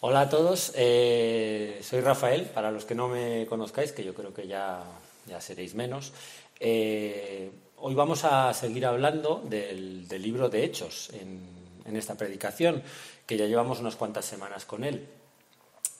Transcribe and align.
Hola 0.00 0.20
a 0.20 0.28
todos, 0.30 0.72
eh, 0.76 1.80
soy 1.82 2.00
Rafael, 2.02 2.44
para 2.44 2.70
los 2.70 2.84
que 2.84 2.94
no 2.94 3.08
me 3.08 3.46
conozcáis, 3.46 3.90
que 3.90 4.04
yo 4.04 4.14
creo 4.14 4.32
que 4.32 4.46
ya, 4.46 4.80
ya 5.26 5.40
seréis 5.40 5.74
menos. 5.74 6.12
Eh, 6.60 7.50
hoy 7.78 7.96
vamos 7.96 8.22
a 8.22 8.54
seguir 8.54 8.86
hablando 8.86 9.42
del, 9.44 10.06
libro 10.08 10.48
de 10.48 10.62
Hechos 10.62 11.10
en, 11.14 11.96
esta 11.96 12.14
predicación, 12.14 12.80
que 13.26 13.36
ya 13.36 13.46
llevamos 13.46 13.80
unas 13.80 13.96
cuantas 13.96 14.24
semanas 14.24 14.66
con 14.66 14.84
él. 14.84 15.04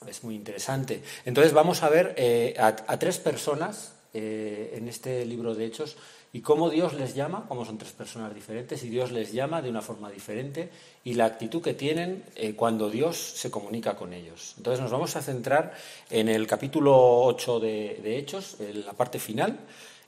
Es 0.07 0.23
muy 0.23 0.33
interesante. 0.33 1.03
Entonces 1.25 1.51
vamos 1.51 1.83
a 1.83 1.89
ver 1.89 2.13
eh, 2.15 2.55
a, 2.57 2.97
tres 2.97 3.17
personas 3.17 3.95
en 4.13 4.87
este 4.87 5.25
libro 5.25 5.55
de 5.55 5.65
Hechos 5.65 5.97
y 6.31 6.41
cómo 6.41 6.69
Dios 6.69 6.93
les 6.93 7.15
llama, 7.15 7.45
como 7.47 7.65
son 7.65 7.77
tres 7.77 7.91
personas 7.91 8.33
diferentes, 8.35 8.83
y 8.83 8.89
Dios 8.89 9.11
les 9.11 9.31
llama 9.31 9.61
de 9.61 9.69
una 9.69 9.81
forma 9.81 10.11
diferente 10.11 10.69
y 11.03 11.15
la 11.15 11.25
actitud 11.25 11.61
que 11.61 11.73
tienen 11.73 12.23
eh, 12.35 12.53
cuando 12.55 12.89
Dios 12.89 13.17
se 13.17 13.49
comunica 13.49 13.95
con 13.95 14.13
ellos. 14.13 14.53
Entonces 14.57 14.81
nos 14.81 14.91
vamos 14.91 15.15
a 15.15 15.21
centrar 15.21 15.73
en 16.09 16.29
el 16.29 16.45
capítulo 16.45 17.23
8 17.23 17.59
de, 17.59 18.17
Hechos, 18.17 18.57
en 18.59 18.85
la 18.85 18.93
parte 18.93 19.17
final, 19.17 19.59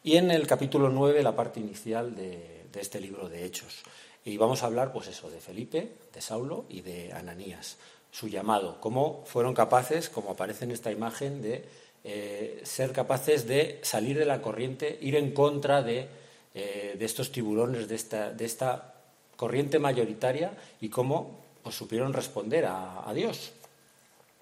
y 0.04 0.18
en 0.18 0.30
el 0.30 0.46
capítulo 0.46 0.90
9, 0.90 1.24
la 1.24 1.36
parte 1.36 1.60
inicial 1.60 2.16
de, 2.16 2.68
este 2.76 3.02
libro 3.02 3.28
de 3.28 3.46
Hechos. 3.46 3.82
Y 4.24 4.38
vamos 4.38 4.62
a 4.62 4.68
hablar, 4.68 4.94
pues 4.94 5.08
eso, 5.08 5.30
de 5.30 5.40
Felipe, 5.40 5.92
de 6.14 6.22
Saulo 6.22 6.66
y 6.70 6.82
de 6.82 7.12
Ananías, 7.14 7.78
su 8.12 8.28
llamado, 8.28 8.80
cómo 8.80 9.24
fueron 9.26 9.56
capaces, 9.56 10.10
como 10.10 10.32
aparece 10.32 10.66
en 10.66 10.72
esta 10.72 10.92
imagen, 10.92 11.42
de 11.42 11.66
eh, 12.04 12.62
ser 12.64 12.94
capaces 12.94 13.48
de 13.48 13.80
salir 13.84 14.18
de 14.18 14.26
la 14.26 14.42
corriente, 14.42 14.98
ir 15.02 15.16
en 15.16 15.34
contra 15.34 15.84
de, 15.84 16.08
eh, 16.56 16.98
estos 17.00 17.32
tiburones, 17.32 17.88
de 17.88 18.46
esta, 18.46 18.94
corriente 19.36 19.78
mayoritaria 19.78 20.52
y 20.82 20.90
cómo 20.90 21.40
pues, 21.62 21.76
supieron 21.76 22.14
responder 22.14 22.66
a, 22.66 23.12
Dios. 23.14 23.52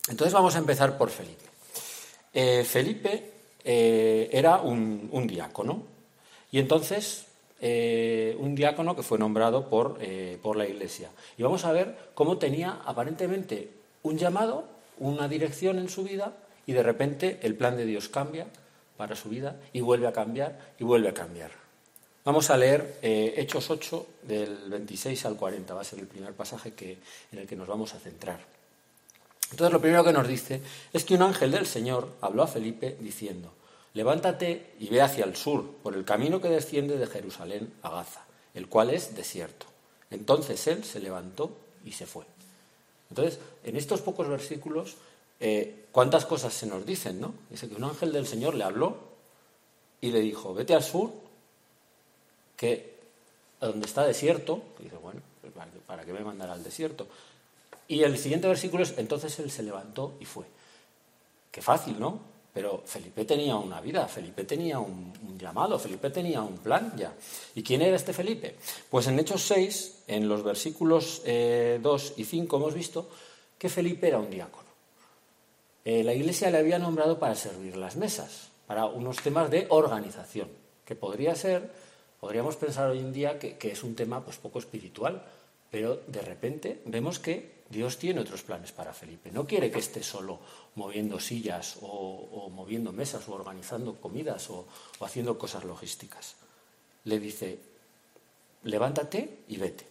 Entonces 0.08 0.34
vamos 0.34 0.56
a 0.56 0.60
empezar 0.60 0.98
por 0.98 1.10
Felipe. 1.10 1.46
Eh, 2.34 2.64
Felipe 2.64 3.32
era 3.64 4.62
un, 4.62 5.10
un, 5.12 5.28
diácono 5.28 5.84
y 6.52 6.60
entonces 6.60 7.26
un 7.62 8.56
diácono 8.56 8.96
que 8.96 9.04
fue 9.04 9.20
nombrado 9.20 9.70
por, 9.70 10.00
por 10.42 10.56
la 10.56 10.66
Iglesia. 10.66 11.10
Y 11.38 11.44
vamos 11.44 11.66
a 11.66 11.74
ver 11.74 11.96
cómo 12.14 12.38
tenía 12.38 12.82
aparentemente 12.86 13.70
un 14.04 14.18
llamado, 14.18 14.66
una 14.98 15.28
dirección 15.28 15.78
en 15.78 15.90
su 15.90 16.04
vida, 16.04 16.34
y 16.66 16.74
de 16.74 16.84
repente 16.84 17.40
el 17.42 17.56
plan 17.56 17.78
de 17.78 17.86
Dios 17.86 18.10
cambia 18.10 18.48
para 18.98 19.16
su 19.16 19.30
vida 19.30 19.56
y 19.74 19.82
vuelve 19.82 20.08
a 20.08 20.14
cambiar 20.14 20.74
y 20.80 20.84
vuelve 20.84 21.10
a 21.10 21.14
cambiar. 21.14 21.52
Vamos 22.26 22.50
a 22.50 22.58
leer 22.58 23.00
eh, 23.02 23.34
Hechos 23.38 23.70
8 23.70 24.08
del 24.24 24.70
26 24.70 25.26
al 25.26 25.36
40, 25.36 25.74
va 25.74 25.82
a 25.82 25.86
ser 25.86 26.00
el 26.00 26.08
primer 26.08 26.34
pasaje 26.34 26.74
que, 26.74 26.98
en 27.32 27.40
el 27.40 27.48
que 27.48 27.56
nos 27.56 27.68
vamos 27.68 27.94
a 27.94 28.00
centrar. 28.00 28.40
Entonces 29.52 29.74
lo 29.74 29.82
primero 29.82 30.04
que 30.04 30.14
nos 30.14 30.28
dice 30.28 30.62
es 30.94 31.06
que 31.06 31.16
un 31.16 31.24
ángel 31.24 31.52
del 31.52 31.66
Señor 31.66 32.10
habló 32.22 32.44
a 32.44 32.48
Felipe 32.48 32.98
diciendo, 33.00 33.54
levántate 33.94 34.74
y 34.80 34.90
ve 34.90 35.02
hacia 35.02 35.26
el 35.26 35.36
sur, 35.36 35.78
por 35.82 35.96
el 35.96 36.06
camino 36.06 36.42
que 36.42 36.50
desciende 36.50 36.98
de 36.98 37.08
Jerusalén 37.08 37.74
a 37.82 37.90
Gaza, 37.90 38.26
el 38.54 38.68
cual 38.68 38.92
es 38.92 39.16
desierto. 39.16 39.66
Entonces 40.12 40.68
él 40.68 40.84
se 40.84 41.00
levantó 41.00 41.56
y 41.86 41.94
se 41.94 42.06
fue. 42.06 42.26
Entonces, 43.10 43.40
en 43.64 43.76
estos 43.76 44.02
pocos 44.02 44.28
versículos 44.28 44.98
eh, 45.40 45.88
¿cuántas 45.92 46.26
cosas 46.26 46.54
se 46.54 46.66
nos 46.66 46.86
dicen, 46.86 47.20
no? 47.20 47.34
Dice 47.50 47.68
que 47.68 47.76
un 47.76 47.84
ángel 47.84 48.12
del 48.12 48.28
Señor 48.28 48.56
le 48.56 48.64
habló 48.64 48.98
y 50.02 50.12
le 50.12 50.20
dijo, 50.20 50.54
vete 50.54 50.74
al 50.74 50.84
sur, 50.84 51.12
que 52.56 53.00
donde 53.60 53.86
está 53.86 54.06
desierto, 54.06 54.62
y 54.80 54.84
dice, 54.84 54.98
bueno, 54.98 55.22
pues 55.42 55.54
¿para 55.86 56.06
qué 56.06 56.14
me 56.14 56.22
mandará 56.22 56.54
al 56.54 56.64
desierto? 56.64 57.08
Y 57.88 58.04
el 58.04 58.18
siguiente 58.18 58.48
versículo 58.48 58.84
es, 58.84 58.94
entonces 58.98 59.38
él 59.40 59.50
se 59.50 59.64
levantó 59.64 60.16
y 60.20 60.26
fue. 60.26 60.46
Qué 61.52 61.62
fácil, 61.62 62.00
¿no? 62.00 62.20
Pero 62.54 62.84
Felipe 62.86 63.26
tenía 63.26 63.56
una 63.56 63.82
vida, 63.82 64.08
Felipe 64.08 64.44
tenía 64.44 64.80
un, 64.80 65.38
llamado, 65.38 65.80
Felipe 65.80 66.10
tenía 66.10 66.42
un 66.42 66.58
plan 66.58 66.94
ya. 66.98 67.14
¿Y 67.56 67.64
quién 67.64 67.82
era 67.82 67.96
este 67.96 68.14
Felipe? 68.14 68.56
Pues 68.90 69.08
en 69.08 69.20
Hechos 69.20 69.44
6, 69.44 70.04
en 70.08 70.28
los 70.28 70.44
versículos 70.44 71.22
2 71.24 71.26
eh, 71.26 71.80
y 72.18 72.26
5, 72.26 72.58
hemos 72.58 72.74
visto 72.74 73.10
que 73.58 73.70
Felipe 73.70 74.08
era 74.08 74.20
un 74.20 74.30
diácono. 74.30 74.69
Eh, 75.90 76.04
la 76.04 76.14
Iglesia 76.14 76.52
le 76.52 76.60
había 76.60 76.78
nombrado 76.78 77.18
para 77.18 77.34
servir 77.34 77.76
las 77.76 77.96
mesas, 77.96 78.50
para 78.68 78.86
unos 78.86 79.24
temas 79.24 79.50
de 79.50 79.66
organización, 79.70 80.48
que 80.86 80.94
podría 80.94 81.34
ser, 81.34 81.72
podríamos 82.20 82.58
pensar 82.58 82.92
hoy 82.92 83.00
en 83.00 83.12
día 83.12 83.40
que, 83.40 83.58
es 83.60 83.82
un 83.82 83.96
tema 83.96 84.24
pues, 84.24 84.38
poco 84.38 84.60
espiritual, 84.60 85.26
pero 85.72 86.00
de 86.06 86.22
repente 86.22 86.84
vemos 86.86 87.18
que 87.18 87.64
Dios 87.72 87.98
tiene 87.98 88.22
otros 88.22 88.44
planes 88.44 88.72
para 88.72 88.94
Felipe. 88.94 89.32
No 89.32 89.48
quiere 89.48 89.72
que 89.72 89.80
esté 89.80 90.04
solo 90.04 90.38
moviendo 90.76 91.20
sillas 91.20 91.80
o, 91.82 92.52
moviendo 92.54 92.92
mesas 92.92 93.28
o 93.28 93.34
organizando 93.34 93.96
comidas 93.96 94.48
o 94.52 94.68
haciendo 95.00 95.40
cosas 95.40 95.64
logísticas. 95.64 96.36
Le 97.06 97.20
dice, 97.20 97.58
levántate 98.62 99.40
y 99.48 99.58
vete. 99.58 99.89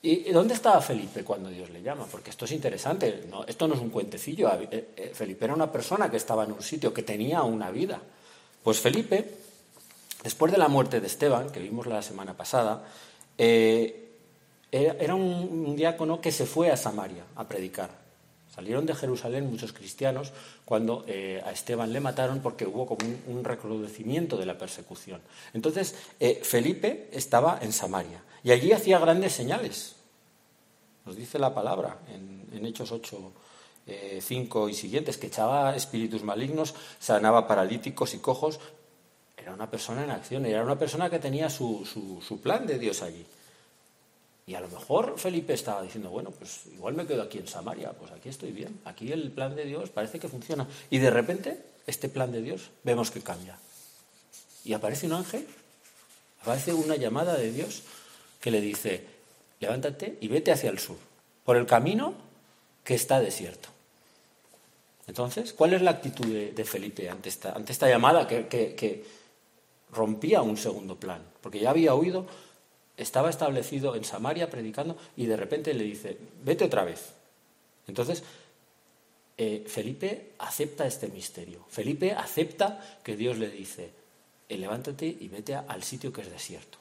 ¿Y 0.00 0.30
dónde 0.30 0.54
estaba 0.54 0.80
Felipe 0.80 1.24
cuando 1.24 1.48
Dios 1.48 1.70
le 1.70 1.82
llama? 1.82 2.06
Porque 2.08 2.30
esto 2.30 2.44
es 2.44 2.52
interesante, 2.52 3.24
esto 3.48 3.66
no 3.66 3.74
es 3.74 3.80
un 3.80 3.90
cuentecillo. 3.90 4.48
Eh, 4.52 4.90
eh, 4.96 5.10
Felipe 5.12 5.44
era 5.44 5.54
una 5.54 5.72
persona 5.72 6.08
que 6.08 6.16
estaba 6.16 6.44
en 6.44 6.52
un 6.52 6.62
sitio, 6.62 6.94
que 6.94 7.02
tenía 7.02 7.42
una 7.42 7.72
vida. 7.72 8.00
Pues 8.62 8.78
Felipe, 8.78 9.28
después 10.22 10.52
de 10.52 10.58
la 10.58 10.68
muerte 10.68 11.00
de 11.00 11.08
Esteban, 11.08 11.50
que 11.50 11.58
vimos 11.58 11.86
la 11.86 12.00
semana 12.02 12.36
pasada, 12.36 12.84
eh, 13.36 14.04
era 14.70 15.16
un, 15.16 15.74
diácono 15.74 16.20
que 16.20 16.30
se 16.30 16.46
fue 16.46 16.70
a 16.70 16.76
Samaria 16.76 17.24
a 17.34 17.48
predicar. 17.48 17.90
Salieron 18.54 18.86
de 18.86 18.94
Jerusalén 18.94 19.50
muchos 19.50 19.72
cristianos 19.72 20.32
cuando 20.64 21.06
a 21.08 21.52
Esteban 21.52 21.92
le 21.92 22.00
mataron 22.00 22.40
porque 22.40 22.66
hubo 22.66 22.86
como 22.86 23.00
un, 23.28 23.44
recrudecimiento 23.44 24.36
de 24.36 24.46
la 24.46 24.58
persecución. 24.58 25.22
Entonces, 25.54 25.94
Felipe 26.42 27.08
estaba 27.12 27.60
en 27.62 27.72
Samaria. 27.72 28.20
Y 28.48 28.50
allí 28.50 28.72
hacía 28.72 28.98
grandes 28.98 29.34
señales. 29.34 29.94
Nos 31.04 31.16
dice 31.16 31.38
la 31.38 31.52
palabra 31.52 31.98
en, 32.08 32.64
Hechos 32.64 32.90
8, 32.90 33.32
5 34.22 34.68
eh, 34.68 34.70
y 34.70 34.74
siguientes, 34.74 35.18
que 35.18 35.26
echaba 35.26 35.76
espíritus 35.76 36.22
malignos, 36.22 36.74
sanaba 36.98 37.46
paralíticos 37.46 38.14
y 38.14 38.20
cojos. 38.20 38.58
Era 39.36 39.52
una 39.52 39.70
persona 39.70 40.02
en 40.02 40.10
acción, 40.10 40.46
era 40.46 40.64
una 40.64 40.78
persona 40.78 41.10
que 41.10 41.18
tenía 41.18 41.50
su, 41.50 41.84
su 42.26 42.40
plan 42.40 42.66
de 42.66 42.78
Dios 42.78 43.02
allí. 43.02 43.26
Y 44.46 44.54
a 44.54 44.62
lo 44.62 44.68
mejor 44.68 45.18
Felipe 45.18 45.52
estaba 45.52 45.82
diciendo, 45.82 46.08
bueno, 46.08 46.30
pues 46.30 46.68
igual 46.72 46.94
me 46.94 47.06
quedo 47.06 47.24
aquí 47.24 47.36
en 47.36 47.48
Samaria, 47.48 47.92
pues 47.92 48.12
aquí 48.12 48.30
estoy 48.30 48.52
bien, 48.52 48.80
aquí 48.86 49.12
el 49.12 49.30
plan 49.30 49.56
de 49.56 49.66
Dios 49.66 49.90
parece 49.90 50.18
que 50.18 50.28
funciona. 50.28 50.66
Y 50.88 50.96
de 50.96 51.10
repente, 51.10 51.62
este 51.86 52.08
plan 52.08 52.32
de 52.32 52.40
Dios 52.40 52.70
vemos 52.82 53.10
que 53.10 53.20
cambia. 53.20 53.58
Y 54.64 54.72
aparece 54.72 55.04
un 55.04 55.12
ángel, 55.12 55.46
aparece 56.40 56.72
una 56.72 56.96
llamada 56.96 57.36
de 57.36 57.52
Dios 57.52 57.82
que 58.40 58.50
le 58.50 58.60
dice, 58.60 59.04
levántate 59.60 60.18
y 60.20 60.28
vete 60.28 60.52
hacia 60.52 60.70
el 60.70 60.78
sur, 60.78 60.96
por 61.44 61.56
el 61.56 61.66
camino 61.66 62.14
que 62.84 62.94
está 62.94 63.20
desierto. 63.20 63.68
Entonces, 65.06 65.52
¿cuál 65.54 65.72
es 65.72 65.82
la 65.82 65.92
actitud 65.92 66.26
de, 66.26 66.64
Felipe 66.64 67.08
ante 67.08 67.30
esta, 67.30 67.88
llamada 67.88 68.28
que, 68.28 68.46
que, 68.46 69.04
rompía 69.90 70.42
un 70.42 70.58
segundo 70.58 70.96
plan? 70.96 71.22
Porque 71.40 71.60
ya 71.60 71.70
había 71.70 71.94
oído, 71.94 72.26
estaba 72.96 73.30
establecido 73.30 73.96
en 73.96 74.04
Samaria 74.04 74.50
predicando 74.50 74.98
y 75.16 75.24
de 75.26 75.36
repente 75.36 75.72
le 75.72 75.84
dice, 75.84 76.18
vete 76.44 76.64
otra 76.64 76.84
vez. 76.84 77.12
Entonces, 77.86 78.22
eh, 79.38 79.64
Felipe 79.66 80.32
acepta 80.38 80.86
este 80.86 81.08
misterio. 81.08 81.64
Felipe 81.70 82.12
acepta 82.12 82.98
que 83.02 83.16
Dios 83.16 83.38
le 83.38 83.48
dice, 83.48 83.90
eh, 84.48 84.58
levántate 84.58 85.06
y 85.06 85.28
vete 85.28 85.54
al 85.54 85.82
sitio 85.84 86.12
que 86.12 86.20
es 86.20 86.30
desierto. 86.30 86.76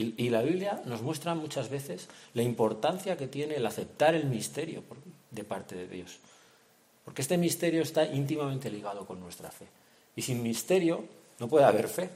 Y, 0.00 0.30
la 0.30 0.40
Biblia 0.40 0.80
nos 0.86 1.02
muestra 1.02 1.34
muchas 1.34 1.68
veces 1.68 2.08
la 2.32 2.42
importancia 2.42 3.18
que 3.18 3.26
tiene 3.26 3.56
el 3.56 3.66
aceptar 3.66 4.14
el 4.14 4.24
misterio 4.24 4.82
de 5.30 5.44
parte 5.44 5.74
de 5.74 5.86
Dios. 5.86 6.18
Porque 7.04 7.20
este 7.20 7.36
misterio 7.36 7.82
está 7.82 8.06
íntimamente 8.06 8.70
ligado 8.70 9.06
con 9.06 9.20
nuestra 9.20 9.50
fe. 9.50 9.66
Y 10.16 10.22
sin 10.22 10.42
misterio 10.42 11.04
no 11.38 11.48
puede 11.48 11.66
haber 11.66 11.88
fe. 11.88 12.08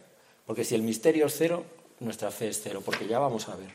Porque 0.47 0.65
si 0.65 0.75
el 0.75 0.83
misterio 0.83 1.27
es 1.27 1.35
cero, 1.37 1.65
nuestra 2.01 2.31
fe 2.31 2.49
es 2.49 2.61
cero, 2.63 2.83
porque 2.83 3.07
ya 3.07 3.19
vamos 3.19 3.49
a 3.49 3.57
ver. 3.57 3.75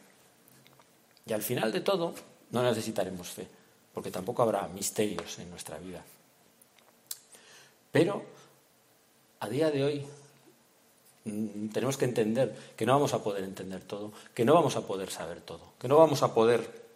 Y 1.26 1.34
al 1.34 1.44
final 1.44 1.72
de 1.72 1.82
todo, 1.82 2.16
no 2.50 2.64
necesitaremos 2.64 3.30
fe, 3.30 3.48
porque 3.94 4.10
tampoco 4.10 4.42
habrá 4.42 4.68
misterios 4.70 5.38
en 5.38 5.50
nuestra 5.52 5.78
vida. 5.78 6.04
Pero 7.92 8.24
a 9.40 9.50
día 9.50 9.70
de 9.72 9.84
hoy 9.84 10.06
tenemos 11.74 11.98
que 11.98 12.06
entender 12.06 12.56
que 12.76 12.86
no 12.86 12.94
vamos 12.94 13.14
a 13.14 13.24
poder 13.24 13.44
entender 13.44 13.82
todo, 13.82 14.12
que 14.34 14.46
no 14.46 14.54
vamos 14.54 14.76
a 14.76 14.86
poder 14.86 15.10
saber 15.12 15.42
todo, 15.42 15.74
que 15.80 15.88
no 15.88 15.98
vamos 15.98 16.24
a 16.24 16.34
poder 16.34 16.90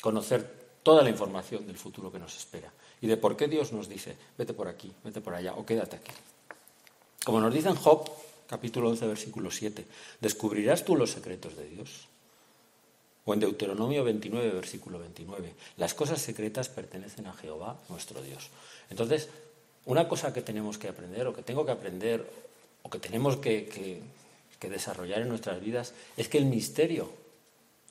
conocer 0.00 0.64
toda 0.82 1.02
la 1.02 1.10
información 1.10 1.66
del 1.66 1.78
futuro 1.78 2.12
que 2.12 2.18
nos 2.18 2.36
espera 2.36 2.70
y 3.00 3.06
de 3.06 3.16
por 3.16 3.36
qué 3.36 3.48
Dios 3.48 3.72
nos 3.72 3.88
dice, 3.88 4.16
vete 4.38 4.54
por 4.54 4.68
aquí, 4.68 4.92
vete 5.02 5.20
por 5.20 5.34
allá 5.34 5.54
o 5.54 5.66
quédate 5.66 5.96
aquí. 5.96 6.12
Como 7.24 7.40
nos 7.40 7.52
dice 7.52 7.68
en 7.68 7.76
Job, 7.76 8.10
capítulo 8.46 8.90
11, 8.90 9.06
versículo 9.06 9.50
7, 9.50 9.84
¿descubrirás 10.20 10.84
tú 10.84 10.96
los 10.96 11.10
secretos 11.10 11.56
de 11.56 11.68
Dios? 11.68 12.08
O 13.24 13.32
en 13.32 13.40
Deuteronomio 13.40 14.04
29, 14.04 14.50
versículo 14.50 14.98
29. 14.98 15.54
Las 15.78 15.94
cosas 15.94 16.20
secretas 16.20 16.68
pertenecen 16.68 17.26
a 17.26 17.32
Jehová, 17.32 17.78
nuestro 17.88 18.20
Dios. 18.20 18.50
Entonces, 18.90 19.30
una 19.86 20.08
cosa 20.08 20.32
que 20.32 20.42
tenemos 20.42 20.78
que 20.78 20.88
aprender, 20.88 21.26
o 21.26 21.34
que 21.34 21.42
tengo 21.42 21.64
que 21.64 21.72
aprender, 21.72 22.28
o 22.84 22.90
que 22.90 23.00
tenemos 23.00 23.36
que, 23.42 23.66
que 24.60 24.70
desarrollar 24.70 25.22
en 25.22 25.28
nuestras 25.28 25.60
vidas, 25.60 25.92
es 26.16 26.28
que 26.28 26.38
el 26.38 26.44
misterio, 26.46 27.10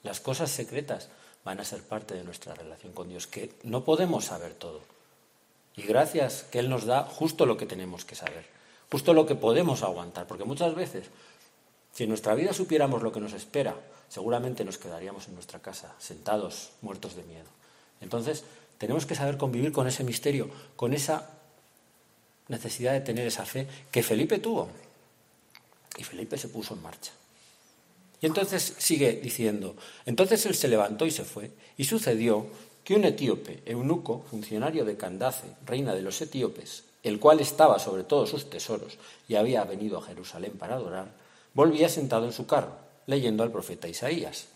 las 0.04 0.22
cosas 0.22 0.50
secretas, 0.50 1.10
van 1.44 1.60
a 1.60 1.66
ser 1.66 1.84
parte 1.84 2.14
de 2.14 2.24
nuestra 2.24 2.54
relación 2.56 2.94
con 2.94 3.10
Dios, 3.10 3.28
que 3.28 3.52
no 3.64 3.84
podemos 3.84 4.26
saber 4.26 4.54
todo. 4.54 4.82
Y 5.76 5.84
gracias 5.84 6.44
que 6.44 6.60
Él 6.60 6.70
nos 6.70 6.86
da 6.86 7.04
justo 7.04 7.46
lo 7.46 7.58
que 7.58 7.66
tenemos 7.66 8.06
que 8.06 8.16
saber, 8.16 8.46
justo 8.92 9.14
lo 9.14 9.26
que 9.26 9.36
podemos 9.36 9.84
aguantar, 9.84 10.28
porque 10.28 10.46
muchas 10.46 10.76
veces, 10.76 11.08
si 11.92 12.04
en 12.04 12.10
nuestra 12.10 12.36
vida 12.36 12.54
supiéramos 12.54 13.02
lo 13.02 13.12
que 13.12 13.20
nos 13.20 13.34
espera, 13.34 13.76
seguramente 14.08 14.64
nos 14.64 14.78
quedaríamos 14.78 15.28
en 15.28 15.34
nuestra 15.34 15.60
casa, 15.60 15.96
sentados, 16.00 16.72
muertos 16.82 17.16
de 17.16 17.24
miedo. 17.24 17.50
Entonces, 18.00 18.44
tenemos 18.78 19.06
que 19.06 19.16
saber 19.16 19.38
convivir 19.38 19.72
con 19.72 19.88
ese 19.88 20.04
misterio, 20.04 20.50
con 20.76 20.94
esa 20.94 21.30
necesidad 22.48 22.94
de 22.94 23.02
tener 23.02 23.26
esa 23.26 23.46
fe 23.46 23.68
que 23.92 24.04
Felipe 24.04 24.40
tuvo. 24.40 24.70
Y 25.98 26.04
Felipe 26.04 26.38
se 26.38 26.50
puso 26.50 26.74
en 26.74 26.82
marcha. 26.82 27.12
Y 28.22 28.26
entonces 28.26 28.76
sigue 28.78 29.14
diciendo, 29.14 29.76
entonces 30.06 30.46
él 30.46 30.56
se 30.56 30.70
levantó 30.70 31.06
y 31.06 31.12
se 31.12 31.26
fue, 31.26 31.52
y 31.76 31.84
sucedió 31.84 32.48
que 32.84 32.96
un 32.96 33.06
etíope, 33.06 33.62
eunuco, 33.66 34.26
funcionario 34.30 34.86
de 34.86 34.98
Candace, 34.98 35.48
reina 35.66 35.94
de 35.94 36.02
los 36.02 36.22
etíopes, 36.22 36.84
el 37.04 37.20
cual 37.20 37.40
estaba 37.42 37.80
sobre 37.80 38.04
todos 38.04 38.30
sus 38.30 38.50
tesoros 38.50 38.98
y 39.28 39.36
había 39.36 39.64
venido 39.66 39.98
a 39.98 40.04
Jerusalén 40.04 40.54
para 40.54 40.76
adorar, 40.76 41.08
volvía 41.54 41.90
sentado 41.90 42.26
en 42.26 42.34
su 42.34 42.46
carro, 42.46 42.72
leyendo 43.08 43.44
al 43.44 43.52
profeta 43.52 43.88
Isaías. 43.88 44.48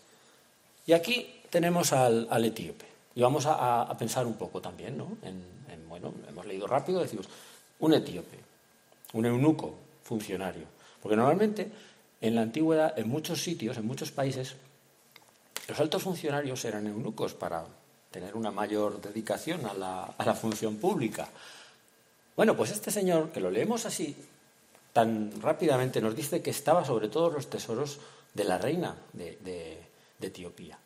Y 0.86 0.94
aquí 0.94 1.40
tenemos 1.50 1.92
al, 1.92 2.44
etíope. 2.44 2.86
Y 3.14 3.20
vamos 3.20 3.44
a, 3.46 3.94
pensar 3.98 4.26
un 4.26 4.34
poco 4.34 4.60
también, 4.60 4.96
¿no? 4.96 5.16
En, 5.22 5.58
bueno, 5.88 6.12
hemos 6.28 6.46
leído 6.46 6.66
rápido, 6.66 7.00
decimos, 7.00 7.28
un 7.80 7.94
etíope, 7.94 8.38
un 9.14 9.26
eunuco, 9.26 9.74
funcionario. 10.04 10.64
Porque 11.02 11.16
normalmente 11.16 11.70
en 12.20 12.34
la 12.34 12.42
antigüedad, 12.42 12.98
en 12.98 13.08
muchos 13.08 13.42
sitios, 13.42 13.76
en 13.76 13.86
muchos 13.86 14.10
países, 14.10 14.54
los 15.68 15.78
altos 15.80 16.02
funcionarios 16.02 16.64
eran 16.64 16.86
eunucos 16.86 17.34
para 17.34 17.64
tener 18.10 18.34
una 18.34 18.50
mayor 18.50 19.00
dedicación 19.00 19.66
a 19.66 19.74
la, 19.74 20.34
función 20.34 20.76
pública. 20.76 21.28
Bueno, 22.36 22.56
pues 22.56 22.70
este 22.70 22.90
señor, 22.90 23.30
que 23.30 23.40
lo 23.40 23.50
leemos 23.50 23.84
así 23.84 24.16
tan 24.92 25.40
rápidamente, 25.40 26.00
nos 26.00 26.16
dice 26.16 26.40
que 26.42 26.50
estaba 26.50 26.84
sobre 26.84 27.08
todos 27.08 27.32
los 27.32 27.50
tesoros 27.50 27.98
de 28.34 28.44
la 28.44 28.58
reina 28.58 28.96
de, 29.12 29.86
Etiopía. 30.20 30.78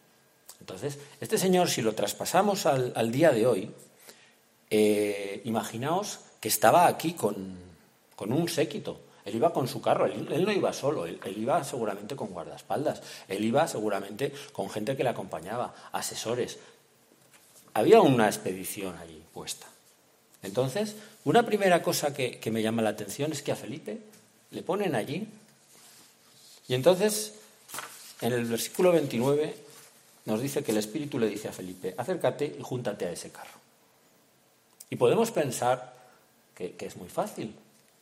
Entonces, 0.60 0.98
este 1.20 1.38
señor, 1.38 1.70
si 1.70 1.80
lo 1.80 1.94
traspasamos 1.94 2.66
al, 2.66 3.12
día 3.12 3.30
de 3.30 3.46
hoy, 3.46 3.70
eh, 4.68 5.40
imaginaos 5.44 6.20
que 6.40 6.48
estaba 6.48 6.86
aquí 6.86 7.14
con, 7.14 7.56
con 8.14 8.32
un 8.32 8.48
séquito, 8.48 9.00
él 9.24 9.36
iba 9.36 9.52
con 9.52 9.68
su 9.68 9.80
carro, 9.80 10.06
él, 10.06 10.44
no 10.44 10.52
iba 10.52 10.72
solo, 10.72 11.06
él, 11.06 11.18
iba 11.36 11.62
seguramente 11.62 12.16
con 12.16 12.28
guardaespaldas, 12.28 13.02
él 13.28 13.44
iba 13.44 13.66
seguramente 13.68 14.32
con 14.52 14.68
gente 14.68 14.96
que 14.96 15.04
le 15.04 15.10
acompañaba, 15.10 15.74
asesores. 15.92 16.58
Había 17.74 18.00
una 18.00 18.26
expedición 18.26 18.96
allí 18.98 19.22
puesta. 19.32 19.66
Entonces, 20.42 20.96
una 21.24 21.46
primera 21.46 21.82
cosa 21.82 22.12
que, 22.12 22.40
que 22.40 22.50
me 22.50 22.62
llama 22.62 22.82
la 22.82 22.90
atención 22.90 23.30
es 23.32 23.42
que 23.42 23.52
a 23.52 23.56
Felipe 23.56 23.98
le 24.50 24.62
ponen 24.62 24.96
allí 24.96 25.28
y 26.68 26.74
entonces 26.74 27.34
en 28.20 28.32
el 28.32 28.44
versículo 28.44 28.92
29 28.92 29.54
nos 30.24 30.40
dice 30.40 30.62
que 30.62 30.72
el 30.72 30.78
Espíritu 30.78 31.18
le 31.18 31.28
dice 31.28 31.48
a 31.48 31.52
Felipe, 31.52 31.94
acércate 31.96 32.56
y 32.58 32.62
júntate 32.62 33.06
a 33.06 33.12
ese 33.12 33.30
carro. 33.30 33.60
Y 34.90 34.96
podemos 34.96 35.30
pensar 35.30 35.94
que, 36.54 36.72
que 36.72 36.86
es 36.86 36.96
muy 36.96 37.08
fácil, 37.08 37.54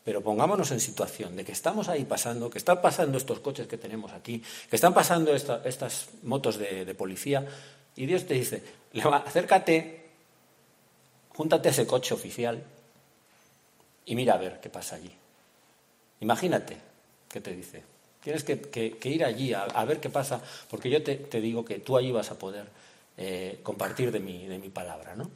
pero 0.04 0.22
pongámonos 0.22 0.70
en 0.70 0.80
situación 0.80 1.36
de 1.36 1.44
que 1.44 1.52
estamos 1.52 1.88
ahí 1.88 2.04
pasando, 2.04 2.48
que 2.48 2.58
están 2.58 2.80
pasando 2.80 3.18
estos 3.18 3.40
coches 3.40 3.66
que 3.66 3.76
tenemos 3.76 4.12
aquí, 4.12 4.42
que 4.68 4.76
están 4.76 4.94
pasando 4.94 5.34
estas 5.34 6.08
motos 6.22 6.58
de, 6.58 6.94
policía, 6.94 7.46
y 7.96 8.06
Dios 8.06 8.26
te 8.26 8.34
dice, 8.34 8.62
acércate, 9.26 10.08
júntate 11.34 11.68
a 11.68 11.72
ese 11.72 11.86
coche 11.86 12.14
oficial 12.14 12.62
y 14.06 14.14
mira 14.14 14.34
a 14.34 14.38
ver 14.38 14.60
qué 14.60 14.70
pasa 14.70 14.96
allí. 14.96 15.14
Imagínate 16.20 16.76
qué 17.28 17.40
te 17.40 17.54
dice. 17.54 17.82
Tienes 18.22 18.44
que, 18.44 18.98
ir 19.04 19.24
allí 19.24 19.52
a, 19.54 19.84
ver 19.84 20.00
qué 20.00 20.10
pasa, 20.10 20.40
porque 20.68 20.90
yo 20.90 21.02
te, 21.02 21.40
digo 21.40 21.64
que 21.64 21.78
tú 21.78 21.96
allí 21.96 22.12
vas 22.12 22.30
a 22.30 22.38
poder 22.38 22.66
eh, 23.16 23.60
compartir 23.62 24.12
de 24.12 24.20
mi, 24.20 24.46
de 24.46 24.58
mi 24.58 24.68
palabra. 24.68 25.14
¿no? 25.14 25.30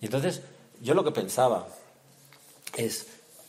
Y 0.00 0.06
entonces, 0.06 0.42
yo 0.80 0.94
lo 0.94 1.04
que 1.04 1.12
pensaba 1.12 1.68
es, 2.76 3.06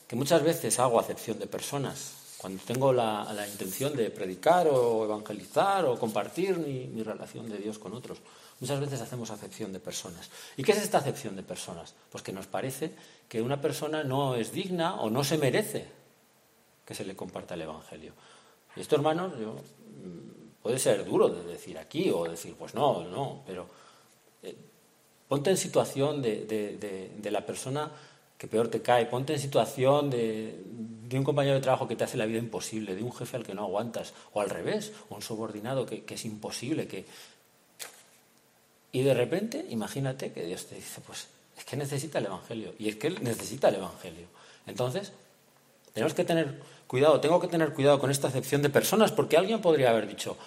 que 0.10 0.16
muchas 0.16 0.42
veces 0.42 0.80
hago 0.80 1.00
acepción 1.00 1.38
de 1.38 1.46
personas. 1.46 2.14
Cuando 2.40 2.64
tengo 2.64 2.92
la, 2.92 3.46
intención 3.48 3.96
de 3.96 4.10
predicar 4.10 4.68
o 4.68 5.06
evangelizar 5.06 5.86
o 5.86 6.00
compartir 6.00 6.58
mi, 6.58 7.04
relación 7.04 7.48
de 7.48 7.60
Dios 7.60 7.78
con 7.78 7.94
otros, 7.94 8.18
muchas 8.60 8.80
veces 8.80 9.02
hacemos 9.02 9.30
acepción 9.30 9.72
de 9.72 9.80
personas. 9.80 10.32
¿Y 10.58 10.64
qué 10.64 10.72
es 10.72 10.80
esta 10.80 10.98
acepción 10.98 11.36
de 11.36 11.44
personas? 11.44 11.94
Pues 12.12 12.24
que 12.24 12.32
nos 12.32 12.48
parece 12.48 12.92
que 13.28 13.40
una 13.40 13.62
persona 13.62 14.04
no 14.04 14.34
es 14.34 14.52
digna 14.52 14.96
o 14.96 15.12
no 15.12 15.24
se 15.24 15.38
merece 15.38 15.86
que 16.88 16.96
se 16.96 17.06
le 17.06 17.16
comparta 17.16 17.54
el 17.54 17.62
Evangelio. 17.62 18.14
Y 18.76 18.80
esto, 18.82 18.96
hermanos, 18.96 19.34
mm, 19.34 20.64
puede 20.64 20.80
ser 20.80 21.06
duro 21.06 21.30
de 21.30 21.44
decir 21.44 21.78
aquí 21.78 22.10
o 22.10 22.24
decir, 22.24 22.56
pues 22.58 22.74
no, 22.74 23.04
no, 23.04 23.44
pero 23.46 23.68
eh, 24.42 24.56
ponte 25.28 25.52
en 25.52 25.58
situación 25.58 26.20
de 26.20 27.30
la 27.30 27.46
persona 27.46 27.92
que 28.40 28.48
peor 28.48 28.70
te 28.70 28.82
cae. 28.82 29.06
Ponte 29.06 29.34
en 29.34 29.40
situación 29.40 30.10
de, 30.10 30.64
un 31.12 31.24
compañero 31.26 31.56
de 31.56 31.62
trabajo 31.62 31.88
que 31.88 31.98
te 31.98 32.06
hace 32.06 32.18
la 32.18 32.26
vida 32.26 32.40
imposible, 32.40 32.96
de 32.96 33.04
un 33.04 33.14
jefe 33.14 33.36
al 33.36 33.44
que 33.44 33.54
no 33.54 33.64
aguantas, 33.64 34.14
o 34.34 34.40
al 34.42 34.50
revés, 34.50 34.94
un 35.10 35.22
subordinado 35.22 35.86
que, 35.86 36.04
es 36.08 36.26
imposible. 36.26 36.88
Que... 36.88 37.06
Y 38.94 39.02
de 39.02 39.14
repente, 39.14 39.66
imagínate 39.70 40.32
que 40.32 40.46
Dios 40.46 40.66
te 40.68 40.76
dice, 40.76 41.02
pues 41.06 41.28
es 41.58 41.66
que 41.66 41.76
necesita 41.76 42.20
el 42.20 42.28
Evangelio, 42.28 42.74
y 42.80 42.88
es 42.88 42.96
que 42.96 43.08
él 43.08 43.20
necesita 43.22 43.68
el 43.68 43.76
Evangelio. 43.76 44.28
Entonces, 44.66 45.12
tenemos 45.94 46.14
que 46.14 46.24
tener 46.24 46.62
cuidado, 46.88 47.20
tengo 47.20 47.42
que 47.42 47.50
tener 47.50 47.74
cuidado 47.74 48.00
con 48.00 48.10
esta 48.10 48.30
acepción 48.30 48.62
de 48.62 48.70
personas, 48.70 49.12
porque 49.12 49.36
alguien 49.36 49.60
podría 49.60 49.90
haber 49.90 50.08
dicho, 50.08 50.38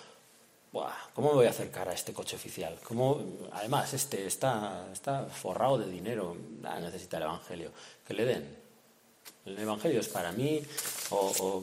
¿cómo 1.14 1.28
me 1.28 1.34
voy 1.34 1.46
a 1.46 1.50
acercar 1.50 1.88
a 1.88 1.92
este 1.92 2.12
coche 2.12 2.37
oficial? 2.37 2.78
¿Cómo, 2.82 3.20
además, 3.52 3.92
este 3.92 4.26
está, 4.26 4.88
está 4.92 5.26
forrado 5.26 5.78
de 5.78 5.90
dinero, 5.90 6.37
ah, 6.64 6.80
necesita 6.80 7.18
el 7.18 7.25
Evangelio. 7.25 7.70
Que 8.06 8.14
le 8.14 8.25
den. 8.25 8.56
El 9.44 9.58
Evangelio 9.58 10.00
es 10.00 10.08
para 10.08 10.32
mí, 10.32 10.62
o, 11.11 11.62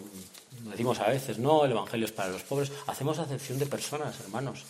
decimos 0.70 1.00
a 1.00 1.08
veces, 1.08 1.40
no, 1.40 1.66
el 1.66 1.72
Evangelio 1.72 2.06
es 2.06 2.12
para 2.12 2.30
los 2.30 2.44
pobres. 2.44 2.72
Hacemos 2.88 3.18
acepción 3.20 3.58
de 3.58 3.66
personas, 3.66 4.20
hermanos. 4.20 4.64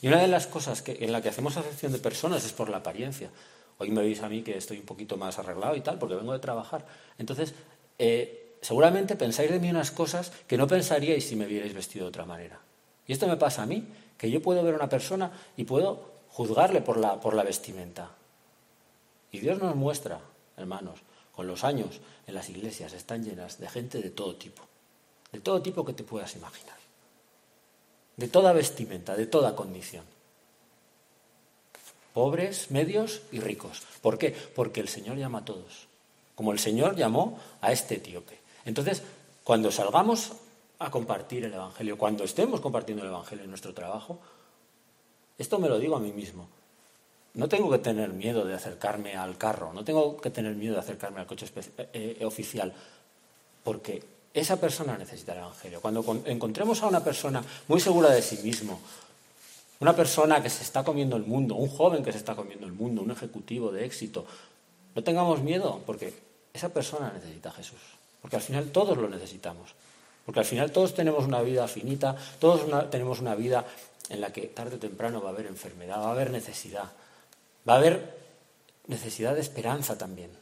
Y 0.00 0.08
una 0.08 0.20
de 0.20 0.28
las 0.28 0.46
cosas 0.46 0.82
que, 0.82 0.98
en 1.00 1.12
la 1.12 1.20
que 1.20 1.28
hacemos 1.28 1.56
acepción 1.56 1.92
de 1.92 1.98
personas 1.98 2.44
es 2.44 2.52
por 2.52 2.68
la 2.68 2.78
apariencia. 2.78 3.30
Hoy 3.78 3.90
me 3.90 4.00
veis 4.00 4.22
a 4.22 4.28
mí 4.28 4.42
que 4.42 4.56
estoy 4.56 4.78
un 4.78 4.86
poquito 4.86 5.16
más 5.16 5.38
arreglado 5.38 5.76
y 5.76 5.80
tal, 5.80 5.98
porque 5.98 6.14
vengo 6.14 6.32
de 6.32 6.38
trabajar. 6.38 6.86
Entonces, 7.18 7.54
eh, 7.98 8.45
seguramente 8.60 9.16
pensáis 9.16 9.50
de 9.50 9.60
mí 9.60 9.70
unas 9.70 9.90
cosas 9.90 10.32
que 10.46 10.56
no 10.56 10.66
pensaríais 10.66 11.26
si 11.26 11.36
me 11.36 11.46
vierais 11.46 11.74
vestido 11.74 12.06
de 12.06 12.10
otra 12.10 12.24
manera. 12.24 12.60
Y 13.06 13.12
esto 13.12 13.26
me 13.26 13.36
pasa 13.36 13.62
a 13.62 13.66
mí, 13.66 13.86
que 14.18 14.30
yo 14.30 14.42
puedo 14.42 14.62
ver 14.62 14.74
a 14.74 14.78
una 14.78 14.88
persona 14.88 15.30
y 15.56 15.64
puedo 15.64 16.16
juzgarle 16.30 16.80
por 16.80 16.98
la, 16.98 17.20
por 17.20 17.34
la 17.34 17.44
vestimenta. 17.44 18.10
Y 19.30 19.40
Dios 19.40 19.58
nos 19.58 19.76
muestra, 19.76 20.20
hermanos, 20.56 21.00
con 21.32 21.46
los 21.46 21.64
años 21.64 22.00
en 22.26 22.34
las 22.34 22.48
iglesias 22.48 22.92
están 22.94 23.22
llenas 23.22 23.60
de 23.60 23.68
gente 23.68 24.00
de 24.00 24.10
todo 24.10 24.34
tipo, 24.36 24.62
de 25.32 25.40
todo 25.40 25.60
tipo 25.60 25.84
que 25.84 25.92
te 25.92 26.02
puedas 26.02 26.34
imaginar, 26.34 26.76
de 28.16 28.28
toda 28.28 28.52
vestimenta, 28.52 29.14
de 29.14 29.26
toda 29.26 29.54
condición. 29.54 30.04
Pobres, 32.14 32.70
medios 32.70 33.20
y 33.30 33.40
ricos. 33.40 33.82
¿Por 34.00 34.16
qué? 34.16 34.30
Porque 34.30 34.80
el 34.80 34.88
Señor 34.88 35.18
llama 35.18 35.40
a 35.40 35.44
todos, 35.44 35.86
como 36.34 36.52
el 36.52 36.58
Señor 36.58 36.96
llamó 36.96 37.38
a 37.60 37.72
este 37.72 37.96
etíope. 37.96 38.45
Entonces, 38.66 39.02
cuando 39.44 39.70
salgamos 39.70 40.32
a 40.78 40.90
compartir 40.90 41.44
el 41.44 41.54
Evangelio, 41.54 41.96
cuando 41.96 42.24
estemos 42.24 42.60
compartiendo 42.60 43.04
el 43.04 43.10
Evangelio 43.10 43.44
en 43.44 43.50
nuestro 43.50 43.72
trabajo, 43.72 44.18
esto 45.38 45.58
me 45.58 45.68
lo 45.68 45.78
digo 45.78 45.96
a 45.96 46.00
mí 46.00 46.12
mismo. 46.12 46.48
No 47.34 47.48
tengo 47.48 47.70
que 47.70 47.78
tener 47.78 48.10
miedo 48.10 48.44
de 48.44 48.54
acercarme 48.54 49.14
al 49.14 49.38
carro, 49.38 49.72
no 49.72 49.84
tengo 49.84 50.16
que 50.16 50.30
tener 50.30 50.54
miedo 50.54 50.74
de 50.74 50.80
acercarme 50.80 51.20
al 51.20 51.26
coche 51.26 51.46
eh, 51.54 52.16
eh, 52.20 52.24
oficial, 52.24 52.72
porque 53.62 54.02
esa 54.34 54.58
persona 54.58 54.98
necesita 54.98 55.32
el 55.32 55.38
Evangelio. 55.38 55.80
Cuando 55.80 56.22
encontremos 56.24 56.82
a 56.82 56.88
una 56.88 57.04
persona 57.04 57.42
muy 57.68 57.80
segura 57.80 58.10
de 58.10 58.20
sí 58.20 58.38
mismo, 58.42 58.80
una 59.78 59.94
persona 59.94 60.42
que 60.42 60.50
se 60.50 60.62
está 60.62 60.82
comiendo 60.82 61.16
el 61.16 61.24
mundo, 61.24 61.54
un 61.54 61.68
joven 61.68 62.02
que 62.02 62.12
se 62.12 62.18
está 62.18 62.34
comiendo 62.34 62.66
el 62.66 62.72
mundo, 62.72 63.02
un 63.02 63.10
ejecutivo 63.10 63.70
de 63.70 63.84
éxito, 63.84 64.26
no 64.94 65.04
tengamos 65.04 65.40
miedo, 65.40 65.82
porque 65.86 66.14
esa 66.52 66.70
persona 66.70 67.12
necesita 67.12 67.50
a 67.50 67.52
Jesús. 67.52 67.95
Porque 68.26 68.34
al 68.34 68.42
final 68.42 68.72
todos 68.72 68.98
lo 68.98 69.08
necesitamos. 69.08 69.70
Porque 70.24 70.40
al 70.40 70.46
final 70.46 70.72
todos 70.72 70.94
tenemos 70.94 71.26
una 71.26 71.42
vida 71.42 71.68
finita, 71.68 72.16
todos 72.40 72.90
tenemos 72.90 73.20
una 73.20 73.36
vida 73.36 73.64
en 74.08 74.20
la 74.20 74.32
que 74.32 74.48
tarde 74.48 74.74
o 74.74 74.78
temprano 74.80 75.22
va 75.22 75.30
a 75.30 75.32
haber 75.32 75.46
enfermedad, 75.46 76.00
va 76.00 76.08
a 76.08 76.10
haber 76.10 76.32
necesidad, 76.32 76.90
va 77.68 77.74
a 77.74 77.76
haber 77.76 78.02
necesidad 78.88 79.36
de 79.36 79.42
esperanza 79.42 79.96
también. 79.96 80.32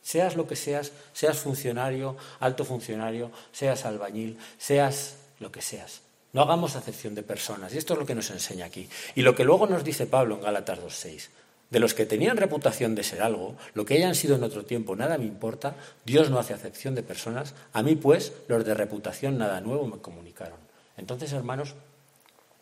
Seas 0.00 0.36
lo 0.36 0.46
que 0.46 0.54
seas, 0.54 0.92
seas 1.12 1.38
funcionario, 1.38 2.16
alto 2.38 2.64
funcionario, 2.64 3.32
seas 3.50 3.84
albañil, 3.84 4.38
seas 4.58 5.16
lo 5.40 5.50
que 5.50 5.60
seas. 5.60 6.02
No 6.34 6.42
hagamos 6.42 6.76
acepción 6.76 7.16
de 7.16 7.24
personas. 7.24 7.74
Y 7.74 7.78
esto 7.78 7.94
es 7.94 7.98
lo 7.98 8.06
que 8.06 8.14
nos 8.14 8.30
enseña 8.30 8.66
aquí. 8.66 8.88
Y 9.16 9.22
lo 9.22 9.34
que 9.34 9.42
luego 9.42 9.66
nos 9.66 9.82
dice 9.82 10.06
Pablo 10.06 10.36
en 10.36 10.42
Gálatas 10.42 10.78
2.6. 10.78 11.30
De 11.70 11.80
los 11.80 11.92
que 11.92 12.06
tenían 12.06 12.38
reputación 12.38 12.94
de 12.94 13.04
ser 13.04 13.20
algo, 13.20 13.56
lo 13.74 13.84
que 13.84 13.94
hayan 13.94 14.14
sido 14.14 14.36
en 14.36 14.42
otro 14.42 14.64
tiempo, 14.64 14.96
nada 14.96 15.18
me 15.18 15.26
importa, 15.26 15.76
Dios 16.04 16.30
no 16.30 16.38
hace 16.38 16.54
acepción 16.54 16.94
de 16.94 17.02
personas, 17.02 17.54
a 17.72 17.82
mí 17.82 17.94
pues 17.94 18.32
los 18.48 18.64
de 18.64 18.74
reputación 18.74 19.36
nada 19.36 19.60
nuevo 19.60 19.86
me 19.86 19.98
comunicaron. 19.98 20.58
Entonces, 20.96 21.32
hermanos, 21.32 21.74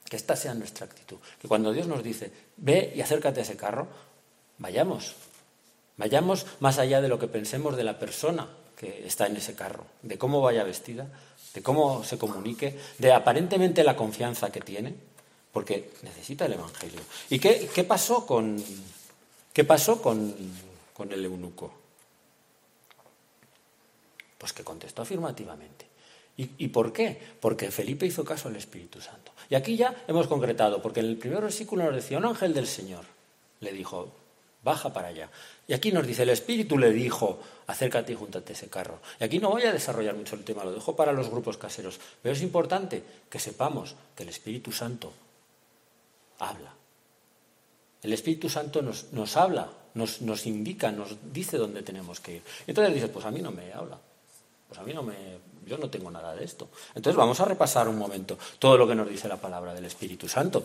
que 0.08 0.16
esta 0.16 0.34
sea 0.34 0.54
nuestra 0.54 0.86
actitud, 0.86 1.18
que 1.40 1.48
cuando 1.48 1.72
Dios 1.72 1.86
nos 1.86 2.02
dice, 2.02 2.32
ve 2.56 2.92
y 2.96 3.00
acércate 3.00 3.40
a 3.40 3.42
ese 3.44 3.56
carro, 3.56 3.86
vayamos, 4.58 5.14
vayamos 5.96 6.46
más 6.60 6.78
allá 6.78 7.00
de 7.00 7.08
lo 7.08 7.18
que 7.18 7.28
pensemos 7.28 7.76
de 7.76 7.84
la 7.84 7.98
persona 7.98 8.48
que 8.76 9.06
está 9.06 9.26
en 9.26 9.36
ese 9.36 9.54
carro, 9.54 9.86
de 10.02 10.18
cómo 10.18 10.40
vaya 10.40 10.64
vestida, 10.64 11.06
de 11.54 11.62
cómo 11.62 12.04
se 12.04 12.18
comunique, 12.18 12.78
de 12.98 13.12
aparentemente 13.12 13.82
la 13.82 13.96
confianza 13.96 14.50
que 14.50 14.60
tiene, 14.60 14.94
porque 15.56 15.88
necesita 16.02 16.44
el 16.44 16.52
Evangelio. 16.52 17.00
¿Y 17.30 17.38
qué, 17.38 17.82
pasó 17.88 18.26
con, 18.26 18.62
qué 19.54 19.64
pasó 19.64 20.02
con, 20.02 20.34
con 20.92 21.10
el 21.10 21.24
eunuco? 21.24 21.72
Pues 24.36 24.52
que 24.52 24.62
contestó 24.62 25.00
afirmativamente. 25.00 25.86
¿Y, 26.36 26.50
¿Y, 26.58 26.68
por 26.68 26.92
qué? 26.92 27.18
Porque 27.40 27.70
Felipe 27.70 28.04
hizo 28.04 28.22
caso 28.22 28.48
al 28.48 28.56
Espíritu 28.56 29.00
Santo. 29.00 29.32
Y 29.48 29.54
aquí 29.54 29.78
ya 29.78 30.04
hemos 30.06 30.26
concretado, 30.26 30.82
porque 30.82 31.00
en 31.00 31.06
el 31.06 31.16
primer 31.16 31.40
versículo 31.40 31.84
nos 31.84 31.94
decía, 31.94 32.18
un 32.18 32.26
ángel 32.26 32.52
del 32.52 32.66
Señor 32.66 33.06
le 33.60 33.72
dijo, 33.72 34.12
baja 34.62 34.92
para 34.92 35.08
allá. 35.08 35.30
Y 35.66 35.72
aquí 35.72 35.90
nos 35.90 36.06
dice, 36.06 36.24
el 36.24 36.28
Espíritu 36.28 36.76
le 36.76 36.92
dijo, 36.92 37.40
acércate 37.66 38.12
y 38.12 38.16
júntate 38.16 38.52
ese 38.52 38.68
carro. 38.68 39.00
Y 39.18 39.24
aquí 39.24 39.38
no 39.38 39.48
voy 39.48 39.62
a 39.62 39.72
desarrollar 39.72 40.16
mucho 40.16 40.34
el 40.36 40.44
tema, 40.44 40.64
lo 40.64 40.74
dejo 40.74 40.94
para 40.94 41.14
los 41.14 41.30
grupos 41.30 41.56
caseros, 41.56 41.98
pero 42.20 42.34
es 42.34 42.42
importante 42.42 43.02
que 43.30 43.38
sepamos 43.38 43.94
que 44.14 44.24
el 44.24 44.28
Espíritu 44.28 44.70
Santo 44.70 45.14
habla. 46.38 46.74
El 48.02 48.12
Espíritu 48.12 48.48
Santo 48.48 48.82
nos, 48.82 49.12
nos 49.12 49.36
habla, 49.36 49.68
nos, 49.94 50.22
nos, 50.22 50.46
indica, 50.46 50.92
nos 50.92 51.16
dice 51.32 51.56
dónde 51.56 51.82
tenemos 51.82 52.20
que 52.20 52.36
ir. 52.36 52.42
Y 52.66 52.70
entonces 52.70 52.94
dice, 52.94 53.08
pues 53.08 53.24
a 53.24 53.30
mí 53.30 53.40
no 53.40 53.50
me 53.50 53.72
habla, 53.72 53.98
pues 54.68 54.80
a 54.80 54.84
mí 54.84 54.92
no 54.92 55.02
me, 55.02 55.14
yo 55.66 55.76
no 55.76 55.90
tengo 55.90 56.10
nada 56.10 56.34
de 56.34 56.44
esto. 56.44 56.68
Entonces 56.94 57.16
vamos 57.16 57.40
a 57.40 57.44
repasar 57.44 57.88
un 57.88 57.98
momento 57.98 58.38
todo 58.58 58.78
lo 58.78 58.86
que 58.86 58.94
nos 58.94 59.08
dice 59.08 59.26
la 59.26 59.36
palabra 59.36 59.74
del 59.74 59.84
Espíritu 59.84 60.28
Santo. 60.28 60.64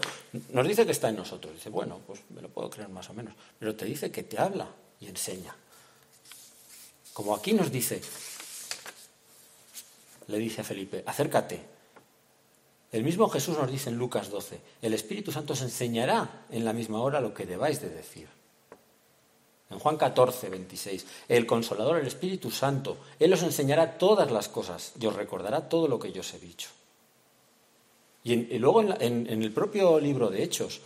Nos 0.53 0.67
dice 0.67 0.85
que 0.85 0.91
está 0.91 1.09
en 1.09 1.15
nosotros. 1.15 1.53
Dice, 1.55 1.69
bueno, 1.69 1.99
pues 2.05 2.21
me 2.29 2.41
lo 2.41 2.49
puedo 2.49 2.69
creer 2.69 2.89
más 2.89 3.09
o 3.09 3.13
menos. 3.13 3.33
Pero 3.57 3.75
te 3.75 3.85
dice 3.85 4.11
que 4.11 4.23
te 4.23 4.39
habla 4.39 4.67
y 4.99 5.07
enseña. 5.07 5.55
Como 7.13 7.35
aquí 7.35 7.53
nos 7.53 7.71
dice, 7.71 7.99
le 10.27 10.37
dice 10.37 10.61
a 10.61 10.63
Felipe, 10.63 11.03
acércate. 11.05 11.70
El 12.91 13.03
mismo 13.03 13.29
Jesús 13.29 13.57
nos 13.57 13.71
dice 13.71 13.89
en 13.89 13.97
Lucas 13.97 14.29
12, 14.29 14.59
el 14.81 14.93
Espíritu 14.93 15.31
Santo 15.31 15.53
os 15.53 15.61
enseñará 15.61 16.45
en 16.49 16.65
la 16.65 16.73
misma 16.73 17.01
hora 17.01 17.21
lo 17.21 17.33
que 17.33 17.45
debáis 17.45 17.81
de 17.81 17.89
decir. 17.89 18.27
En 19.69 19.79
Juan 19.79 19.95
14, 19.95 20.49
26, 20.49 21.05
el 21.29 21.45
Consolador, 21.45 21.97
el 21.97 22.07
Espíritu 22.07 22.51
Santo, 22.51 22.97
Él 23.17 23.31
os 23.31 23.41
enseñará 23.43 23.97
todas 23.97 24.29
las 24.29 24.49
cosas 24.49 24.91
y 24.99 25.05
os 25.05 25.15
recordará 25.15 25.69
todo 25.69 25.87
lo 25.87 25.97
que 25.97 26.11
yo 26.11 26.19
os 26.19 26.33
he 26.33 26.39
dicho. 26.39 26.69
Y, 28.25 28.59
luego 28.59 28.81
en, 28.81 29.27
en 29.27 29.41
el 29.41 29.51
propio 29.53 29.97
libro 29.97 30.29
de 30.29 30.43
Hechos, 30.43 30.81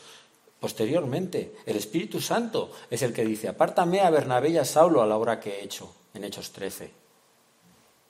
posteriormente, 0.60 1.56
el 1.66 1.76
Espíritu 1.76 2.22
Santo 2.22 2.72
es 2.92 3.02
el 3.02 3.12
que 3.12 3.26
dice, 3.26 3.48
apártame 3.48 4.02
a 4.02 4.12
Bernabé 4.12 4.50
y 4.50 4.58
a 4.60 4.66
Saulo 4.66 5.02
a 5.02 5.08
la 5.08 5.18
hora 5.18 5.40
que 5.40 5.60
he 5.60 5.64
hecho, 5.64 5.92
en 6.14 6.24
Hechos 6.24 6.52
13. 6.52 7.05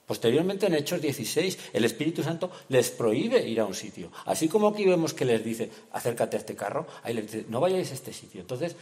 Posteriormente, 0.06 0.66
en 0.66 0.74
Hechos 0.74 1.00
16, 1.00 1.58
el 1.72 1.84
Espíritu 1.84 2.22
Santo 2.22 2.50
les 2.68 2.90
prohíbe 2.90 3.42
ir 3.46 3.60
a 3.60 3.64
un 3.64 3.74
sitio. 3.74 4.12
Así 4.24 4.48
como 4.48 4.68
aquí 4.68 4.84
vemos 4.84 5.12
que 5.12 5.24
les 5.24 5.44
dice, 5.44 5.70
acércate 5.92 6.36
a 6.36 6.38
este 6.40 6.54
carro, 6.54 6.86
ahí 7.02 7.12
les 7.12 7.30
dice, 7.30 7.46
no 7.48 7.60
vayáis 7.60 7.90
a 7.90 7.94
este 7.94 8.12
sitio. 8.12 8.40
Entonces, 8.40 8.76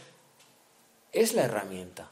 es 1.11 1.33
la 1.33 1.43
herramienta. 1.43 2.11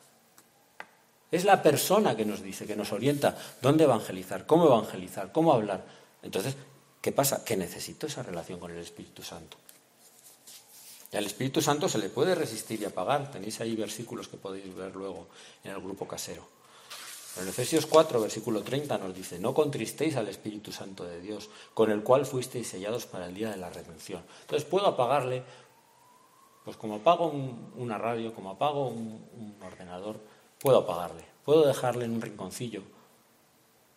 Es 1.29 1.45
la 1.45 1.61
persona 1.61 2.15
que 2.15 2.25
nos 2.25 2.41
dice, 2.41 2.65
que 2.65 2.75
nos 2.75 2.91
orienta 2.91 3.37
dónde 3.61 3.83
evangelizar, 3.83 4.47
cómo 4.47 4.65
evangelizar, 4.65 5.31
cómo 5.31 5.53
hablar. 5.53 5.85
Entonces, 6.23 6.55
¿qué 6.99 7.11
pasa? 7.11 7.43
Que 7.43 7.55
necesito 7.55 8.07
esa 8.07 8.23
relación 8.23 8.59
con 8.59 8.71
el 8.71 8.79
Espíritu 8.79 9.21
Santo. 9.21 9.57
Y 11.11 11.17
al 11.17 11.25
Espíritu 11.25 11.61
Santo 11.61 11.87
se 11.87 11.99
le 11.99 12.09
puede 12.09 12.33
resistir 12.33 12.81
y 12.81 12.85
apagar. 12.85 13.29
Tenéis 13.29 13.61
ahí 13.61 13.75
versículos 13.75 14.27
que 14.27 14.37
podéis 14.37 14.73
ver 14.73 14.95
luego 14.95 15.27
en 15.63 15.71
el 15.71 15.79
grupo 15.79 16.07
casero. 16.07 16.47
En 17.35 17.47
Efesios 17.47 17.87
4, 17.87 18.21
versículo 18.21 18.61
30 18.61 18.97
nos 18.99 19.15
dice, 19.15 19.39
no 19.39 19.53
contristéis 19.55 20.15
al 20.15 20.27
Espíritu 20.27 20.71
Santo 20.71 21.03
de 21.03 21.19
Dios, 21.19 21.49
con 21.73 21.89
el 21.89 22.03
cual 22.03 22.27
fuisteis 22.27 22.67
sellados 22.67 23.07
para 23.07 23.25
el 23.25 23.33
día 23.33 23.49
de 23.49 23.57
la 23.57 23.71
redención. 23.71 24.21
Entonces 24.41 24.69
puedo 24.69 24.85
apagarle 24.85 25.43
pues 26.63 26.77
como 26.77 26.95
apago 26.95 27.33
una 27.75 27.97
radio, 27.97 28.33
como 28.33 28.51
apago 28.51 28.87
un, 28.87 29.55
ordenador, 29.61 30.17
puedo 30.59 30.79
apagarle, 30.79 31.25
puedo 31.43 31.65
dejarle 31.65 32.05
en 32.05 32.11
un 32.11 32.21
rinconcillo. 32.21 32.83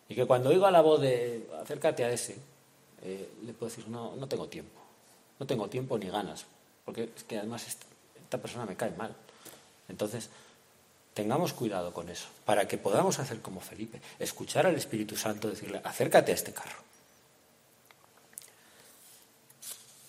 Y 0.09 0.15
que 0.15 0.25
cuando 0.25 0.49
oiga 0.49 0.71
la 0.71 0.81
voz 0.81 1.01
de 1.01 1.47
acércate 1.61 2.03
a 2.03 2.11
ese, 2.11 2.37
eh, 3.03 3.29
le 3.45 3.53
puedo 3.53 3.69
decir, 3.69 3.87
no, 3.87 4.15
no 4.15 4.27
tengo 4.27 4.47
tiempo, 4.47 4.81
no 5.39 5.45
tengo 5.45 5.69
tiempo 5.69 5.97
ni 5.97 6.07
ganas, 6.09 6.45
porque 6.85 7.11
es 7.15 7.23
que 7.23 7.37
además 7.37 7.67
esta 7.67 8.37
persona 8.37 8.65
me 8.65 8.75
cae 8.75 8.91
mal. 8.91 9.15
Entonces, 9.87 10.29
tengamos 11.17 11.51
cuidado 11.51 11.91
con 11.91 12.09
eso, 12.09 12.27
para 12.45 12.67
que 12.67 12.77
podamos 12.77 13.17
hacer 13.17 13.41
como 13.41 13.59
Felipe, 13.59 13.99
escuchar 14.19 14.67
al 14.67 14.75
Espíritu 14.75 15.17
Santo, 15.17 15.49
decirle, 15.49 15.81
acércate 15.83 16.31
a 16.31 16.35
este 16.35 16.53
carro. 16.53 16.77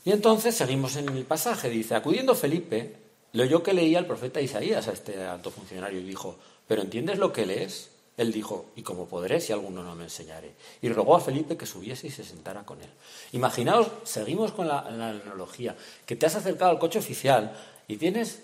Y 0.05 0.13
entonces 0.13 0.55
seguimos 0.55 0.97
en 0.97 1.09
el 1.09 1.25
pasaje, 1.25 1.71
dice, 1.71 1.95
acudiendo 1.95 2.35
Felipe, 2.35 2.95
le 3.33 3.43
oyó 3.43 3.63
que 3.63 3.73
leía 3.73 3.99
al 3.99 4.07
profeta 4.07 4.43
Isaías 4.43 4.87
a 4.87 4.93
este 4.93 5.25
alto 5.25 5.51
funcionario 5.51 5.99
y 5.99 6.05
dijo, 6.05 6.37
¿pero 6.67 6.83
entiendes 6.83 7.17
lo 7.19 7.33
que 7.33 7.47
lees? 7.47 7.89
Él 8.19 8.31
dijo, 8.31 8.67
¿y 8.77 8.83
cómo 8.83 9.07
podré 9.07 9.41
si 9.41 9.55
alguno 9.55 9.83
no 9.83 9.95
me 9.95 10.05
enseñaré? 10.05 10.53
Y 10.83 10.91
rogó 10.91 11.17
a 11.17 11.21
Felipe 11.21 11.57
que 11.57 11.65
subiese 11.65 12.09
y 12.09 12.11
se 12.11 12.23
sentara 12.25 12.65
con 12.65 12.83
él. 12.83 12.91
Imaginaos, 13.33 13.89
seguimos 14.05 14.53
con 14.53 14.69
la 14.69 14.81
analogía, 14.81 15.75
que 16.05 16.17
te 16.17 16.27
has 16.27 16.35
acercado 16.35 16.71
al 16.71 16.79
coche 16.79 16.99
oficial 16.99 17.57
y 17.87 17.97
tienes 17.97 18.43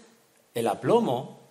el 0.55 0.67
aplomo 0.67 1.44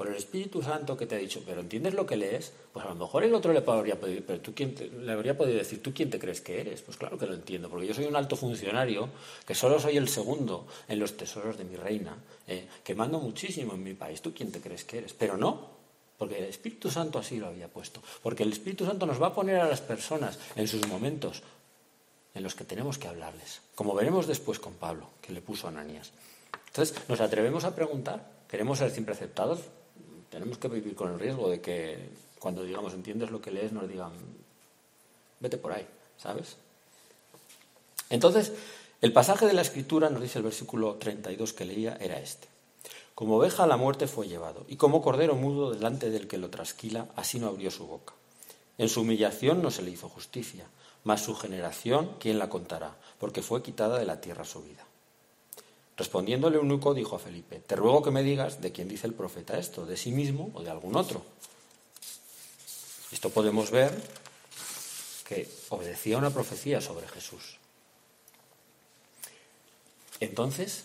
por 0.00 0.08
el 0.08 0.16
Espíritu 0.16 0.62
Santo 0.62 0.96
que 0.96 1.04
te 1.04 1.14
ha 1.14 1.18
dicho, 1.18 1.42
pero 1.44 1.60
¿entiendes 1.60 1.92
lo 1.92 2.06
que 2.06 2.16
lees? 2.16 2.54
Pues 2.72 2.86
a 2.86 2.88
lo 2.88 2.94
mejor 2.94 3.22
el 3.22 3.34
otro 3.34 3.52
le 3.52 3.60
podría 3.60 4.00
pedir, 4.00 4.24
pero 4.24 4.40
tú 4.40 4.54
quién 4.54 4.74
le 5.04 5.12
habría 5.12 5.36
podido 5.36 5.58
decir, 5.58 5.82
¿tú 5.82 5.92
quién 5.92 6.08
te 6.08 6.18
crees 6.18 6.40
que 6.40 6.58
eres? 6.58 6.80
Pues 6.80 6.96
claro 6.96 7.18
que 7.18 7.26
lo 7.26 7.34
entiendo, 7.34 7.68
porque 7.68 7.86
yo 7.86 7.92
soy 7.92 8.06
un 8.06 8.16
alto 8.16 8.34
funcionario, 8.34 9.10
que 9.44 9.54
solo 9.54 9.78
soy 9.78 9.98
el 9.98 10.08
segundo 10.08 10.66
en 10.88 11.00
los 11.00 11.18
tesoros 11.18 11.58
de 11.58 11.64
mi 11.64 11.76
reina, 11.76 12.16
eh, 12.46 12.66
que 12.82 12.94
mando 12.94 13.20
muchísimo 13.20 13.74
en 13.74 13.82
mi 13.84 13.92
país, 13.92 14.22
¿tú 14.22 14.32
quién 14.32 14.50
te 14.50 14.62
crees 14.62 14.84
que 14.84 14.96
eres? 14.96 15.12
Pero 15.12 15.36
no, 15.36 15.68
porque 16.16 16.38
el 16.38 16.44
Espíritu 16.44 16.90
Santo 16.90 17.18
así 17.18 17.36
lo 17.36 17.48
había 17.48 17.68
puesto, 17.68 18.00
porque 18.22 18.44
el 18.44 18.52
Espíritu 18.52 18.86
Santo 18.86 19.04
nos 19.04 19.20
va 19.20 19.26
a 19.26 19.34
poner 19.34 19.56
a 19.56 19.68
las 19.68 19.82
personas 19.82 20.38
en 20.56 20.66
sus 20.66 20.88
momentos 20.88 21.42
en 22.32 22.42
los 22.42 22.54
que 22.54 22.64
tenemos 22.64 22.96
que 22.96 23.06
hablarles, 23.06 23.60
como 23.74 23.94
veremos 23.94 24.26
después 24.26 24.58
con 24.60 24.72
Pablo, 24.72 25.10
que 25.20 25.34
le 25.34 25.42
puso 25.42 25.66
a 25.66 25.70
Ananías. 25.70 26.12
Entonces, 26.68 26.96
¿nos 27.06 27.20
atrevemos 27.20 27.64
a 27.64 27.74
preguntar? 27.74 28.40
¿Queremos 28.48 28.78
ser 28.78 28.90
siempre 28.92 29.12
aceptados? 29.12 29.60
Tenemos 30.30 30.58
que 30.58 30.68
vivir 30.68 30.94
con 30.94 31.12
el 31.12 31.18
riesgo 31.18 31.50
de 31.50 31.60
que 31.60 32.08
cuando 32.38 32.62
digamos 32.62 32.94
entiendes 32.94 33.30
lo 33.30 33.40
que 33.40 33.50
lees 33.50 33.72
nos 33.72 33.88
digan 33.88 34.12
vete 35.40 35.58
por 35.58 35.72
ahí, 35.72 35.86
¿sabes? 36.16 36.56
Entonces, 38.08 38.52
el 39.00 39.12
pasaje 39.12 39.46
de 39.46 39.54
la 39.54 39.62
escritura 39.62 40.10
nos 40.10 40.22
dice 40.22 40.38
el 40.38 40.44
versículo 40.44 40.94
32 40.96 41.52
que 41.52 41.64
leía 41.64 41.96
era 42.00 42.18
este. 42.18 42.48
Como 43.14 43.36
oveja 43.36 43.64
a 43.64 43.66
la 43.66 43.76
muerte 43.76 44.06
fue 44.06 44.28
llevado, 44.28 44.64
y 44.68 44.76
como 44.76 45.02
cordero 45.02 45.34
mudo 45.34 45.72
delante 45.72 46.10
del 46.10 46.28
que 46.28 46.38
lo 46.38 46.50
trasquila, 46.50 47.08
así 47.16 47.38
no 47.38 47.48
abrió 47.48 47.70
su 47.70 47.86
boca. 47.86 48.14
En 48.78 48.88
su 48.88 49.02
humillación 49.02 49.62
no 49.62 49.70
se 49.70 49.82
le 49.82 49.90
hizo 49.90 50.08
justicia, 50.08 50.66
mas 51.04 51.22
su 51.22 51.34
generación, 51.34 52.16
¿quién 52.18 52.38
la 52.38 52.48
contará? 52.48 52.96
Porque 53.18 53.42
fue 53.42 53.62
quitada 53.62 53.98
de 53.98 54.06
la 54.06 54.20
tierra 54.20 54.44
su 54.44 54.62
vida. 54.62 54.84
Respondiéndole 55.96 56.56
eunuco 56.56 56.94
dijo 56.94 57.16
a 57.16 57.18
Felipe, 57.18 57.60
te 57.60 57.76
ruego 57.76 58.02
que 58.02 58.10
me 58.10 58.22
digas 58.22 58.60
de 58.60 58.72
quién 58.72 58.88
dice 58.88 59.06
el 59.06 59.14
profeta 59.14 59.58
esto, 59.58 59.84
de 59.84 59.96
sí 59.96 60.12
mismo 60.12 60.50
o 60.54 60.62
de 60.62 60.70
algún 60.70 60.96
otro. 60.96 61.22
Esto 63.12 63.30
podemos 63.30 63.70
ver 63.70 63.92
que 65.28 65.48
obedecía 65.68 66.18
una 66.18 66.30
profecía 66.30 66.80
sobre 66.80 67.06
Jesús. 67.08 67.58
Entonces, 70.20 70.84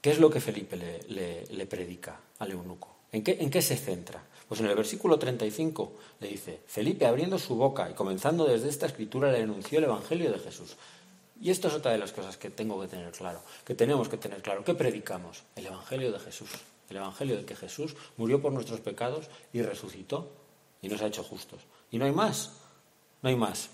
¿qué 0.00 0.10
es 0.10 0.18
lo 0.18 0.30
que 0.30 0.40
Felipe 0.40 0.76
le, 0.76 1.66
predica 1.66 2.20
al 2.38 2.52
eunuco? 2.52 2.94
¿En 3.12 3.22
qué, 3.22 3.38
¿En 3.40 3.50
qué 3.50 3.62
se 3.62 3.76
centra? 3.76 4.22
Pues 4.48 4.60
en 4.60 4.66
el 4.66 4.76
versículo 4.76 5.18
35 5.18 5.92
le 6.20 6.28
dice, 6.28 6.60
Felipe 6.66 7.06
abriendo 7.06 7.38
su 7.38 7.56
boca 7.56 7.90
y 7.90 7.94
comenzando 7.94 8.44
desde 8.44 8.68
esta 8.68 8.86
escritura 8.86 9.32
le 9.32 9.42
anunció 9.42 9.78
el 9.78 9.84
Evangelio 9.84 10.30
de 10.30 10.38
Jesús. 10.38 10.76
Y 11.40 11.50
esto 11.50 11.68
es 11.68 11.74
otra 11.74 11.92
de 11.92 11.98
las 11.98 12.12
cosas 12.12 12.36
que 12.36 12.50
tengo 12.50 12.80
que 12.80 12.88
tener 12.88 13.12
claro, 13.12 13.42
que 13.64 13.74
tenemos 13.74 14.08
que 14.08 14.16
tener 14.16 14.40
claro. 14.42 14.64
¿Qué 14.64 14.74
predicamos? 14.74 15.42
El 15.54 15.66
Evangelio 15.66 16.12
de 16.12 16.18
Jesús. 16.18 16.50
El 16.88 16.96
Evangelio 16.96 17.36
de 17.36 17.44
que 17.44 17.56
Jesús 17.56 17.94
murió 18.16 18.40
por 18.40 18.52
nuestros 18.52 18.80
pecados 18.80 19.26
y 19.52 19.62
resucitó 19.62 20.30
y 20.80 20.88
nos 20.88 21.02
ha 21.02 21.06
hecho 21.06 21.24
justos. 21.24 21.60
Y 21.90 21.98
no 21.98 22.04
hay 22.04 22.12
más, 22.12 22.52
no 23.22 23.28
hay 23.28 23.36
más. 23.36 23.68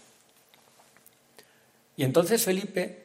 Y 1.96 2.04
entonces 2.04 2.44
Felipe, 2.44 3.04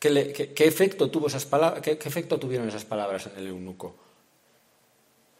¿qué, 0.00 0.54
efecto 0.58 1.10
tuvo 1.10 1.28
esas 1.28 1.46
palabras, 1.46 1.82
qué, 1.82 1.92
efecto 1.92 2.38
tuvieron 2.38 2.68
esas 2.68 2.84
palabras 2.84 3.26
en 3.26 3.38
el 3.38 3.46
eunuco? 3.48 3.94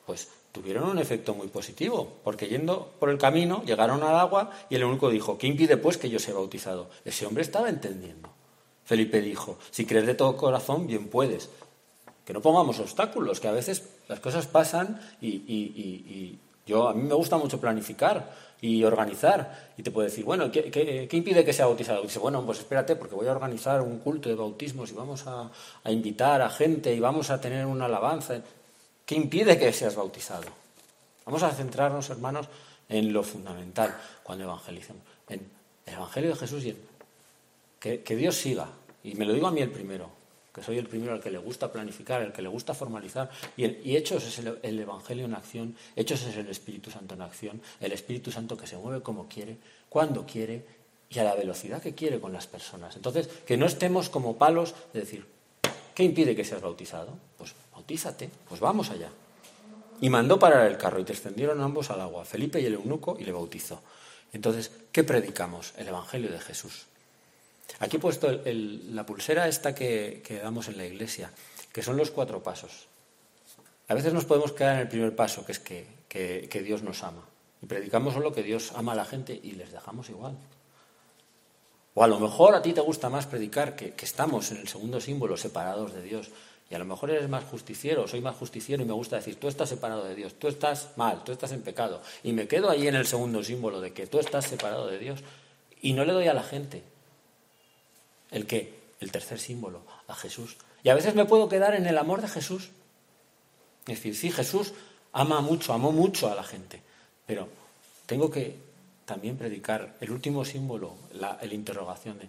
Pues 0.06 0.28
tuvieron 0.58 0.90
un 0.90 0.98
efecto 0.98 1.34
muy 1.34 1.46
positivo, 1.46 2.18
porque 2.24 2.48
yendo 2.48 2.90
por 2.98 3.10
el 3.10 3.18
camino 3.18 3.62
llegaron 3.64 4.02
al 4.02 4.16
agua 4.16 4.50
y 4.68 4.74
el 4.74 4.82
eunuco 4.82 5.08
dijo, 5.08 5.38
¿qué 5.38 5.46
impide 5.46 5.76
pues 5.76 5.98
que 5.98 6.10
yo 6.10 6.18
sea 6.18 6.34
bautizado? 6.34 6.90
Ese 7.04 7.26
hombre 7.26 7.42
estaba 7.42 7.68
entendiendo. 7.68 8.28
Felipe 8.84 9.20
dijo, 9.20 9.56
si 9.70 9.86
crees 9.86 10.06
de 10.06 10.14
todo 10.14 10.36
corazón, 10.36 10.86
bien 10.86 11.08
puedes. 11.08 11.48
Que 12.24 12.32
no 12.32 12.42
pongamos 12.42 12.80
obstáculos, 12.80 13.38
que 13.38 13.46
a 13.46 13.52
veces 13.52 13.88
las 14.08 14.18
cosas 14.18 14.46
pasan 14.46 15.00
y, 15.20 16.38
yo 16.66 16.88
a 16.88 16.92
mí 16.92 17.02
me 17.02 17.14
gusta 17.14 17.38
mucho 17.38 17.60
planificar 17.60 18.30
y 18.60 18.82
organizar. 18.84 19.70
Y 19.78 19.82
te 19.82 19.90
puede 19.90 20.08
decir, 20.08 20.24
bueno, 20.24 20.50
¿qué, 20.50 21.08
impide 21.12 21.44
que 21.44 21.52
sea 21.52 21.66
bautizado? 21.66 22.00
Y 22.00 22.08
dice, 22.08 22.18
bueno, 22.18 22.44
pues 22.44 22.58
espérate, 22.58 22.96
porque 22.96 23.14
voy 23.14 23.26
a 23.26 23.32
organizar 23.32 23.80
un 23.80 24.00
culto 24.00 24.28
de 24.28 24.34
bautismos 24.34 24.90
y 24.90 24.94
vamos 24.94 25.26
a, 25.26 25.50
a 25.84 25.90
invitar 25.90 26.42
a 26.42 26.50
gente 26.50 26.94
y 26.94 27.00
vamos 27.00 27.30
a 27.30 27.40
tener 27.40 27.64
una 27.64 27.86
alabanza. 27.86 28.42
¿Qué 29.08 29.14
impide 29.14 29.58
que 29.58 29.72
seas 29.72 29.96
bautizado? 29.96 30.44
Vamos 31.24 31.42
a 31.42 31.50
centrarnos, 31.50 32.10
hermanos, 32.10 32.46
en 32.90 33.10
lo 33.10 33.22
fundamental 33.22 33.96
cuando 34.22 34.44
evangelicemos, 34.44 35.02
en 35.30 35.48
el 35.86 35.94
Evangelio 35.94 36.28
de 36.28 36.36
Jesús 36.36 36.62
y 36.64 36.68
en 36.68 36.76
que, 37.80 38.16
Dios 38.16 38.36
siga. 38.36 38.68
Y 39.02 39.14
me 39.14 39.24
lo 39.24 39.32
digo 39.32 39.46
a 39.46 39.50
mí 39.50 39.62
el 39.62 39.70
primero, 39.70 40.10
que 40.54 40.62
soy 40.62 40.76
el 40.76 40.86
primero 40.88 41.14
al 41.14 41.22
que 41.22 41.30
le 41.30 41.38
gusta 41.38 41.72
planificar, 41.72 42.20
al 42.20 42.34
que 42.34 42.42
le 42.42 42.50
gusta 42.50 42.74
formalizar. 42.74 43.30
Y, 43.56 43.96
Hechos 43.96 44.26
es 44.26 44.40
el, 44.40 44.58
el, 44.62 44.78
Evangelio 44.78 45.24
en 45.24 45.32
acción, 45.32 45.74
Hechos 45.96 46.24
es 46.24 46.36
el 46.36 46.50
Espíritu 46.50 46.90
Santo 46.90 47.14
en 47.14 47.22
acción, 47.22 47.62
el 47.80 47.92
Espíritu 47.92 48.30
Santo 48.30 48.58
que 48.58 48.66
se 48.66 48.76
mueve 48.76 49.00
como 49.02 49.26
quiere, 49.26 49.56
cuando 49.88 50.26
quiere 50.26 50.66
y 51.08 51.18
a 51.18 51.24
la 51.24 51.34
velocidad 51.34 51.80
que 51.80 51.94
quiere 51.94 52.20
con 52.20 52.34
las 52.34 52.46
personas. 52.46 52.94
Entonces, 52.96 53.28
que 53.46 53.56
no 53.56 53.64
estemos 53.64 54.10
como 54.10 54.36
palos 54.36 54.74
de 54.92 55.00
decir, 55.00 55.24
¿qué 55.94 56.02
impide 56.02 56.36
que 56.36 56.44
seas 56.44 56.60
bautizado? 56.60 57.16
Bautízate, 57.88 58.28
pues 58.46 58.60
vamos 58.60 58.90
allá. 58.90 59.08
Y 60.02 60.10
mandó 60.10 60.38
parar 60.38 60.66
el 60.66 60.76
carro 60.76 61.00
y 61.00 61.04
descendieron 61.04 61.62
ambos 61.62 61.88
al 61.88 62.02
agua, 62.02 62.26
Felipe 62.26 62.60
y 62.60 62.66
el 62.66 62.74
eunuco, 62.74 63.16
y 63.18 63.24
le 63.24 63.32
bautizó. 63.32 63.80
Entonces, 64.34 64.70
¿qué 64.92 65.04
predicamos? 65.04 65.72
El 65.78 65.88
Evangelio 65.88 66.30
de 66.30 66.38
Jesús. 66.38 66.84
Aquí 67.78 67.96
he 67.96 67.98
puesto 67.98 68.28
la 68.44 69.06
pulsera 69.06 69.48
esta 69.48 69.74
que, 69.74 70.22
damos 70.42 70.68
en 70.68 70.76
la 70.76 70.84
iglesia, 70.84 71.30
que 71.72 71.82
son 71.82 71.96
los 71.96 72.10
cuatro 72.10 72.42
pasos. 72.42 72.88
A 73.88 73.94
veces 73.94 74.12
nos 74.12 74.26
podemos 74.26 74.52
quedar 74.52 74.74
en 74.74 74.80
el 74.80 74.88
primer 74.88 75.16
paso, 75.16 75.46
que 75.46 75.52
es 75.52 75.58
que, 75.58 76.62
Dios 76.62 76.82
nos 76.82 77.02
ama. 77.02 77.24
Y 77.62 77.66
predicamos 77.66 78.12
solo 78.12 78.34
que 78.34 78.42
Dios 78.42 78.72
ama 78.76 78.92
a 78.92 78.96
la 78.96 79.06
gente 79.06 79.40
y 79.42 79.52
les 79.52 79.72
dejamos 79.72 80.10
igual. 80.10 80.36
O 81.94 82.04
a 82.04 82.06
lo 82.06 82.20
mejor 82.20 82.54
a 82.54 82.60
ti 82.60 82.74
te 82.74 82.82
gusta 82.82 83.08
más 83.08 83.26
predicar 83.26 83.76
que, 83.76 83.94
que 83.94 84.04
estamos 84.04 84.50
en 84.50 84.58
el 84.58 84.68
segundo 84.68 85.00
símbolo, 85.00 85.38
separados 85.38 85.94
de 85.94 86.02
Dios. 86.02 86.30
Y 86.70 86.74
a 86.74 86.78
lo 86.78 86.84
mejor 86.84 87.10
eres 87.10 87.28
más 87.28 87.44
justiciero, 87.44 88.06
soy 88.06 88.20
más 88.20 88.36
justiciero 88.36 88.82
y 88.82 88.86
me 88.86 88.92
gusta 88.92 89.16
decir, 89.16 89.36
tú 89.40 89.48
estás 89.48 89.70
separado 89.70 90.04
de 90.04 90.14
Dios, 90.14 90.34
tú 90.38 90.48
estás 90.48 90.90
mal, 90.96 91.24
tú 91.24 91.32
estás 91.32 91.52
en 91.52 91.62
pecado. 91.62 92.02
Y 92.22 92.32
me 92.32 92.46
quedo 92.46 92.68
ahí 92.68 92.86
en 92.86 92.94
el 92.94 93.06
segundo 93.06 93.42
símbolo 93.42 93.80
de 93.80 93.92
que 93.92 94.06
tú 94.06 94.18
estás 94.18 94.46
separado 94.46 94.86
de 94.86 94.98
Dios. 94.98 95.20
Y 95.80 95.94
no 95.94 96.04
le 96.04 96.12
doy 96.12 96.26
a 96.26 96.34
la 96.34 96.42
gente. 96.42 96.82
¿El 98.30 98.46
qué? 98.46 98.78
El 99.00 99.10
tercer 99.10 99.38
símbolo, 99.38 99.80
a 100.08 100.14
Jesús. 100.14 100.56
Y 100.82 100.90
a 100.90 100.94
veces 100.94 101.14
me 101.14 101.24
puedo 101.24 101.48
quedar 101.48 101.74
en 101.74 101.86
el 101.86 101.96
amor 101.96 102.20
de 102.20 102.28
Jesús. 102.28 102.70
Es 103.86 103.96
decir, 103.96 104.14
sí, 104.14 104.30
Jesús 104.30 104.74
ama 105.12 105.40
mucho, 105.40 105.72
amó 105.72 105.90
mucho 105.90 106.30
a 106.30 106.34
la 106.34 106.44
gente. 106.44 106.82
Pero 107.26 107.48
tengo 108.04 108.30
que 108.30 108.56
también 109.06 109.38
predicar 109.38 109.96
el 110.02 110.10
último 110.10 110.44
símbolo, 110.44 110.94
la, 111.14 111.38
la 111.40 111.54
interrogación 111.54 112.18
de, 112.18 112.28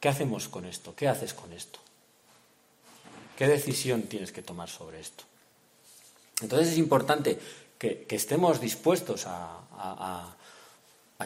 ¿qué 0.00 0.08
hacemos 0.08 0.48
con 0.48 0.64
esto? 0.64 0.94
¿Qué 0.96 1.06
haces 1.06 1.34
con 1.34 1.52
esto? 1.52 1.83
¿Qué 3.36 3.48
decisión 3.48 4.02
tienes 4.02 4.32
que 4.32 4.42
tomar 4.42 4.68
sobre 4.68 5.00
esto? 5.00 5.24
Entonces 6.40 6.68
es 6.68 6.78
importante 6.78 7.38
que, 7.78 8.06
estemos 8.10 8.60
dispuestos 8.60 9.24
a, 9.26 10.36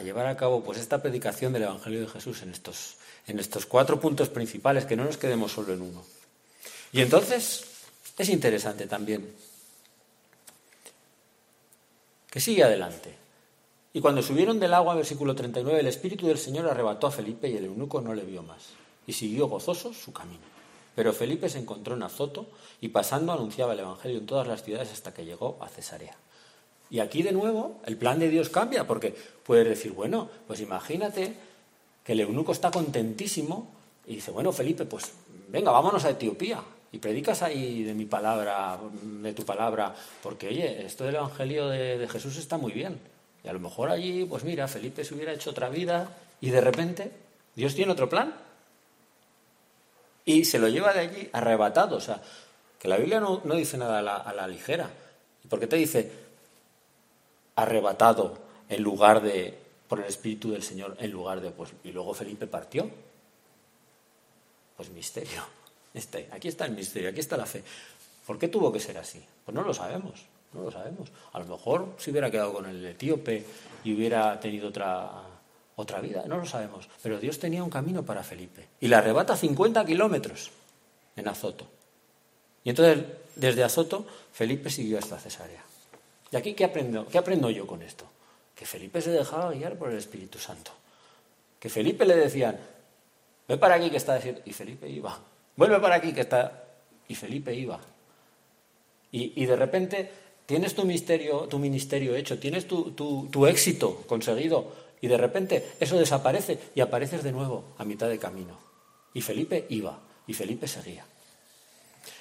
llevar 0.03 0.27
a 0.27 0.37
cabo 0.37 0.63
pues, 0.63 0.79
esta 0.79 1.01
predicación 1.01 1.53
del 1.53 1.63
Evangelio 1.63 2.01
de 2.01 2.07
Jesús 2.07 2.41
en 2.41 2.51
estos, 2.51 2.95
en 3.27 3.39
estos 3.39 3.65
cuatro 3.65 3.99
puntos 3.99 4.29
principales, 4.29 4.85
que 4.85 4.95
no 4.95 5.03
nos 5.03 5.17
quedemos 5.17 5.51
solo 5.51 5.73
en 5.73 5.81
uno. 5.81 6.03
Y 6.91 7.01
entonces 7.01 7.65
es 8.17 8.29
interesante 8.29 8.87
también 8.87 9.29
que 12.29 12.39
sigue 12.39 12.63
adelante. 12.63 13.15
Y 13.91 14.01
cuando 14.01 14.21
subieron 14.21 14.59
del 14.59 14.73
agua, 14.73 14.95
versículo 14.95 15.35
39, 15.35 15.79
el 15.79 15.87
Espíritu 15.87 16.27
del 16.27 16.37
Señor 16.37 16.67
arrebató 16.67 17.07
a 17.07 17.11
Felipe 17.11 17.49
y 17.49 17.57
el 17.57 17.65
eunuco 17.65 18.01
no 18.01 18.13
le 18.13 18.23
vio 18.23 18.43
más. 18.43 18.69
Y 19.07 19.13
siguió 19.13 19.47
gozoso 19.47 19.93
su 19.93 20.13
camino. 20.13 20.58
Pero 20.99 21.13
Felipe 21.13 21.47
se 21.47 21.59
encontró 21.59 21.95
en 21.95 22.03
Azoto 22.03 22.47
y 22.81 22.89
pasando 22.89 23.31
anunciaba 23.31 23.71
el 23.71 23.79
Evangelio 23.79 24.17
en 24.17 24.25
todas 24.25 24.45
las 24.45 24.63
ciudades 24.63 24.91
hasta 24.91 25.13
que 25.13 25.23
llegó 25.23 25.57
a 25.61 25.69
Cesarea. 25.69 26.13
Y 26.89 26.99
aquí 26.99 27.23
de 27.23 27.31
nuevo 27.31 27.79
el 27.85 27.95
plan 27.95 28.19
de 28.19 28.27
Dios 28.27 28.49
cambia, 28.49 28.85
porque 28.85 29.15
puedes 29.45 29.65
decir, 29.65 29.93
bueno, 29.93 30.29
pues 30.45 30.59
imagínate 30.59 31.35
que 32.03 32.11
el 32.11 32.19
eunuco 32.19 32.51
está 32.51 32.69
contentísimo 32.69 33.69
y 34.07 34.15
dice, 34.15 34.31
bueno, 34.31 34.51
Felipe, 34.51 34.83
pues 34.83 35.13
venga, 35.47 35.71
vámonos 35.71 36.03
a 36.03 36.09
Etiopía 36.09 36.61
y 36.91 36.97
predicas 36.97 37.43
ahí 37.43 37.83
de 37.83 37.93
mi 37.93 38.03
palabra, 38.03 38.77
de 39.01 39.31
tu 39.31 39.45
palabra, 39.45 39.95
porque 40.21 40.49
oye, 40.49 40.85
esto 40.85 41.05
del 41.05 41.15
Evangelio 41.15 41.69
de, 41.69 41.97
de 41.97 42.09
Jesús 42.09 42.35
está 42.35 42.57
muy 42.57 42.73
bien. 42.73 42.99
Y 43.41 43.47
a 43.47 43.53
lo 43.53 43.61
mejor 43.61 43.89
allí, 43.89 44.25
pues 44.25 44.43
mira, 44.43 44.67
Felipe 44.67 45.05
se 45.05 45.15
hubiera 45.15 45.31
hecho 45.31 45.51
otra 45.51 45.69
vida 45.69 46.17
y 46.41 46.49
de 46.49 46.59
repente 46.59 47.09
Dios 47.55 47.73
tiene 47.73 47.93
otro 47.93 48.09
plan 48.09 48.48
y 50.29 50.45
se 50.45 50.59
lo 50.59 50.67
lleva 50.67 50.93
de 50.93 50.99
allí 50.99 51.29
arrebatado. 51.33 51.97
O 51.97 51.99
sea, 51.99 52.21
que 52.77 52.87
la 52.87 52.97
Biblia 52.97 53.19
no, 53.19 53.39
dice 53.55 53.79
nada 53.79 53.97
a 53.97 54.31
la, 54.31 54.47
ligera. 54.47 54.87
¿Y 55.43 55.47
por 55.47 55.59
qué 55.59 55.65
te 55.65 55.75
dice 55.75 56.11
arrebatado 57.55 58.37
en 58.69 58.83
lugar 58.83 59.23
de, 59.23 59.57
por 59.87 59.99
el 59.99 60.05
Espíritu 60.05 60.51
del 60.51 60.61
Señor, 60.61 60.95
en 60.99 61.09
lugar 61.09 61.41
de, 61.41 61.49
pues, 61.49 61.71
y 61.83 61.91
luego 61.91 62.13
Felipe 62.13 62.45
partió? 62.45 62.87
Pues 64.77 64.89
misterio. 64.91 65.41
Este, 65.91 66.29
aquí 66.31 66.47
está 66.47 66.67
el 66.67 66.73
misterio, 66.73 67.09
aquí 67.09 67.19
está 67.19 67.35
la 67.35 67.47
fe. 67.47 67.63
¿Por 68.27 68.37
qué 68.37 68.47
tuvo 68.47 68.71
que 68.71 68.79
ser 68.79 68.99
así? 68.99 69.19
Pues 69.43 69.55
no 69.55 69.63
lo 69.63 69.73
sabemos, 69.73 70.23
no 70.53 70.61
lo 70.61 70.71
sabemos. 70.71 71.09
A 71.33 71.39
lo 71.39 71.45
mejor 71.45 71.95
se 71.97 72.11
hubiera 72.11 72.29
quedado 72.29 72.53
con 72.53 72.67
el 72.67 72.85
etíope 72.85 73.43
y 73.83 73.95
hubiera 73.95 74.39
tenido 74.39 74.69
otra 74.69 75.23
otra 75.79 76.01
vida, 76.01 76.25
no 76.27 76.37
lo 76.37 76.45
sabemos. 76.45 76.89
Pero 77.01 77.19
Dios 77.19 77.39
tenía 77.39 77.63
un 77.63 77.69
camino 77.69 78.03
para 78.03 78.21
Felipe. 78.21 78.67
Y 78.81 78.89
le 78.89 78.95
arrebata 78.97 79.37
50 79.37 79.85
kilómetros 79.85 80.51
en 81.15 81.27
Azoto. 81.27 81.67
Y 82.65 82.69
entonces, 82.69 83.05
desde 83.35 83.63
Azoto, 83.63 84.05
Felipe 84.33 84.69
siguió 84.69 84.99
hasta 84.99 85.17
Cesarea. 85.17 85.63
¿Y 86.31 86.35
aquí 86.35 86.53
qué 86.53 86.65
aprendo, 86.65 87.07
qué 87.07 87.17
aprendo 87.17 87.49
yo 87.49 87.65
con 87.65 87.81
esto? 87.81 88.03
Que 88.55 88.65
Felipe 88.65 89.01
se 89.01 89.11
dejaba 89.11 89.53
guiar 89.53 89.77
por 89.77 89.89
el 89.89 89.97
Espíritu 89.97 90.37
Santo. 90.37 90.71
Que 91.61 91.69
Felipe 91.69 92.05
le 92.05 92.17
decían, 92.17 92.59
ve 93.47 93.57
para 93.57 93.75
aquí 93.75 93.89
que 93.89 93.97
está 93.97 94.15
diciendo, 94.15 94.41
y 94.43 94.51
Felipe 94.51 94.89
iba. 94.89 95.17
Vuelve 95.55 95.79
para 95.79 95.95
aquí 95.95 96.11
que 96.11 96.21
está, 96.21 96.65
y 97.07 97.15
Felipe 97.15 97.55
iba. 97.55 97.79
Y, 99.11 99.45
de 99.45 99.55
repente 99.55 100.11
tienes 100.45 100.75
tu, 100.75 100.83
misterio, 100.83 101.47
tu 101.47 101.57
ministerio 101.57 102.15
hecho, 102.15 102.37
tienes 102.37 102.67
tu, 102.67 102.91
tu 102.91 103.47
éxito 103.47 104.03
conseguido, 104.05 104.71
y 105.01 105.07
de 105.07 105.17
repente 105.17 105.75
eso 105.79 105.97
desaparece 105.97 106.59
y 106.75 106.81
apareces 106.81 107.23
de 107.23 107.31
nuevo 107.31 107.63
a 107.77 107.85
mitad 107.85 108.09
de 108.09 108.19
camino. 108.19 108.57
Y 109.13 109.21
Felipe 109.21 109.65
iba, 109.69 109.99
y 110.27 110.33
Felipe 110.33 110.67
seguía. 110.67 111.05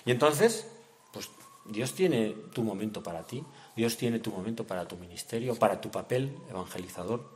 Y 0.04 0.10
entonces, 0.10 0.66
pues 1.12 1.28
Dios 1.66 1.92
tiene 1.94 2.34
tu 2.52 2.62
momento 2.62 3.02
para 3.02 3.24
ti, 3.24 3.44
Dios 3.76 3.96
tiene 3.96 4.18
tu 4.20 4.30
momento 4.30 4.66
para 4.66 4.86
tu 4.88 4.96
ministerio, 4.96 5.54
para 5.56 5.80
tu 5.80 5.90
papel 5.90 6.36
evangelizador. 6.50 7.28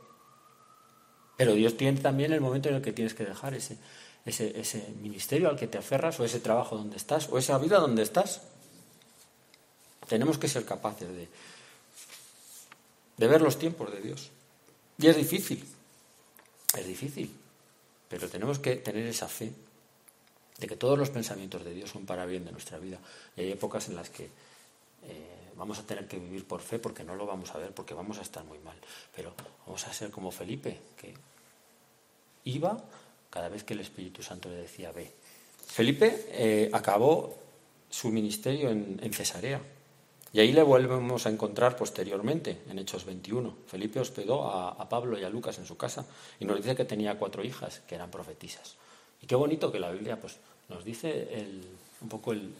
Pero 1.37 1.53
Dios 1.53 1.77
tiene 1.77 1.99
también 1.99 2.33
el 2.33 2.41
momento 2.41 2.69
en 2.69 2.75
el 2.75 2.81
que 2.81 2.93
tienes 2.93 3.13
que 3.13 3.25
dejar 3.25 3.53
ese, 3.53 3.77
ese, 4.25 4.59
ese 4.59 4.93
ministerio 5.01 5.49
al 5.49 5.57
que 5.57 5.67
te 5.67 5.77
aferras, 5.77 6.19
o 6.19 6.25
ese 6.25 6.39
trabajo 6.39 6.77
donde 6.77 6.97
estás, 6.97 7.29
o 7.29 7.37
esa 7.37 7.57
vida 7.57 7.79
donde 7.79 8.03
estás. 8.03 8.41
Tenemos 10.07 10.37
que 10.37 10.47
ser 10.47 10.65
capaces 10.65 11.07
de, 11.07 11.27
de 13.17 13.27
ver 13.27 13.41
los 13.41 13.57
tiempos 13.57 13.91
de 13.91 14.01
Dios. 14.01 14.31
Y 14.97 15.07
es 15.07 15.15
difícil, 15.15 15.65
es 16.77 16.87
difícil, 16.87 17.35
pero 18.07 18.29
tenemos 18.29 18.59
que 18.59 18.75
tener 18.77 19.05
esa 19.07 19.27
fe 19.27 19.51
de 20.57 20.67
que 20.67 20.75
todos 20.75 20.97
los 20.97 21.09
pensamientos 21.09 21.63
de 21.63 21.73
Dios 21.73 21.89
son 21.89 22.05
para 22.05 22.25
bien 22.25 22.45
de 22.45 22.51
nuestra 22.51 22.77
vida. 22.77 22.99
Y 23.35 23.41
hay 23.41 23.51
épocas 23.51 23.89
en 23.89 23.95
las 23.95 24.09
que 24.09 24.25
eh, 24.25 25.51
vamos 25.55 25.79
a 25.79 25.83
tener 25.83 26.07
que 26.07 26.19
vivir 26.19 26.45
por 26.45 26.61
fe 26.61 26.79
porque 26.79 27.03
no 27.03 27.15
lo 27.15 27.25
vamos 27.25 27.51
a 27.51 27.57
ver, 27.57 27.71
porque 27.71 27.93
vamos 27.93 28.19
a 28.19 28.21
estar 28.21 28.43
muy 28.43 28.59
mal. 28.59 28.77
Pero 29.15 29.33
vamos 29.65 29.85
a 29.87 29.93
ser 29.93 30.11
como 30.11 30.31
Felipe, 30.31 30.79
que 30.95 31.13
iba 32.45 32.83
cada 33.29 33.49
vez 33.49 33.63
que 33.63 33.73
el 33.73 33.79
Espíritu 33.79 34.21
Santo 34.21 34.49
le 34.49 34.57
decía 34.57 34.91
ve. 34.91 35.11
Felipe 35.65 36.27
eh, 36.29 36.69
acabó 36.71 37.35
su 37.89 38.09
ministerio 38.09 38.69
en, 38.69 39.13
Cesarea. 39.13 39.61
Y 40.33 40.39
ahí 40.39 40.51
le 40.51 40.63
volvemos 40.63 41.27
a 41.27 41.29
encontrar 41.29 41.77
posteriormente, 41.77 42.63
en 42.67 42.79
Hechos 42.79 43.05
21. 43.05 43.55
Felipe 43.67 43.99
hospedó 43.99 44.49
a, 44.49 44.89
Pablo 44.89 45.17
y 45.19 45.23
a 45.23 45.29
Lucas 45.29 45.59
en 45.59 45.67
su 45.67 45.77
casa 45.77 46.07
y 46.39 46.45
nos 46.45 46.57
dice 46.57 46.75
que 46.75 46.85
tenía 46.85 47.19
cuatro 47.19 47.43
hijas 47.43 47.81
que 47.87 47.93
eran 47.93 48.09
profetisas. 48.09 48.75
Y 49.21 49.27
qué 49.27 49.35
bonito 49.35 49.71
que 49.71 49.79
la 49.79 49.91
Biblia 49.91 50.19
pues, 50.19 50.37
nos 50.69 50.83
dice 50.83 51.47
un 52.01 52.09
poco 52.09 52.33
el, 52.33 52.51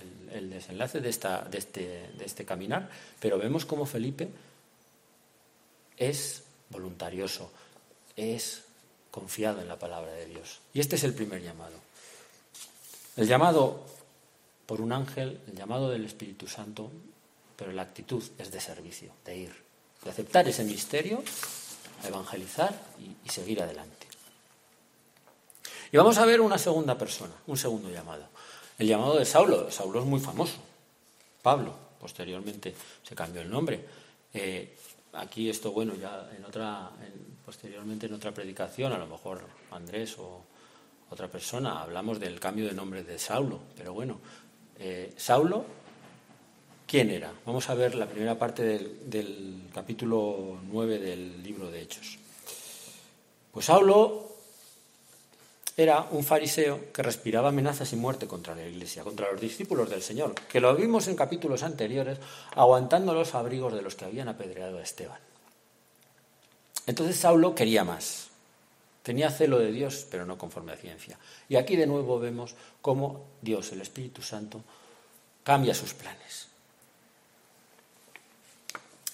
desenlace 0.51 1.01
este, 1.07 2.11
de 2.15 2.25
este 2.25 2.45
caminar, 2.45 2.89
pero 3.19 3.39
vemos 3.39 3.65
cómo 3.65 3.87
Felipe 3.87 4.29
es 5.97 6.43
voluntarioso, 6.69 7.51
es 8.15 8.65
confiado 9.09 9.61
en 9.61 9.67
la 9.67 9.79
palabra 9.79 10.11
de 10.11 10.27
Dios. 10.27 10.59
Y 10.75 10.79
este 10.79 10.95
es 10.95 11.03
el 11.03 11.15
primer 11.15 11.41
llamado. 11.41 11.75
El 13.17 13.27
llamado 13.27 13.83
por 14.67 14.79
un 14.79 14.91
ángel, 14.91 15.39
el 15.47 15.55
llamado 15.55 15.89
del 15.89 16.05
Espíritu 16.05 16.47
Santo, 16.47 16.91
pero 17.55 17.71
la 17.71 17.83
actitud 17.83 18.23
es 18.37 18.51
de 18.51 18.59
servicio, 18.59 19.11
de 19.25 19.37
ir, 19.37 19.55
de 20.03 20.09
aceptar 20.09 20.47
ese 20.47 20.63
misterio, 20.63 21.23
evangelizar 22.05 22.73
y, 23.23 23.29
seguir 23.29 23.61
adelante. 23.61 24.07
Y 25.91 25.97
vamos 25.97 26.17
a 26.17 26.25
ver 26.25 26.41
una 26.41 26.57
segunda 26.57 26.97
persona, 26.97 27.33
un 27.47 27.57
segundo 27.57 27.89
llamado. 27.89 28.27
El 28.77 28.87
llamado 28.87 29.17
de 29.17 29.25
Saulo. 29.25 29.69
Saulo 29.69 29.99
es 29.99 30.05
muy 30.05 30.19
famoso. 30.19 30.55
Pablo, 31.41 31.75
posteriormente 31.99 32.73
se 33.03 33.15
cambió 33.15 33.41
el 33.41 33.49
nombre. 33.49 33.85
Eh, 34.33 34.75
aquí 35.13 35.49
esto, 35.49 35.71
bueno, 35.71 35.93
ya 35.95 36.29
en 36.35 36.43
otra, 36.45 36.89
posteriormente 37.45 38.07
en 38.07 38.13
otra 38.13 38.31
predicación, 38.31 38.91
a 38.91 38.97
lo 38.97 39.05
mejor 39.07 39.41
Andrés 39.71 40.17
o 40.17 40.41
otra 41.09 41.27
persona, 41.27 41.81
hablamos 41.81 42.19
del 42.19 42.39
cambio 42.39 42.65
de 42.65 42.73
nombre 42.73 43.03
de 43.03 43.19
Saulo, 43.19 43.59
pero 43.77 43.93
bueno, 43.93 44.19
eh, 44.79 45.13
Saulo, 45.15 45.63
¿quién 46.93 47.09
era? 47.09 47.33
Vamos 47.47 47.67
a 47.71 47.73
ver 47.73 47.95
la 47.95 48.05
primera 48.05 48.37
parte 48.37 48.61
del, 48.61 49.63
capítulo 49.73 50.59
9 50.71 50.99
del 50.99 51.41
libro 51.41 51.71
de 51.71 51.81
Hechos. 51.81 52.19
Pues 53.51 53.65
Saulo 53.65 54.29
era 55.75 56.05
un 56.11 56.23
fariseo 56.23 56.93
que 56.93 57.01
respiraba 57.01 57.49
amenazas 57.49 57.91
y 57.93 57.95
muerte 57.95 58.27
contra 58.27 58.53
la 58.53 58.67
iglesia, 58.67 59.01
contra 59.01 59.31
los 59.31 59.41
discípulos 59.41 59.89
del 59.89 60.03
Señor, 60.03 60.35
que 60.35 60.59
lo 60.59 60.75
vimos 60.75 61.07
en 61.07 61.15
capítulos 61.15 61.63
anteriores, 61.63 62.19
aguantando 62.51 63.15
los 63.15 63.33
abrigos 63.33 63.73
de 63.73 63.81
los 63.81 63.95
que 63.95 64.05
habían 64.05 64.27
apedreado 64.27 64.77
a 64.77 64.83
Esteban. 64.83 65.19
Entonces 66.85 67.15
Saulo 67.15 67.55
quería 67.55 67.83
más. 67.83 68.27
Tenía 69.01 69.31
celo 69.31 69.57
de 69.57 69.71
Dios, 69.71 70.05
pero 70.11 70.27
no 70.27 70.37
conforme 70.37 70.73
a 70.73 70.77
ciencia. 70.77 71.17
Y 71.49 71.55
aquí 71.55 71.75
de 71.75 71.87
nuevo 71.87 72.19
vemos 72.19 72.53
cómo 72.83 73.25
Dios, 73.41 73.71
el 73.71 73.81
Espíritu 73.81 74.21
Santo, 74.21 74.61
cambia 75.43 75.73
sus 75.73 75.95
planes. 75.95 76.52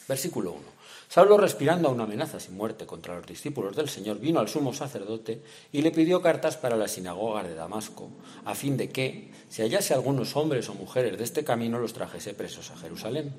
Versículo 0.10 0.54
1. 0.54 0.62
Saulo, 1.08 1.38
respirando 1.38 1.92
una 1.92 2.06
amenaza 2.06 2.40
sin 2.40 2.58
muerte 2.58 2.88
contra 2.88 3.16
los 3.16 3.28
discípulos 3.28 3.76
del 3.76 3.90
Señor, 3.90 4.20
vino 4.20 4.40
al 4.40 4.50
sumo 4.50 4.74
sacerdote 4.74 5.44
y 5.72 5.84
le 5.84 5.92
pidió 5.92 6.20
cartas 6.20 6.58
para 6.58 6.76
la 6.76 6.88
sinagoga 6.88 7.44
de 7.44 7.54
Damasco, 7.54 8.10
a 8.44 8.56
fin 8.56 8.76
de 8.76 8.90
que, 8.90 9.30
si 9.50 9.62
hallase 9.62 9.94
algunos 9.94 10.36
hombres 10.36 10.68
o 10.68 10.74
mujeres 10.74 11.16
de 11.16 11.24
este 11.24 11.44
camino, 11.44 11.78
los 11.78 11.94
trajese 11.94 12.34
presos 12.34 12.72
a 12.72 12.78
Jerusalén. 12.78 13.32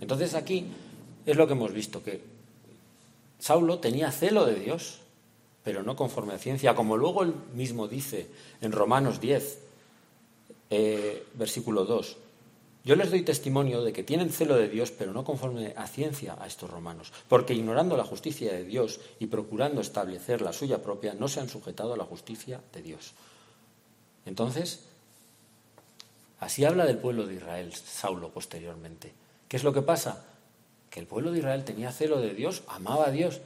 Entonces 0.00 0.34
aquí 0.34 0.68
es 1.26 1.36
lo 1.36 1.46
que 1.46 1.52
hemos 1.52 1.72
visto, 1.74 2.02
que 2.02 2.22
Saulo 3.38 3.78
tenía 3.78 4.10
celo 4.10 4.46
de 4.46 4.54
Dios, 4.54 5.00
pero 5.64 5.82
no 5.82 5.96
conforme 5.96 6.32
a 6.32 6.38
ciencia, 6.38 6.74
como 6.74 6.96
luego 6.96 7.24
él 7.24 7.34
mismo 7.54 7.88
dice 7.88 8.26
en 8.62 8.72
Romanos 8.72 9.20
10, 9.20 9.58
eh, 10.70 11.26
versículo 11.34 11.84
2. 11.84 12.23
Yo 12.84 12.96
les 12.96 13.10
doy 13.10 13.22
testimonio 13.22 13.82
de 13.82 13.92
que 13.92 14.04
tienen 14.04 14.30
celo 14.30 14.56
de 14.56 14.68
Dios, 14.68 14.90
pero 14.90 15.12
no 15.12 15.24
conforme 15.24 15.72
a 15.76 15.86
ciencia 15.86 16.36
a 16.38 16.46
estos 16.46 16.70
romanos, 16.70 17.12
porque 17.28 17.54
ignorando 17.54 17.96
la 17.96 18.04
justicia 18.04 18.52
de 18.52 18.64
Dios 18.64 19.00
y 19.18 19.26
procurando 19.26 19.80
establecer 19.80 20.42
la 20.42 20.52
suya 20.52 20.82
propia, 20.82 21.14
no 21.14 21.28
se 21.28 21.40
han 21.40 21.48
sujetado 21.48 21.94
a 21.94 21.96
la 21.96 22.04
justicia 22.04 22.60
de 22.74 22.82
Dios. 22.82 23.14
Entonces, 24.26 24.84
así 26.40 26.64
habla 26.64 26.84
del 26.84 26.98
pueblo 26.98 27.26
de 27.26 27.36
Israel, 27.36 27.72
Saulo, 27.72 28.28
posteriormente. 28.28 29.12
¿Qué 29.48 29.56
es 29.56 29.64
lo 29.64 29.72
que 29.72 29.82
pasa? 29.82 30.26
que 30.94 31.00
el 31.00 31.08
pueblo 31.08 31.32
de 31.32 31.40
Israel 31.40 31.64
tenía 31.64 31.90
celo 31.90 32.20
de 32.20 32.34
Dios, 32.34 32.62
amaba 32.68 33.08
a 33.08 33.10
Dios, 33.10 33.40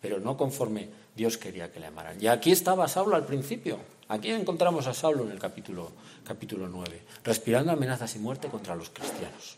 pero 0.00 0.20
no 0.20 0.36
conforme 0.36 0.90
Dios 1.16 1.38
quería 1.38 1.72
que 1.72 1.80
le 1.80 1.86
amaran. 1.86 2.22
Y 2.22 2.28
aquí 2.28 2.52
estaba 2.52 2.86
Saulo 2.86 3.16
al 3.16 3.26
principio. 3.26 3.78
Aquí 4.08 4.30
encontramos 4.30 4.86
a 4.86 4.94
Saulo 4.94 5.24
en 5.24 5.30
el 5.30 5.38
capítulo, 5.38 5.90
capítulo 6.26 6.68
9, 6.68 7.02
respirando 7.24 7.72
amenazas 7.72 8.14
y 8.16 8.18
muerte 8.18 8.48
contra 8.48 8.76
los 8.76 8.90
cristianos. 8.90 9.56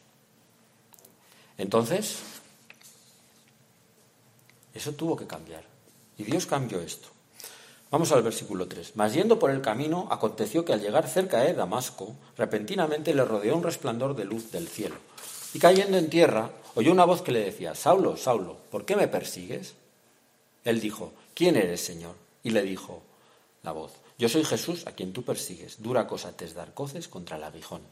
Entonces, 1.58 2.18
eso 4.74 4.92
tuvo 4.92 5.16
que 5.16 5.26
cambiar. 5.26 5.64
Y 6.18 6.24
Dios 6.24 6.46
cambió 6.46 6.80
esto. 6.80 7.08
Vamos 7.90 8.12
al 8.12 8.22
versículo 8.22 8.66
3. 8.66 8.92
Mas 8.96 9.14
yendo 9.14 9.38
por 9.38 9.50
el 9.50 9.62
camino, 9.62 10.08
aconteció 10.10 10.64
que 10.64 10.72
al 10.72 10.80
llegar 10.80 11.08
cerca 11.08 11.40
de 11.40 11.54
Damasco, 11.54 12.14
repentinamente 12.36 13.14
le 13.14 13.24
rodeó 13.24 13.56
un 13.56 13.62
resplandor 13.62 14.14
de 14.14 14.24
luz 14.24 14.50
del 14.52 14.68
cielo. 14.68 14.96
Y 15.54 15.58
cayendo 15.58 15.96
en 15.96 16.10
tierra, 16.10 16.50
oyó 16.74 16.92
una 16.92 17.04
voz 17.04 17.22
que 17.22 17.32
le 17.32 17.44
decía, 17.44 17.74
Saulo, 17.74 18.16
Saulo, 18.16 18.58
¿por 18.70 18.84
qué 18.84 18.96
me 18.96 19.08
persigues? 19.08 19.74
Él 20.64 20.80
dijo, 20.80 21.12
¿quién 21.34 21.56
eres, 21.56 21.80
Señor? 21.80 22.14
Y 22.42 22.50
le 22.50 22.62
dijo 22.62 23.02
la 23.62 23.72
voz, 23.72 23.92
yo 24.18 24.28
soy 24.28 24.44
Jesús 24.44 24.86
a 24.86 24.92
quien 24.92 25.12
tú 25.12 25.24
persigues, 25.24 25.82
dura 25.82 26.06
cosa 26.06 26.32
te 26.32 26.44
es 26.44 26.54
dar 26.54 26.72
coces 26.72 27.08
contra 27.08 27.36
el 27.36 27.44
aguijón. 27.44 27.82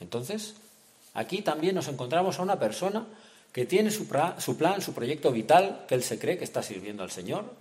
Entonces, 0.00 0.54
aquí 1.14 1.42
también 1.42 1.74
nos 1.74 1.88
encontramos 1.88 2.38
a 2.38 2.42
una 2.42 2.58
persona 2.58 3.06
que 3.52 3.64
tiene 3.64 3.90
su, 3.90 4.06
plan, 4.06 4.82
su 4.82 4.92
proyecto 4.92 5.32
vital, 5.32 5.86
que 5.88 5.94
él 5.94 6.02
se 6.02 6.18
cree 6.18 6.36
que 6.36 6.44
está 6.44 6.62
sirviendo 6.62 7.02
al 7.02 7.10
Señor, 7.10 7.54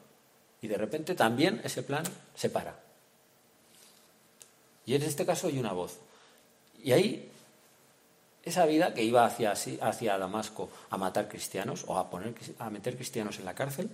y 0.62 0.68
de 0.68 0.78
repente 0.78 1.16
también 1.16 1.62
ese 1.64 1.84
plan 1.84 2.04
se 2.36 2.50
para. 2.50 2.80
Y 4.86 4.96
en 4.96 5.04
este 5.04 5.26
caso 5.26 5.48
hay 5.48 5.58
una 5.58 5.74
voz. 5.74 5.98
Y 6.84 6.92
ahí 6.92 7.32
esa 8.44 8.66
vida 8.66 8.94
que 8.94 9.04
iba 9.04 9.26
hacia, 9.26 9.52
hacia 9.52 10.18
Damasco 10.18 10.70
a 10.90 10.98
matar 10.98 11.28
cristianos 11.28 11.84
o 11.88 11.98
a, 11.98 12.10
poner, 12.10 12.36
a 12.60 12.70
meter 12.70 12.96
cristianos 12.96 13.40
en 13.40 13.46
la 13.46 13.56
cárcel, 13.56 13.90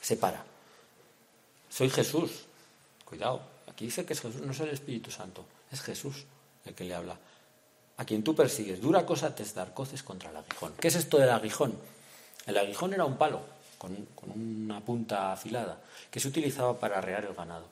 se 0.00 0.16
para. 0.16 0.44
Soy 1.70 1.90
Jesús. 1.90 2.47
Cuidado, 3.08 3.40
aquí 3.66 3.86
dice 3.86 4.04
que 4.04 4.12
es 4.12 4.20
Jesús, 4.20 4.42
no 4.42 4.52
es 4.52 4.60
el 4.60 4.68
Espíritu 4.68 5.10
Santo, 5.10 5.46
es 5.72 5.80
Jesús 5.80 6.26
el 6.66 6.74
que 6.74 6.84
le 6.84 6.94
habla. 6.94 7.16
A 7.96 8.04
quien 8.04 8.22
tú 8.22 8.34
persigues, 8.34 8.82
dura 8.82 9.06
cosa 9.06 9.34
te 9.34 9.44
dar 9.54 9.72
coces 9.72 10.02
contra 10.02 10.28
el 10.28 10.36
aguijón. 10.36 10.74
¿Qué 10.78 10.88
es 10.88 10.94
esto 10.94 11.16
del 11.16 11.30
aguijón? 11.30 11.74
El 12.46 12.58
aguijón 12.58 12.92
era 12.92 13.06
un 13.06 13.16
palo 13.16 13.40
con, 13.78 13.96
con 14.14 14.30
una 14.30 14.80
punta 14.80 15.32
afilada 15.32 15.80
que 16.10 16.20
se 16.20 16.28
utilizaba 16.28 16.78
para 16.78 16.98
arrear 16.98 17.24
el 17.24 17.32
ganado. 17.32 17.64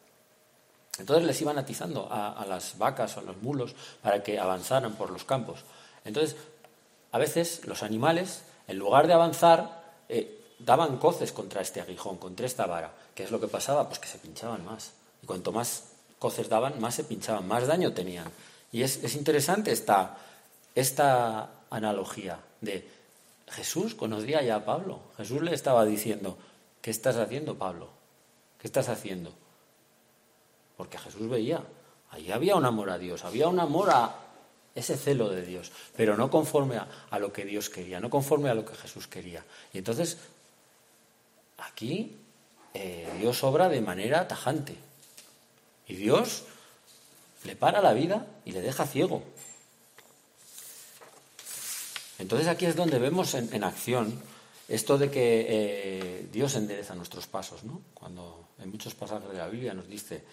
Entonces 0.99 1.27
les 1.27 1.41
iban 1.43 1.59
atizando 1.59 2.09
a, 2.11 2.45
las 2.49 2.79
vacas 2.79 3.17
o 3.17 3.21
a 3.21 3.23
los 3.23 3.37
mulos 3.43 3.75
para 4.03 4.23
que 4.23 4.39
avanzaran 4.39 4.95
por 4.95 5.11
los 5.11 5.25
campos. 5.25 5.61
Entonces, 6.07 6.37
a 7.13 7.19
veces 7.19 7.67
los 7.67 7.83
animales, 7.83 8.43
en 8.69 8.79
lugar 8.79 9.07
de 9.07 9.13
avanzar, 9.13 9.83
eh, 10.09 10.55
daban 10.59 10.97
coces 10.97 11.33
contra 11.33 11.61
este 11.61 11.83
aguijón, 11.83 12.17
contra 12.17 12.47
esta 12.47 12.65
vara. 12.65 12.93
¿Qué 13.15 13.25
es 13.25 13.31
lo 13.31 13.39
que 13.39 13.49
pasaba? 13.49 13.87
Pues 13.87 13.99
que 13.99 14.09
se 14.09 14.19
pinchaban 14.19 14.65
más. 14.65 14.93
Cuanto 15.27 15.53
más 15.53 15.93
coces 16.19 16.49
daban, 16.49 16.81
más 16.81 16.95
se 16.95 17.05
pinchaban, 17.05 17.47
más 17.47 17.67
daño 17.67 17.93
tenían. 17.93 18.31
Y 18.73 18.83
es, 18.83 19.03
es 19.05 19.15
interesante 19.15 19.73
esta, 19.73 20.17
esta 20.75 21.51
analogía 21.71 22.39
de 22.61 22.89
Jesús 23.49 23.95
conocía 23.95 24.43
ya 24.43 24.57
a 24.57 24.65
Pablo. 24.65 25.01
Jesús 25.17 25.43
le 25.43 25.55
estaba 25.55 25.85
diciendo, 25.85 26.39
¿qué 26.81 26.91
estás 26.91 27.17
haciendo, 27.17 27.57
Pablo? 27.57 27.91
¿Qué 28.59 28.67
estás 28.67 28.89
haciendo? 28.89 29.33
Porque 30.77 30.99
Jesús 30.99 31.29
veía, 31.29 31.63
allí 32.11 32.33
había 32.33 32.57
un 32.57 32.65
amor 32.65 32.91
a 32.91 32.99
Dios, 32.99 33.25
había 33.25 33.49
un 33.49 33.61
amor 33.61 33.91
a 33.91 34.15
ese 34.75 34.97
celo 34.97 35.31
de 35.31 35.43
Dios, 35.43 35.73
pero 35.97 36.17
no 36.17 36.31
conforme 36.31 36.77
a, 36.77 37.19
lo 37.19 37.33
que 37.33 37.45
Dios 37.45 37.71
quería, 37.71 37.99
no 37.99 38.11
conforme 38.11 38.51
a 38.51 38.55
lo 38.55 38.65
que 38.65 38.75
Jesús 38.75 39.07
quería. 39.07 39.43
Y 39.73 39.79
entonces, 39.79 40.19
aquí 41.57 42.17
eh, 42.75 43.09
Dios 43.19 43.43
obra 43.43 43.69
de 43.69 43.81
manera 43.81 44.29
tajante. 44.29 44.77
Y 45.89 45.95
Dios 45.95 46.45
le 47.45 47.57
para 47.57 47.81
la 47.81 47.93
vida 47.93 48.27
y 48.45 48.53
le 48.53 48.61
deja 48.61 48.87
ciego. 48.87 49.23
Entonces 52.19 52.49
aquí 52.49 52.67
es 52.67 52.77
donde 52.77 52.99
vemos 52.99 53.35
en, 53.35 53.63
acción 53.63 54.21
esto 54.69 54.99
de 54.99 55.11
que 55.11 55.47
eh, 55.49 56.29
Dios 56.33 56.55
endereza 56.55 56.95
nuestros 56.95 57.27
pasos, 57.27 57.63
¿no? 57.65 57.83
Cuando 57.95 58.49
en 58.59 58.71
muchos 58.71 58.95
pasajes 58.95 59.31
de 59.31 59.39
la 59.39 59.49
Biblia 59.49 59.75
nos 59.75 59.87
dice, 59.87 60.25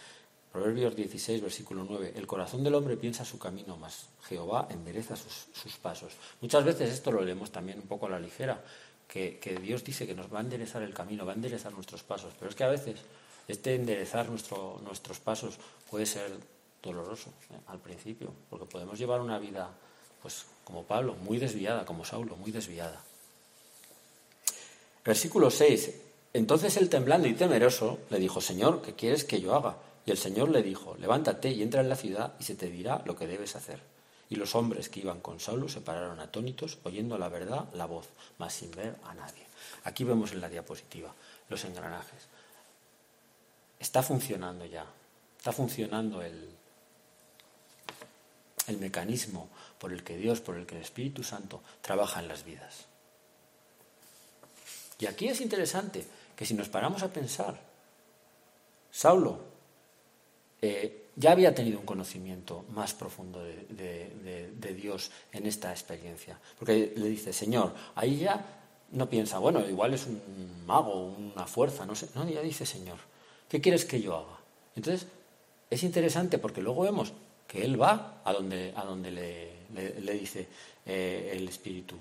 Proverbios 0.51 0.95
16, 0.95 1.41
versículo 1.41 1.83
9. 1.83 2.13
El 2.15 2.27
corazón 2.27 2.63
del 2.63 2.75
hombre 2.75 2.95
piensa 2.95 3.25
su 3.25 3.37
camino, 3.37 3.75
más 3.75 4.05
Jehová 4.29 4.67
endereza 4.69 5.15
sus, 5.15 5.47
sus, 5.51 5.75
pasos. 5.77 6.13
Muchas 6.41 6.63
veces 6.63 6.91
esto 6.91 7.11
lo 7.11 7.21
leemos 7.21 7.51
también 7.51 7.79
un 7.79 7.87
poco 7.87 8.05
a 8.05 8.09
la 8.09 8.19
ligera, 8.19 8.63
que, 9.07 9.39
que, 9.39 9.55
Dios 9.55 9.83
dice 9.83 10.07
que 10.07 10.13
nos 10.13 10.31
va 10.31 10.37
a 10.37 10.41
enderezar 10.41 10.83
el 10.83 10.93
camino, 10.93 11.25
va 11.25 11.33
a 11.33 11.35
enderezar 11.35 11.73
nuestros 11.73 12.03
pasos. 12.03 12.33
Pero 12.39 12.49
es 12.49 12.55
que 12.55 12.63
a 12.63 12.69
veces 12.69 12.99
este 13.47 13.75
enderezar 13.75 14.29
nuestro, 14.29 14.79
nuestros 14.83 15.19
pasos 15.19 15.55
puede 15.89 16.05
ser 16.05 16.31
doloroso 16.81 17.29
¿eh? 17.51 17.57
al 17.67 17.79
principio, 17.79 18.31
porque 18.49 18.65
podemos 18.65 18.99
llevar 18.99 19.21
una 19.21 19.39
vida, 19.39 19.69
pues 20.21 20.45
como 20.63 20.83
Pablo, 20.83 21.15
muy 21.15 21.37
desviada, 21.37 21.85
como 21.85 22.05
Saulo, 22.05 22.35
muy 22.35 22.51
desviada. 22.51 23.01
Versículo 25.03 25.49
6. 25.49 25.91
Entonces 26.33 26.77
él 26.77 26.89
temblando 26.89 27.27
y 27.27 27.33
temeroso 27.33 27.99
le 28.09 28.19
dijo, 28.19 28.41
Señor, 28.41 28.81
¿qué 28.81 28.93
quieres 28.93 29.23
que 29.23 29.41
yo 29.41 29.53
haga? 29.55 29.77
Y 30.05 30.11
el 30.11 30.17
Señor 30.17 30.49
le 30.49 30.63
dijo, 30.63 30.95
levántate 30.99 31.51
y 31.51 31.61
entra 31.61 31.81
en 31.81 31.89
la 31.89 31.95
ciudad 31.95 32.33
y 32.39 32.43
se 32.43 32.55
te 32.55 32.69
dirá 32.69 33.01
lo 33.05 33.15
que 33.15 33.27
debes 33.27 33.55
hacer. 33.55 33.79
Y 34.29 34.35
los 34.35 34.55
hombres 34.55 34.89
que 34.89 35.01
iban 35.01 35.19
con 35.19 35.39
Saulo 35.39 35.69
se 35.69 35.81
pararon 35.81 36.19
atónitos, 36.19 36.79
oyendo 36.83 37.17
la 37.17 37.29
verdad, 37.29 37.65
la 37.73 37.85
voz, 37.85 38.07
mas 38.39 38.53
sin 38.53 38.71
ver 38.71 38.95
a 39.03 39.13
nadie. 39.13 39.43
Aquí 39.83 40.03
vemos 40.03 40.31
en 40.31 40.41
la 40.41 40.49
diapositiva 40.49 41.13
los 41.49 41.63
engranajes. 41.65 42.27
Está 43.83 44.01
funcionando 44.01 44.65
ya, 44.65 44.85
está 45.37 45.51
funcionando 45.51 46.21
el, 46.21 46.49
el 48.67 48.77
mecanismo 48.77 49.49
por 49.77 49.91
el 49.91 50.05
que 50.05 50.15
Dios, 50.15 50.39
por 50.39 50.55
el 50.55 50.65
que 50.65 50.77
el 50.77 50.81
Espíritu 50.81 51.21
Santo 51.21 51.61
trabaja 51.81 52.21
en 52.21 52.29
las 52.29 52.45
vidas. 52.45 52.85
Y 54.99 55.05
aquí 55.05 55.27
es 55.27 55.41
interesante 55.41 56.07
que 56.33 56.45
si 56.45 56.53
nos 56.53 56.69
paramos 56.69 57.03
a 57.03 57.11
pensar, 57.11 57.59
Saulo 58.89 59.37
eh, 60.61 61.09
ya 61.17 61.33
había 61.33 61.53
tenido 61.53 61.81
un 61.81 61.85
conocimiento 61.85 62.63
más 62.69 62.93
profundo 62.93 63.43
de, 63.43 64.73
Dios 64.81 65.11
en 65.33 65.45
esta 65.45 65.71
experiencia. 65.71 66.39
Porque 66.57 66.93
le 66.95 67.09
dice, 67.09 67.33
Señor, 67.33 67.73
ahí 67.95 68.19
ya 68.19 68.45
no 68.91 69.09
piensa, 69.09 69.39
bueno, 69.39 69.59
igual 69.67 69.93
es 69.93 70.07
un 70.07 70.63
mago, 70.65 71.07
una 71.35 71.45
fuerza, 71.47 71.85
no 71.85 71.95
sé. 71.95 72.07
No, 72.15 72.27
ya 72.29 72.41
dice, 72.41 72.65
Señor, 72.65 72.97
¿qué 73.53 73.61
quieres 73.61 73.85
que 73.85 74.01
yo 74.01 74.17
haga? 74.17 74.39
Entonces, 74.75 75.05
es 75.69 75.83
interesante 75.83 76.39
porque 76.39 76.59
luego 76.59 76.81
vemos 76.81 77.13
que 77.47 77.63
él 77.63 77.79
va 77.79 78.23
a 78.25 78.33
donde, 78.33 78.73
a 78.75 78.83
donde 78.83 79.11
le, 79.11 80.13
dice 80.13 80.47
eh, 80.87 81.33
el 81.35 81.47
Espíritu, 81.47 81.95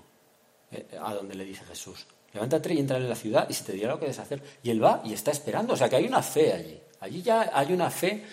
eh, 0.71 0.97
a 0.99 1.13
donde 1.13 1.35
le 1.35 1.45
dice 1.45 1.63
Jesús. 1.65 2.07
Levántate 2.33 2.73
y 2.73 2.79
entra 2.79 2.97
en 2.97 3.07
la 3.07 3.13
ciudad 3.13 3.47
y 3.47 3.53
se 3.53 3.65
te 3.65 3.73
dirá 3.73 3.89
lo 3.89 3.99
que 3.99 4.05
debes 4.05 4.17
hacer. 4.17 4.41
Y 4.63 4.71
él 4.71 4.83
va 4.83 5.03
y 5.05 5.13
está 5.13 5.29
esperando. 5.29 5.73
O 5.73 5.77
sea 5.77 5.87
que 5.89 5.97
hay 5.97 6.07
una 6.07 6.23
fe 6.23 6.53
allí. 6.53 6.79
Allí 7.01 7.21
ya 7.21 7.51
hay 7.53 7.71
una 7.71 7.91
fe 7.91 8.23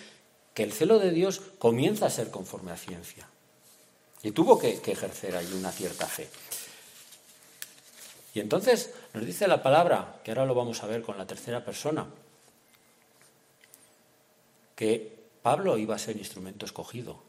que 0.55 0.63
el 0.63 0.73
celo 0.73 0.97
de 0.97 1.11
Dios 1.11 1.43
comienza 1.59 2.07
a 2.07 2.09
ser 2.09 2.31
conforme 2.31 2.71
a 2.71 2.77
ciencia. 2.77 3.27
Y 4.23 4.31
tuvo 4.31 4.57
que, 4.57 4.81
que 4.81 4.93
ejercer 4.93 5.35
allí 5.35 5.53
una 5.53 5.71
cierta 5.71 6.07
fe. 6.07 6.27
Y 8.33 8.39
entonces 8.39 8.95
nos 9.13 9.23
dice 9.27 9.47
la 9.47 9.61
palabra, 9.61 10.21
que 10.23 10.31
ahora 10.31 10.47
lo 10.47 10.55
vamos 10.55 10.81
a 10.81 10.87
ver 10.87 11.03
con 11.03 11.19
la 11.19 11.27
tercera 11.27 11.63
persona, 11.63 12.07
que 14.81 15.29
Pablo 15.43 15.77
iba 15.77 15.93
a 15.93 15.99
ser 15.99 16.17
instrumento 16.17 16.65
escogido 16.65 17.21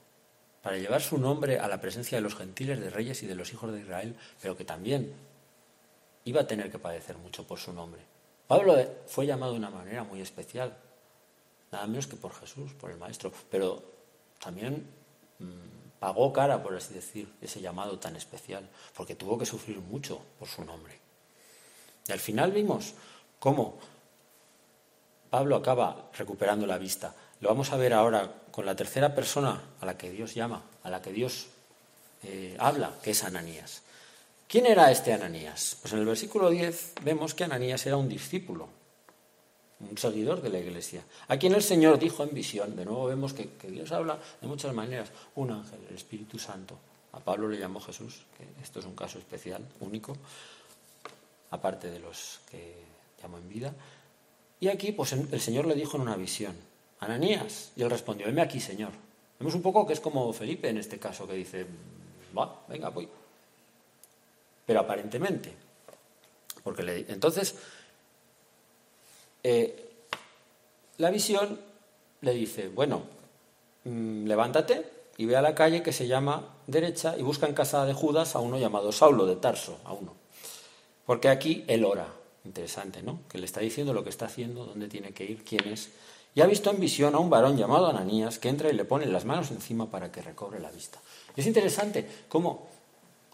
para 0.62 0.78
llevar 0.78 1.02
su 1.02 1.18
nombre 1.18 1.58
a 1.58 1.68
la 1.68 1.82
presencia 1.82 2.16
de 2.16 2.22
los 2.22 2.34
gentiles, 2.34 2.80
de 2.80 2.88
reyes 2.88 3.22
y 3.22 3.26
de 3.26 3.34
los 3.34 3.52
hijos 3.52 3.70
de 3.70 3.80
Israel, 3.80 4.16
pero 4.40 4.56
que 4.56 4.64
también 4.64 5.12
iba 6.24 6.40
a 6.40 6.46
tener 6.46 6.72
que 6.72 6.78
padecer 6.78 7.18
mucho 7.18 7.46
por 7.46 7.58
su 7.58 7.74
nombre. 7.74 8.00
Pablo 8.46 8.74
fue 9.06 9.26
llamado 9.26 9.52
de 9.52 9.58
una 9.58 9.68
manera 9.68 10.02
muy 10.02 10.22
especial, 10.22 10.74
nada 11.70 11.86
menos 11.86 12.06
que 12.06 12.16
por 12.16 12.32
Jesús, 12.32 12.72
por 12.72 12.90
el 12.90 12.96
Maestro, 12.96 13.30
pero 13.50 13.82
también 14.42 14.86
mm, 15.38 15.98
pagó 16.00 16.32
cara, 16.32 16.62
por 16.62 16.74
así 16.74 16.94
decir, 16.94 17.30
ese 17.42 17.60
llamado 17.60 17.98
tan 17.98 18.16
especial, 18.16 18.66
porque 18.96 19.14
tuvo 19.14 19.36
que 19.36 19.44
sufrir 19.44 19.78
mucho 19.78 20.22
por 20.38 20.48
su 20.48 20.64
nombre. 20.64 20.98
Y 22.08 22.12
al 22.12 22.18
final 22.18 22.50
vimos 22.50 22.94
cómo 23.38 23.78
Pablo 25.28 25.56
acaba 25.56 26.08
recuperando 26.14 26.66
la 26.66 26.78
vista. 26.78 27.14
Lo 27.42 27.48
vamos 27.48 27.72
a 27.72 27.76
ver 27.76 27.92
ahora 27.92 28.32
con 28.52 28.64
la 28.64 28.76
tercera 28.76 29.16
persona 29.16 29.60
a 29.80 29.84
la 29.84 29.98
que 29.98 30.10
Dios 30.10 30.32
llama, 30.32 30.62
a 30.84 30.90
la 30.90 31.02
que 31.02 31.10
Dios 31.10 31.48
eh, 32.22 32.56
habla, 32.56 32.94
que 33.02 33.10
es 33.10 33.24
Ananías. 33.24 33.82
¿Quién 34.46 34.64
era 34.66 34.92
este 34.92 35.12
Ananías? 35.12 35.76
Pues 35.82 35.92
en 35.92 35.98
el 35.98 36.06
versículo 36.06 36.50
10 36.50 36.92
vemos 37.02 37.34
que 37.34 37.42
Ananías 37.42 37.84
era 37.84 37.96
un 37.96 38.08
discípulo, 38.08 38.68
un 39.80 39.98
seguidor 39.98 40.40
de 40.40 40.50
la 40.50 40.60
iglesia, 40.60 41.02
a 41.26 41.36
quien 41.36 41.54
el 41.54 41.64
Señor 41.64 41.98
dijo 41.98 42.22
en 42.22 42.32
visión. 42.32 42.76
De 42.76 42.84
nuevo 42.84 43.06
vemos 43.06 43.34
que, 43.34 43.48
que 43.54 43.72
Dios 43.72 43.90
habla 43.90 44.20
de 44.40 44.46
muchas 44.46 44.72
maneras. 44.72 45.10
Un 45.34 45.50
ángel, 45.50 45.80
el 45.88 45.96
Espíritu 45.96 46.38
Santo. 46.38 46.78
A 47.10 47.18
Pablo 47.18 47.48
le 47.48 47.58
llamó 47.58 47.80
Jesús, 47.80 48.22
que 48.38 48.62
esto 48.62 48.78
es 48.78 48.86
un 48.86 48.94
caso 48.94 49.18
especial, 49.18 49.66
único, 49.80 50.16
aparte 51.50 51.90
de 51.90 51.98
los 51.98 52.38
que 52.48 52.76
llamó 53.20 53.38
en 53.38 53.48
vida. 53.48 53.74
Y 54.60 54.68
aquí, 54.68 54.92
pues 54.92 55.12
el 55.12 55.40
Señor 55.40 55.66
le 55.66 55.74
dijo 55.74 55.96
en 55.96 56.02
una 56.02 56.14
visión, 56.14 56.54
Ananías. 57.02 57.72
Y 57.76 57.82
él 57.82 57.90
respondió, 57.90 58.26
venme 58.26 58.42
aquí, 58.42 58.60
Señor. 58.60 58.90
Vemos 59.38 59.54
un 59.54 59.62
poco 59.62 59.86
que 59.86 59.92
es 59.92 60.00
como 60.00 60.32
Felipe 60.32 60.68
en 60.68 60.78
este 60.78 60.98
caso, 60.98 61.26
que 61.26 61.34
dice, 61.34 61.66
va, 62.36 62.62
venga, 62.68 62.90
voy. 62.90 63.08
Pero 64.64 64.80
aparentemente, 64.80 65.52
porque 66.62 66.84
le, 66.84 67.00
entonces, 67.12 67.56
eh, 69.42 69.90
la 70.98 71.10
visión 71.10 71.58
le 72.20 72.32
dice, 72.34 72.68
bueno, 72.68 73.02
mm, 73.84 74.26
levántate 74.26 74.86
y 75.16 75.26
ve 75.26 75.36
a 75.36 75.42
la 75.42 75.56
calle 75.56 75.82
que 75.82 75.92
se 75.92 76.06
llama 76.06 76.54
derecha 76.68 77.16
y 77.18 77.22
busca 77.22 77.48
en 77.48 77.54
casa 77.54 77.84
de 77.84 77.94
Judas 77.94 78.36
a 78.36 78.38
uno 78.38 78.58
llamado 78.58 78.92
Saulo 78.92 79.26
de 79.26 79.34
Tarso, 79.34 79.80
a 79.84 79.92
uno. 79.92 80.14
Porque 81.04 81.28
aquí 81.28 81.64
él 81.66 81.84
ora. 81.84 82.06
Interesante, 82.44 83.02
¿no? 83.02 83.20
Que 83.28 83.38
le 83.38 83.46
está 83.46 83.60
diciendo 83.60 83.92
lo 83.92 84.02
que 84.02 84.10
está 84.10 84.26
haciendo, 84.26 84.64
dónde 84.64 84.88
tiene 84.88 85.12
que 85.12 85.24
ir, 85.24 85.44
quién 85.44 85.68
es 85.68 85.90
y 86.34 86.40
ha 86.40 86.46
visto 86.46 86.70
en 86.70 86.80
visión 86.80 87.14
a 87.14 87.18
un 87.18 87.30
varón 87.30 87.56
llamado 87.56 87.88
Ananías 87.88 88.38
que 88.38 88.48
entra 88.48 88.70
y 88.70 88.72
le 88.72 88.84
pone 88.84 89.06
las 89.06 89.24
manos 89.24 89.50
encima 89.50 89.90
para 89.90 90.10
que 90.10 90.22
recobre 90.22 90.60
la 90.60 90.70
vista. 90.70 90.98
es 91.36 91.46
interesante 91.46 92.08
cómo 92.28 92.68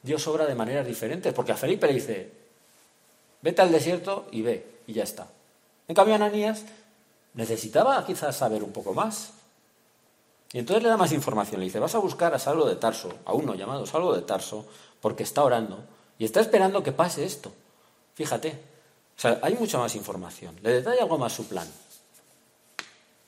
Dios 0.03 0.27
obra 0.27 0.47
de 0.47 0.55
maneras 0.55 0.87
diferentes, 0.87 1.33
porque 1.33 1.53
a 1.53 1.57
Felipe 1.57 1.87
le 1.87 1.95
dice, 1.95 2.33
vete 3.43 3.63
al 3.63 3.73
desierto 3.73 4.27
y 4.31 4.43
ve, 4.43 4.83
y 4.87 4.93
ya 4.93 5.03
está. 5.03 5.29
En 5.87 5.95
cambio, 5.95 6.15
Ananías 6.15 6.65
necesitaba 7.35 8.05
quizás 8.07 8.37
saber 8.37 8.63
un 8.63 8.73
poco 8.73 8.95
más. 8.95 9.33
Y 10.53 10.59
entonces 10.59 10.83
le 10.83 10.89
da 10.89 10.97
más 10.97 11.13
información. 11.13 11.61
Le 11.61 11.67
dice, 11.67 11.79
vas 11.79 11.95
a 11.95 11.99
buscar 11.99 12.35
a 12.35 12.39
Saulo 12.39 12.67
de 12.67 12.77
Tarso, 12.77 13.13
a 13.25 13.33
uno 13.33 13.55
llamado 13.55 13.87
Saulo 13.87 14.15
de 14.15 14.23
Tarso, 14.23 14.67
porque 15.01 15.23
está 15.23 15.45
orando 15.45 15.85
y 16.19 16.25
está 16.25 16.41
esperando 16.41 16.83
que 16.83 16.93
pase 16.93 17.25
esto. 17.25 17.53
Fíjate. 18.15 18.59
O 19.17 19.21
sea, 19.21 19.41
hay 19.43 19.55
mucha 19.55 19.79
más 19.79 19.95
información. 19.95 20.57
Le 20.63 20.75
detalla 20.75 21.03
algo 21.03 21.19
más 21.19 21.33
su 21.33 21.47
plan. 21.47 21.69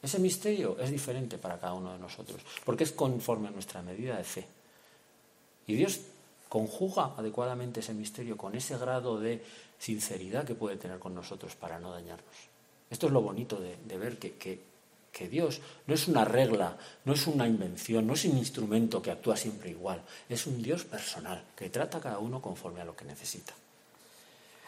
Ese 0.03 0.19
misterio 0.19 0.79
es 0.79 0.91
diferente 0.91 1.37
para 1.37 1.59
cada 1.59 1.75
uno 1.75 1.93
de 1.93 1.99
nosotros, 1.99 2.41
porque 2.65 2.85
es 2.85 2.93
conforme 2.93 3.49
a 3.49 3.51
nuestra 3.51 3.83
medida 3.83 4.17
de 4.17 4.25
fe. 4.25 4.47
Y 5.67 5.75
Dios 5.75 6.01
conjuga 6.49 7.15
adecuadamente 7.17 7.81
ese 7.81 7.95
misterio 7.95 8.37
con 8.37 8.55
ese 8.55 8.77
grado 8.79 9.21
de 9.21 9.43
sinceridad 9.79 10.45
que 10.45 10.55
puede 10.55 10.77
tener 10.77 10.99
con 10.99 11.15
nosotros 11.15 11.55
para 11.55 11.79
no 11.79 11.93
dañarnos. 11.93 12.35
Esto 12.89 13.07
es 13.07 13.13
lo 13.13 13.21
bonito 13.21 13.61
de, 13.61 13.99
ver 13.99 14.19
que, 14.19 14.35
que 15.13 15.29
Dios 15.29 15.61
no 15.87 15.95
es 15.95 16.09
una 16.09 16.25
regla, 16.25 16.77
no 17.05 17.13
es 17.13 17.27
una 17.27 17.47
invención, 17.47 18.07
no 18.07 18.15
es 18.15 18.25
un 18.25 18.39
instrumento 18.39 19.01
que 19.01 19.11
actúa 19.11 19.37
siempre 19.37 19.71
igual, 19.71 20.03
es 20.29 20.47
un 20.47 20.63
Dios 20.63 20.85
personal 20.85 21.45
que 21.55 21.71
trata 21.71 21.99
a 21.99 22.01
cada 22.01 22.19
uno 22.19 22.41
conforme 22.41 22.81
a 22.81 22.85
lo 22.85 22.97
que 22.97 23.05
necesita. 23.05 23.55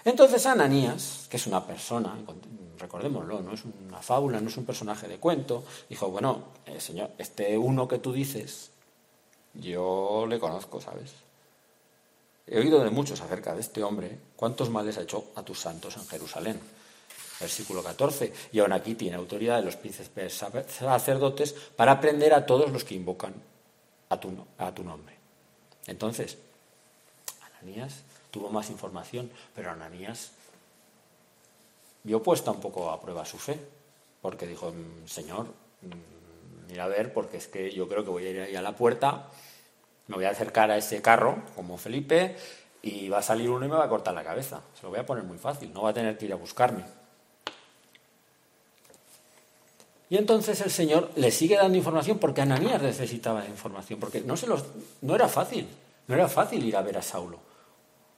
Entonces 0.04 0.46
Ananías, 0.46 1.26
que 1.30 1.36
es 1.36 1.46
una 1.46 1.64
persona, 1.64 2.16
recordémoslo, 2.78 3.40
no 3.40 3.52
es 3.54 3.62
una 3.64 4.02
fábula, 4.02 4.40
no 4.40 4.48
es 4.48 4.56
un 4.56 4.64
personaje 4.64 5.06
de 5.06 5.18
cuento, 5.18 5.64
dijo, 5.88 6.10
bueno, 6.10 6.44
eh, 6.66 6.80
señor, 6.80 7.10
este 7.18 7.56
uno 7.56 7.86
que 7.86 7.98
tú 7.98 8.12
dices, 8.12 8.70
yo 9.54 10.26
le 10.28 10.38
conozco, 10.38 10.80
¿sabes? 10.80 11.12
He 12.46 12.58
oído 12.58 12.82
de 12.82 12.90
muchos 12.90 13.20
acerca 13.20 13.54
de 13.54 13.60
este 13.60 13.82
hombre, 13.84 14.18
cuántos 14.34 14.70
males 14.70 14.98
ha 14.98 15.02
hecho 15.02 15.26
a 15.36 15.42
tus 15.42 15.60
santos 15.60 15.96
en 15.96 16.06
Jerusalén. 16.06 16.60
Versículo 17.38 17.82
14. 17.82 18.32
Y 18.52 18.58
aún 18.60 18.72
aquí 18.72 18.94
tiene 18.94 19.16
autoridad 19.16 19.58
de 19.58 19.64
los 19.64 19.76
príncipes 19.76 20.44
sacerdotes 20.68 21.54
para 21.76 22.00
prender 22.00 22.34
a 22.34 22.46
todos 22.46 22.70
los 22.70 22.84
que 22.84 22.94
invocan 22.94 23.34
a 24.08 24.20
tu, 24.20 24.32
a 24.58 24.72
tu 24.74 24.84
nombre. 24.84 25.16
Entonces, 25.86 26.38
Ananías 27.60 28.02
tuvo 28.32 28.50
más 28.50 28.70
información, 28.70 29.30
pero 29.54 29.70
Ananías 29.70 30.32
vio 32.02 32.20
puesta 32.20 32.50
un 32.50 32.60
poco 32.60 32.90
a 32.90 33.00
prueba 33.00 33.24
su 33.24 33.38
fe, 33.38 33.60
porque 34.20 34.48
dijo, 34.48 34.72
mm, 34.72 35.06
Señor, 35.06 35.46
mm, 35.82 36.68
mira 36.68 36.84
a 36.84 36.88
ver, 36.88 37.12
porque 37.12 37.36
es 37.36 37.46
que 37.46 37.70
yo 37.70 37.86
creo 37.86 38.02
que 38.02 38.10
voy 38.10 38.26
a 38.26 38.30
ir 38.30 38.40
ahí 38.40 38.56
a 38.56 38.62
la 38.62 38.74
puerta, 38.74 39.28
me 40.08 40.16
voy 40.16 40.24
a 40.24 40.30
acercar 40.30 40.70
a 40.70 40.76
ese 40.76 41.00
carro, 41.00 41.42
como 41.54 41.78
Felipe, 41.78 42.36
y 42.82 43.08
va 43.08 43.18
a 43.18 43.22
salir 43.22 43.48
uno 43.48 43.64
y 43.64 43.68
me 43.68 43.76
va 43.76 43.84
a 43.84 43.88
cortar 43.88 44.14
la 44.14 44.24
cabeza. 44.24 44.60
Se 44.74 44.82
lo 44.82 44.90
voy 44.90 44.98
a 44.98 45.06
poner 45.06 45.22
muy 45.22 45.38
fácil, 45.38 45.72
no 45.72 45.82
va 45.82 45.90
a 45.90 45.94
tener 45.94 46.18
que 46.18 46.24
ir 46.24 46.32
a 46.32 46.36
buscarme. 46.36 46.84
Y 50.10 50.18
entonces 50.18 50.60
el 50.60 50.70
Señor 50.70 51.10
le 51.16 51.30
sigue 51.30 51.56
dando 51.56 51.78
información 51.78 52.18
porque 52.18 52.42
Ananías 52.42 52.82
necesitaba 52.82 53.46
información, 53.46 53.98
porque 53.98 54.20
no, 54.20 54.36
se 54.36 54.46
los, 54.46 54.64
no 55.00 55.14
era 55.14 55.28
fácil, 55.28 55.66
no 56.06 56.14
era 56.14 56.28
fácil 56.28 56.62
ir 56.64 56.76
a 56.76 56.82
ver 56.82 56.98
a 56.98 57.02
Saulo, 57.02 57.38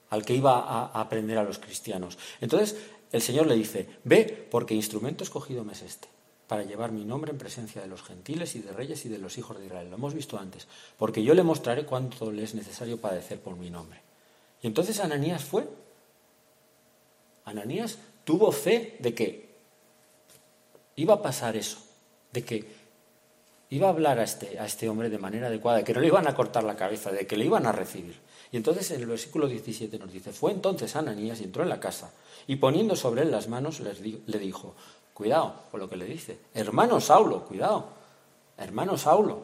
al 0.09 0.25
que 0.25 0.33
iba 0.33 0.59
a, 0.59 0.99
aprender 0.99 1.37
a 1.37 1.43
los 1.43 1.59
cristianos. 1.59 2.17
Entonces 2.41 2.75
el 3.11 3.21
Señor 3.21 3.47
le 3.47 3.55
dice, 3.55 3.87
ve, 4.03 4.47
porque 4.49 4.73
instrumento 4.73 5.23
escogido 5.23 5.63
me 5.63 5.73
es 5.73 5.81
este, 5.81 6.07
para 6.47 6.63
llevar 6.63 6.91
mi 6.91 7.05
nombre 7.05 7.31
en 7.31 7.37
presencia 7.37 7.81
de 7.81 7.87
los 7.87 8.03
gentiles 8.03 8.55
y 8.55 8.59
de 8.59 8.71
reyes 8.71 9.05
y 9.05 9.09
de 9.09 9.17
los 9.17 9.37
hijos 9.37 9.57
de 9.57 9.65
Israel. 9.65 9.89
Lo 9.89 9.95
hemos 9.95 10.13
visto 10.13 10.37
antes, 10.37 10.67
porque 10.97 11.23
yo 11.23 11.33
le 11.33 11.43
mostraré 11.43 11.85
cuánto 11.85 12.31
le 12.31 12.43
es 12.43 12.55
necesario 12.55 12.99
padecer 12.99 13.39
por 13.39 13.55
mi 13.55 13.69
nombre. 13.69 14.01
Y 14.61 14.67
entonces 14.67 14.99
Ananías 14.99 15.43
fue. 15.43 15.67
Ananías 17.45 17.99
tuvo 18.23 18.51
fe 18.51 18.97
de 18.99 19.13
que 19.13 19.55
iba 20.95 21.15
a 21.15 21.21
pasar 21.21 21.55
eso, 21.55 21.77
de 22.31 22.43
que 22.43 22.67
iba 23.69 23.87
a 23.87 23.91
hablar 23.91 24.19
a 24.19 24.23
este, 24.23 24.59
a 24.59 24.65
este 24.65 24.89
hombre 24.89 25.09
de 25.09 25.17
manera 25.17 25.47
adecuada, 25.47 25.79
de 25.79 25.83
que 25.83 25.93
no 25.93 25.99
le 25.99 26.07
iban 26.07 26.27
a 26.27 26.35
cortar 26.35 26.63
la 26.63 26.75
cabeza, 26.75 27.11
de 27.11 27.27
que 27.27 27.37
le 27.37 27.45
iban 27.45 27.65
a 27.65 27.71
recibir. 27.71 28.15
Y 28.55 28.57
entonces 28.57 28.89
en 28.91 29.01
el 29.01 29.07
versículo 29.07 29.49
17 29.49 29.99
nos 29.99 30.13
dice, 30.13 30.31
fue 30.31 30.53
entonces 30.53 30.95
Ananías 30.95 31.41
y 31.41 31.43
entró 31.43 31.63
en 31.63 31.67
la 31.67 31.81
casa 31.81 32.13
y 32.47 32.55
poniendo 32.55 32.95
sobre 32.95 33.23
él 33.23 33.29
las 33.29 33.49
manos 33.49 33.81
le 33.81 34.39
dijo, 34.39 34.75
cuidado 35.13 35.63
con 35.69 35.81
lo 35.81 35.89
que 35.89 35.97
le 35.97 36.05
dice, 36.05 36.39
hermano 36.53 37.01
Saulo, 37.01 37.43
cuidado, 37.43 37.89
hermano 38.57 38.97
Saulo, 38.97 39.43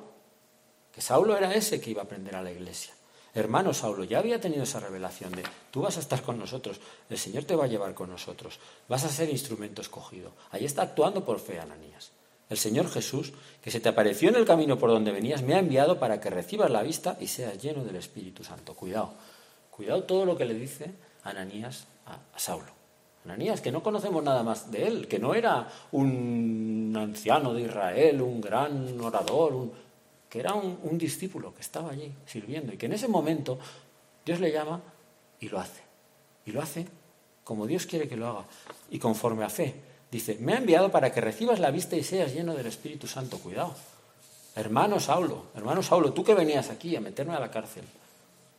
que 0.95 1.02
Saulo 1.02 1.36
era 1.36 1.54
ese 1.54 1.82
que 1.82 1.89
iba 1.89 2.02
a 2.02 2.06
aprender 2.06 2.38
a 2.38 2.41
la 2.41 2.54
iglesia. 2.54 2.93
Hermano 3.34 3.74
Saulo, 3.74 4.06
ya 4.06 4.19
había 4.19 4.39
tenido 4.39 4.63
esa 4.63 4.80
revelación 4.80 5.34
de, 5.34 5.43
tú 5.71 5.82
vas 5.82 5.97
a 5.97 6.00
estar 6.00 6.21
con 6.21 6.39
nosotros, 6.39 6.80
el 7.10 7.17
Señor 7.17 7.43
te 7.43 7.58
va 7.58 7.65
a 7.65 7.67
llevar 7.67 7.93
con 7.93 8.10
nosotros, 8.10 8.60
vas 8.88 9.04
a 9.04 9.10
ser 9.10 9.30
instrumento 9.30 9.82
escogido. 9.82 10.32
Ahí 10.52 10.63
está 10.63 10.84
actuando 10.84 11.26
por 11.26 11.41
fe 11.41 11.60
Ananías. 11.60 12.12
El 12.52 12.58
Señor 12.58 12.90
Jesús, 12.90 13.32
que 13.62 13.72
se 13.72 13.80
te 13.80 13.88
apareció 13.88 14.28
en 14.28 14.36
el 14.36 14.46
camino 14.46 14.78
por 14.78 14.90
donde 14.90 15.14
venías, 15.14 15.42
me 15.42 15.54
ha 15.54 15.60
enviado 15.60 15.98
para 16.00 16.20
que 16.20 16.30
recibas 16.30 16.70
la 16.70 16.84
vista 16.84 17.16
y 17.22 17.28
seas 17.28 17.58
lleno 17.62 17.82
del 17.86 17.96
Espíritu 17.96 18.44
Santo. 18.44 18.74
Cuidado, 18.74 19.14
cuidado 19.70 20.04
todo 20.04 20.26
lo 20.26 20.38
que 20.38 20.44
le 20.44 20.54
dice 20.56 20.92
Ananías 21.24 21.88
a, 22.06 22.20
Saulo. 22.38 22.74
Ananías, 23.24 23.62
que 23.62 23.72
no 23.72 23.82
conocemos 23.82 24.22
nada 24.22 24.44
más 24.44 24.70
de 24.70 24.86
él, 24.86 25.08
que 25.08 25.18
no 25.18 25.34
era 25.34 25.66
un 25.94 26.94
anciano 27.00 27.54
de 27.54 27.62
Israel, 27.62 28.22
un 28.22 28.42
gran 28.42 29.00
orador, 29.00 29.54
un, 29.54 29.72
que 30.28 30.42
era 30.42 30.54
un, 30.54 30.98
discípulo 30.98 31.54
que 31.54 31.62
estaba 31.62 31.92
allí 31.92 32.12
sirviendo 32.26 32.74
y 32.74 32.78
que 32.78 32.88
en 32.88 32.94
ese 32.94 33.08
momento 33.08 33.60
Dios 34.26 34.42
le 34.42 34.52
llama 34.52 34.82
y 35.40 35.48
lo 35.48 35.58
hace. 35.58 35.84
Y 36.46 36.52
lo 36.52 36.62
hace 36.62 36.86
como 37.46 37.66
Dios 37.66 37.86
quiere 37.86 38.10
que 38.10 38.18
lo 38.18 38.28
haga 38.28 38.46
y 38.90 39.00
conforme 39.00 39.46
a 39.46 39.50
fe. 39.50 39.90
Dice, 40.12 40.38
me 40.39 40.54
ha 40.54 40.58
enviado 40.58 40.91
para 40.91 41.12
que 41.13 41.21
recibas 41.21 41.60
la 41.60 41.71
vista 41.71 41.95
y 41.95 42.04
seas 42.04 42.34
lleno 42.34 42.54
del 42.54 42.67
Espíritu 42.67 43.08
Santo. 43.08 43.39
Cuidado. 43.39 43.74
Hermano 44.56 45.00
Saulo, 45.00 45.45
hermano 45.56 45.82
Saulo, 45.82 46.12
tú 46.12 46.24
que 46.26 46.34
venías 46.34 46.69
aquí 46.69 46.95
a 46.97 47.02
meterme 47.02 47.34
a 47.36 47.39
la 47.39 47.50
cárcel, 47.50 47.86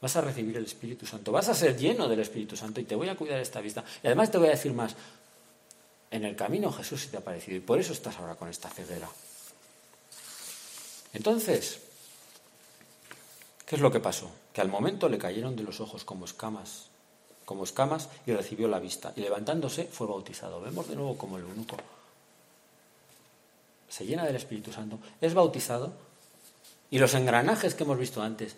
vas 0.00 0.16
a 0.16 0.22
recibir 0.22 0.56
el 0.56 0.64
Espíritu 0.64 1.04
Santo, 1.04 1.32
vas 1.32 1.50
a 1.50 1.54
ser 1.54 1.76
lleno 1.76 2.08
del 2.08 2.20
Espíritu 2.20 2.56
Santo 2.56 2.80
y 2.80 2.84
te 2.84 2.94
voy 2.94 3.10
a 3.10 3.14
cuidar 3.14 3.38
esta 3.38 3.60
vista. 3.60 3.84
Y 4.02 4.06
además 4.06 4.30
te 4.30 4.38
voy 4.38 4.48
a 4.48 4.52
decir 4.52 4.72
más, 4.72 4.96
en 6.10 6.24
el 6.24 6.34
camino 6.34 6.72
Jesús 6.72 7.02
se 7.02 7.08
te 7.08 7.18
ha 7.18 7.20
aparecido 7.20 7.58
y 7.58 7.60
por 7.60 7.78
eso 7.78 7.92
estás 7.92 8.16
ahora 8.16 8.36
con 8.36 8.48
esta 8.48 8.70
ceguera. 8.70 9.08
Entonces, 11.12 11.80
¿qué 13.66 13.76
es 13.76 13.82
lo 13.82 13.92
que 13.92 14.00
pasó? 14.00 14.30
Que 14.54 14.62
al 14.62 14.68
momento 14.68 15.10
le 15.10 15.18
cayeron 15.18 15.56
de 15.56 15.62
los 15.62 15.80
ojos 15.80 16.04
como 16.04 16.24
escamas, 16.24 16.88
como 17.52 17.64
escamas 17.64 18.08
y 18.26 18.32
recibió 18.32 18.66
la 18.68 18.78
vista. 18.78 19.12
Y 19.14 19.20
levantándose 19.20 19.84
fue 19.84 20.06
bautizado. 20.06 20.60
Vemos 20.60 20.88
de 20.88 20.96
nuevo 20.96 21.18
como 21.18 21.36
el 21.36 21.44
eunuco 21.44 21.76
se 23.92 24.06
llena 24.06 24.24
del 24.24 24.36
Espíritu 24.36 24.72
Santo, 24.72 24.98
es 25.20 25.34
bautizado 25.34 25.92
y 26.90 26.98
los 26.98 27.12
engranajes 27.12 27.74
que 27.74 27.84
hemos 27.84 27.98
visto 27.98 28.22
antes, 28.22 28.56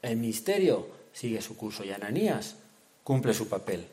el 0.00 0.16
misterio 0.16 0.86
sigue 1.12 1.42
su 1.42 1.56
curso 1.56 1.82
y 1.84 1.90
Ananías 1.90 2.54
cumple 3.02 3.34
su 3.34 3.48
papel. 3.48 3.84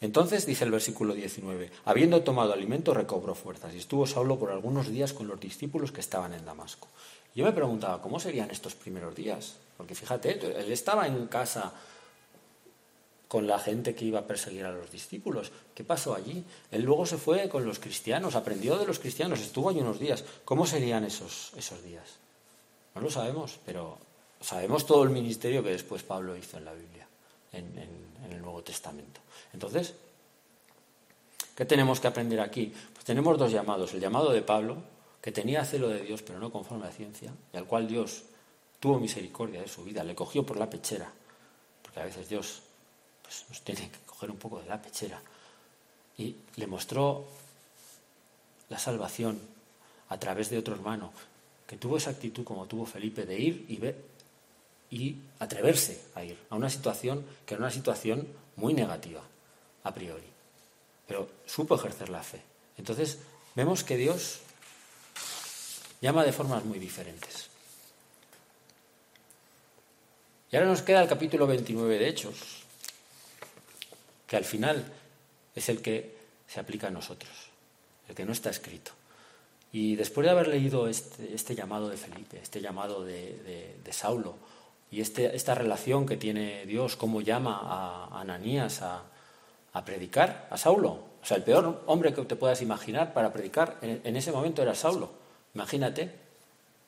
Entonces 0.00 0.46
dice 0.46 0.64
el 0.64 0.70
versículo 0.70 1.14
19, 1.14 1.70
habiendo 1.84 2.22
tomado 2.22 2.52
alimento 2.52 2.94
recobró 2.94 3.34
fuerzas 3.34 3.74
y 3.74 3.78
estuvo 3.78 4.06
Saulo 4.06 4.38
por 4.38 4.52
algunos 4.52 4.88
días 4.88 5.12
con 5.12 5.26
los 5.26 5.40
discípulos 5.40 5.90
que 5.90 6.00
estaban 6.00 6.32
en 6.32 6.44
Damasco. 6.44 6.86
Yo 7.34 7.44
me 7.44 7.52
preguntaba, 7.52 8.00
¿cómo 8.00 8.20
serían 8.20 8.52
estos 8.52 8.76
primeros 8.76 9.16
días? 9.16 9.54
Porque 9.76 9.96
fíjate, 9.96 10.60
él 10.60 10.70
estaba 10.70 11.08
en 11.08 11.26
casa 11.26 11.72
con 13.28 13.46
la 13.46 13.58
gente 13.58 13.94
que 13.94 14.04
iba 14.04 14.20
a 14.20 14.26
perseguir 14.26 14.64
a 14.64 14.72
los 14.72 14.90
discípulos. 14.90 15.50
¿Qué 15.74 15.84
pasó 15.84 16.14
allí? 16.14 16.44
Él 16.70 16.82
luego 16.82 17.06
se 17.06 17.16
fue 17.16 17.48
con 17.48 17.64
los 17.64 17.78
cristianos, 17.78 18.34
aprendió 18.34 18.78
de 18.78 18.86
los 18.86 18.98
cristianos, 18.98 19.40
estuvo 19.40 19.70
allí 19.70 19.80
unos 19.80 19.98
días. 19.98 20.24
¿Cómo 20.44 20.66
serían 20.66 21.04
esos, 21.04 21.52
esos 21.56 21.82
días? 21.82 22.04
No 22.94 23.00
lo 23.00 23.10
sabemos, 23.10 23.58
pero 23.64 23.98
sabemos 24.40 24.86
todo 24.86 25.02
el 25.02 25.10
ministerio 25.10 25.62
que 25.62 25.70
después 25.70 26.02
Pablo 26.02 26.36
hizo 26.36 26.58
en 26.58 26.64
la 26.64 26.74
Biblia, 26.74 27.08
en 27.52 27.78
el 28.30 28.40
Nuevo 28.40 28.62
Testamento. 28.62 29.20
Entonces, 29.52 29.94
¿qué 31.54 31.64
tenemos 31.64 32.00
que 32.00 32.08
aprender 32.08 32.40
aquí? 32.40 32.72
Pues 32.92 33.04
tenemos 33.04 33.38
dos 33.38 33.52
llamados. 33.52 33.94
El 33.94 34.00
llamado 34.00 34.30
de 34.32 34.42
Pablo, 34.42 34.76
que 35.20 35.32
tenía 35.32 35.64
celo 35.64 35.88
de 35.88 36.00
Dios, 36.00 36.22
pero 36.22 36.38
no 36.38 36.50
conforme 36.52 36.84
a 36.84 36.88
la 36.88 36.92
ciencia, 36.92 37.32
y 37.52 37.56
al 37.56 37.66
cual 37.66 37.88
Dios 37.88 38.24
tuvo 38.80 38.98
misericordia 39.00 39.62
de 39.62 39.68
su 39.68 39.84
vida, 39.84 40.04
le 40.04 40.14
cogió 40.14 40.44
por 40.44 40.58
la 40.58 40.68
pechera, 40.68 41.10
porque 41.82 42.00
a 42.00 42.04
veces 42.04 42.28
Dios 42.28 42.62
pues, 43.24 43.44
nos 43.48 43.62
tiene 43.62 43.90
que 43.90 43.98
coger 44.06 44.30
un 44.30 44.36
poco 44.36 44.60
de 44.60 44.68
la 44.68 44.80
pechera, 44.80 45.20
y 46.16 46.36
le 46.56 46.66
mostró 46.68 47.26
la 48.68 48.78
salvación 48.78 49.40
a 50.08 50.18
través 50.18 50.50
de 50.50 50.58
otro 50.58 50.74
hermano, 50.74 51.12
que 51.66 51.76
tuvo 51.76 51.96
esa 51.96 52.10
actitud 52.10 52.44
como 52.44 52.66
tuvo 52.66 52.86
Felipe 52.86 53.26
de 53.26 53.38
ir 53.38 53.66
y 53.68 53.76
ver 53.78 53.96
y 54.90 55.16
atreverse 55.40 56.00
a 56.14 56.22
ir 56.22 56.38
a 56.50 56.54
una 56.54 56.70
situación 56.70 57.24
que 57.44 57.54
era 57.54 57.64
una 57.64 57.72
situación 57.72 58.28
muy 58.56 58.74
negativa 58.74 59.22
a 59.82 59.92
priori, 59.92 60.26
pero 61.08 61.28
supo 61.46 61.74
ejercer 61.74 62.10
la 62.10 62.22
fe. 62.22 62.40
Entonces, 62.76 63.18
vemos 63.54 63.82
que 63.82 63.96
Dios 63.96 64.40
llama 66.00 66.24
de 66.24 66.32
formas 66.32 66.64
muy 66.64 66.78
diferentes. 66.78 67.48
Y 70.50 70.56
ahora 70.56 70.68
nos 70.68 70.82
queda 70.82 71.02
el 71.02 71.08
capítulo 71.08 71.46
29 71.46 71.98
de 71.98 72.08
Hechos, 72.08 72.63
que 74.26 74.36
al 74.36 74.44
final 74.44 74.84
es 75.54 75.68
el 75.68 75.82
que 75.82 76.16
se 76.46 76.60
aplica 76.60 76.88
a 76.88 76.90
nosotros, 76.90 77.32
el 78.08 78.14
que 78.14 78.24
no 78.24 78.32
está 78.32 78.50
escrito. 78.50 78.92
Y 79.72 79.96
después 79.96 80.24
de 80.24 80.30
haber 80.30 80.48
leído 80.48 80.86
este, 80.86 81.34
este 81.34 81.54
llamado 81.54 81.88
de 81.88 81.96
Felipe, 81.96 82.38
este 82.40 82.60
llamado 82.60 83.04
de, 83.04 83.74
Saulo, 83.90 84.36
y 84.90 85.00
este, 85.00 85.34
esta 85.34 85.54
relación 85.54 86.06
que 86.06 86.16
tiene 86.16 86.64
Dios, 86.66 86.94
cómo 86.94 87.20
llama 87.20 87.58
a 87.62 88.20
Ananías 88.20 88.82
a, 88.82 89.02
predicar 89.84 90.46
a 90.50 90.56
Saulo. 90.56 90.90
O 91.20 91.26
sea, 91.26 91.36
el 91.36 91.42
peor 91.42 91.82
hombre 91.86 92.14
que 92.14 92.22
te 92.22 92.36
puedas 92.36 92.62
imaginar 92.62 93.12
para 93.12 93.32
predicar 93.32 93.78
en, 93.82 94.16
ese 94.16 94.30
momento 94.30 94.62
era 94.62 94.76
Saulo. 94.76 95.10
Imagínate, 95.54 96.12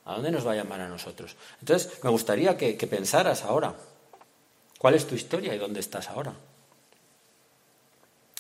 ¿a 0.05 0.15
dónde 0.15 0.31
nos 0.31 0.47
va 0.47 0.53
a 0.53 0.57
llamar 0.57 0.81
a 0.81 0.89
nosotros? 0.89 1.35
Entonces, 1.59 1.99
me 2.05 2.11
gustaría 2.11 2.57
que 2.57 2.87
pensaras 2.87 3.43
ahora, 3.43 3.75
¿cuál 4.79 4.95
es 4.95 5.09
tu 5.09 5.17
historia 5.17 5.53
y 5.53 5.59
dónde 5.59 5.81
estás 5.81 6.09
ahora? 6.09 6.35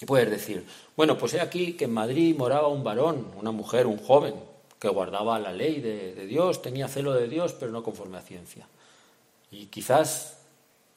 Y 0.00 0.04
puedes 0.04 0.30
decir, 0.30 0.66
bueno, 0.96 1.16
pues 1.16 1.35
he 1.35 1.40
aquí 1.40 1.72
que 1.72 1.85
en 1.85 1.94
Madrid 1.94 2.37
moraba 2.37 2.68
un 2.68 2.85
varón, 2.85 3.26
una 3.37 3.50
mujer, 3.50 3.87
un 3.87 3.98
joven, 3.98 4.35
que 4.78 4.88
guardaba 4.88 5.38
la 5.38 5.52
ley 5.52 5.80
de, 5.80 6.26
Dios, 6.26 6.61
tenía 6.61 6.87
celo 6.88 7.14
de 7.14 7.28
Dios, 7.28 7.54
pero 7.54 7.72
no 7.72 7.82
conforme 7.82 8.18
a 8.18 8.22
ciencia. 8.22 8.66
Y 9.50 9.66
quizás 9.66 10.38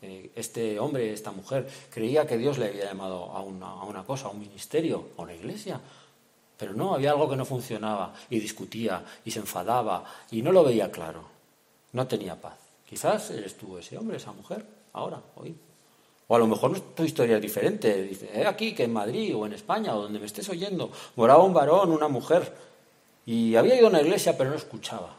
eh, 0.01 0.31
este 0.35 0.79
hombre, 0.79 1.13
esta 1.13 1.31
mujer, 1.31 1.69
creía 1.89 2.27
que 2.27 2.37
Dios 2.37 2.57
le 2.57 2.67
había 2.67 2.85
llamado 2.85 3.31
a 3.31 3.41
una, 3.41 3.67
a 3.67 3.83
una 3.85 4.03
cosa, 4.03 4.27
a 4.27 4.31
un 4.31 4.39
ministerio, 4.39 5.09
a 5.17 5.21
una 5.21 5.33
iglesia. 5.33 5.79
Pero 6.57 6.73
no, 6.73 6.93
había 6.93 7.11
algo 7.11 7.29
que 7.29 7.37
no 7.37 7.45
funcionaba 7.45 8.13
y 8.29 8.39
discutía 8.39 9.05
y 9.23 9.31
se 9.31 9.39
enfadaba 9.39 10.03
y 10.29 10.41
no 10.41 10.51
lo 10.51 10.65
veía 10.65 10.91
claro. 10.91 11.23
No 11.93 12.05
tenía 12.05 12.35
paz. 12.35 12.57
Quizás 12.85 13.31
eres 13.31 13.57
tú 13.57 13.77
ese 13.77 13.97
hombre, 13.97 14.17
esa 14.17 14.33
mujer, 14.33 14.65
ahora, 14.91 15.21
hoy. 15.37 15.55
O 16.29 16.35
a 16.35 16.39
lo 16.39 16.45
mejor 16.45 16.79
tu 16.79 17.03
historia 17.03 17.37
es 17.37 17.41
diferente. 17.41 18.03
Dice, 18.03 18.45
aquí 18.45 18.75
que 18.75 18.83
en 18.83 18.93
Madrid 18.93 19.35
o 19.35 19.47
en 19.47 19.53
España 19.53 19.95
o 19.95 20.03
donde 20.03 20.19
me 20.19 20.27
estés 20.27 20.47
oyendo 20.47 20.91
moraba 21.15 21.43
un 21.43 21.53
varón, 21.53 21.91
una 21.91 22.07
mujer 22.07 22.53
y 23.25 23.55
había 23.55 23.75
ido 23.75 23.87
a 23.87 23.89
una 23.89 24.01
iglesia 24.01 24.37
pero 24.37 24.51
no 24.51 24.55
escuchaba. 24.55 25.15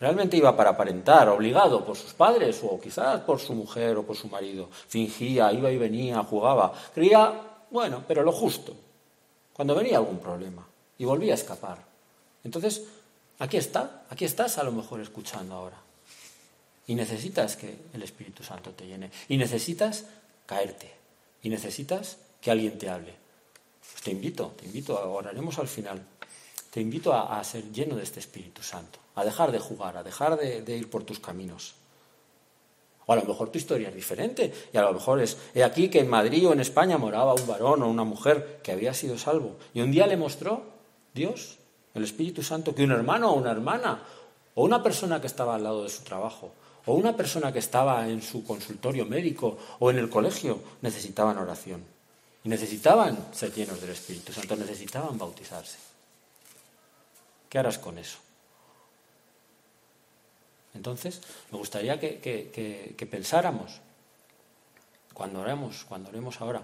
Realmente 0.00 0.38
iba 0.38 0.56
para 0.56 0.70
aparentar, 0.70 1.28
obligado 1.28 1.84
por 1.84 1.96
sus 1.96 2.14
padres 2.14 2.60
o 2.62 2.80
quizás 2.80 3.20
por 3.20 3.40
su 3.40 3.54
mujer 3.54 3.98
o 3.98 4.04
por 4.04 4.16
su 4.16 4.28
marido. 4.28 4.68
Fingía, 4.88 5.52
iba 5.52 5.70
y 5.70 5.76
venía, 5.76 6.22
jugaba. 6.22 6.72
Creía, 6.94 7.32
bueno, 7.70 8.02
pero 8.08 8.22
lo 8.22 8.32
justo. 8.32 8.74
Cuando 9.52 9.74
venía 9.74 9.98
algún 9.98 10.18
problema 10.18 10.66
y 10.96 11.04
volvía 11.04 11.32
a 11.32 11.36
escapar. 11.36 11.78
Entonces, 12.42 12.84
aquí 13.38 13.58
está, 13.58 14.04
aquí 14.08 14.24
estás 14.24 14.56
a 14.56 14.64
lo 14.64 14.72
mejor 14.72 15.00
escuchando 15.00 15.54
ahora. 15.54 15.85
Y 16.86 16.94
necesitas 16.94 17.56
que 17.56 17.76
el 17.92 18.02
Espíritu 18.02 18.42
Santo 18.42 18.70
te 18.70 18.86
llene. 18.86 19.10
Y 19.28 19.36
necesitas 19.36 20.04
caerte. 20.46 20.92
Y 21.42 21.48
necesitas 21.48 22.18
que 22.40 22.50
alguien 22.50 22.78
te 22.78 22.88
hable. 22.88 23.14
Pues 23.92 24.02
te 24.02 24.10
invito, 24.10 24.54
te 24.56 24.66
invito, 24.66 24.94
oraremos 25.12 25.58
al 25.58 25.68
final. 25.68 26.00
te 26.70 26.80
invito 26.80 27.12
a, 27.14 27.42
ser 27.42 27.72
lleno 27.72 27.96
de 27.96 28.02
este 28.02 28.20
Espíritu 28.20 28.62
Santo, 28.62 28.98
a 29.14 29.24
dejar 29.24 29.50
de 29.50 29.58
jugar, 29.58 29.96
a 29.96 30.02
dejar 30.02 30.36
de, 30.36 30.76
ir 30.76 30.90
por 30.90 31.04
tus 31.04 31.18
caminos. 31.18 31.74
O 33.06 33.12
a 33.12 33.16
lo 33.16 33.22
mejor 33.22 33.50
tu 33.50 33.56
historia 33.56 33.88
es 33.88 33.94
diferente 33.94 34.52
y 34.72 34.76
a 34.76 34.82
lo 34.82 34.92
mejor 34.92 35.22
es 35.22 35.38
he 35.54 35.64
aquí 35.64 35.88
que 35.88 36.00
en 36.00 36.10
Madrid 36.10 36.46
o 36.48 36.52
en 36.52 36.60
España 36.60 36.98
moraba 36.98 37.34
un 37.34 37.46
varón 37.46 37.82
o 37.82 37.88
una 37.88 38.04
mujer 38.04 38.60
que 38.62 38.72
había 38.72 38.92
sido 38.92 39.16
salvo 39.16 39.56
y 39.72 39.80
un 39.80 39.92
día 39.92 40.06
le 40.06 40.16
mostró 40.16 40.64
Dios, 41.14 41.58
el 41.94 42.04
Espíritu 42.04 42.42
Santo, 42.42 42.74
que 42.74 42.84
un 42.84 42.90
hermano 42.90 43.30
o 43.30 43.36
una 43.36 43.52
hermana 43.52 44.02
o 44.54 44.64
una 44.64 44.82
persona 44.82 45.20
que 45.20 45.28
estaba 45.28 45.54
al 45.54 45.64
lado 45.64 45.84
de 45.84 45.88
su 45.88 46.02
trabajo 46.02 46.52
o 46.86 46.94
una 46.94 47.16
persona 47.16 47.52
que 47.52 47.58
estaba 47.58 48.08
en 48.08 48.22
su 48.22 48.44
consultorio 48.44 49.04
médico 49.04 49.58
o 49.78 49.90
en 49.90 49.98
el 49.98 50.08
colegio 50.08 50.60
necesitaban 50.82 51.38
oración 51.38 51.84
y 52.44 52.48
necesitaban 52.48 53.34
ser 53.34 53.52
llenos 53.52 53.80
del 53.80 53.90
Espíritu 53.90 54.32
Santo, 54.32 54.54
necesitaban 54.56 55.18
bautizarse. 55.18 55.78
¿Qué 57.48 57.58
harás 57.58 57.78
con 57.78 57.98
eso? 57.98 58.18
Entonces, 60.74 61.20
me 61.50 61.58
gustaría 61.58 61.98
que, 61.98 63.08
pensáramos, 63.10 63.80
cuando 65.12 65.40
oremos, 65.40 65.84
cuando 65.88 66.10
oremos 66.10 66.40
ahora, 66.40 66.62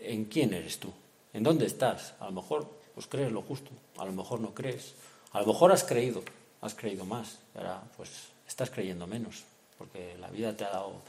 en 0.00 0.26
quién 0.26 0.54
eres 0.54 0.78
tú, 0.78 0.92
en 1.34 1.42
dónde 1.42 1.66
estás. 1.66 2.14
A 2.20 2.26
lo 2.26 2.32
mejor 2.32 2.78
pues 2.94 3.06
crees 3.06 3.30
lo 3.30 3.42
justo, 3.42 3.70
a 3.98 4.04
lo 4.04 4.12
mejor 4.12 4.40
no 4.40 4.54
crees, 4.54 4.94
a 5.32 5.40
lo 5.40 5.46
mejor 5.46 5.72
has 5.72 5.84
creído, 5.84 6.22
has 6.60 6.74
creído 6.74 7.04
más, 7.04 7.38
ahora 7.54 7.82
pues 7.96 8.10
estás 8.46 8.70
creyendo 8.70 9.06
menos, 9.06 9.44
porque 9.78 10.16
la 10.18 10.28
vida 10.28 10.56
te 10.56 10.64
ha 10.64 10.70
dado 10.70 11.00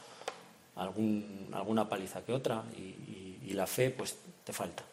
alguna 0.76 1.90
paliza 1.90 2.22
que 2.22 2.34
otra 2.34 2.64
y, 2.78 2.96
la 3.54 3.66
fe 3.66 3.90
pues 3.90 4.16
te 4.44 4.54
falta. 4.54 4.84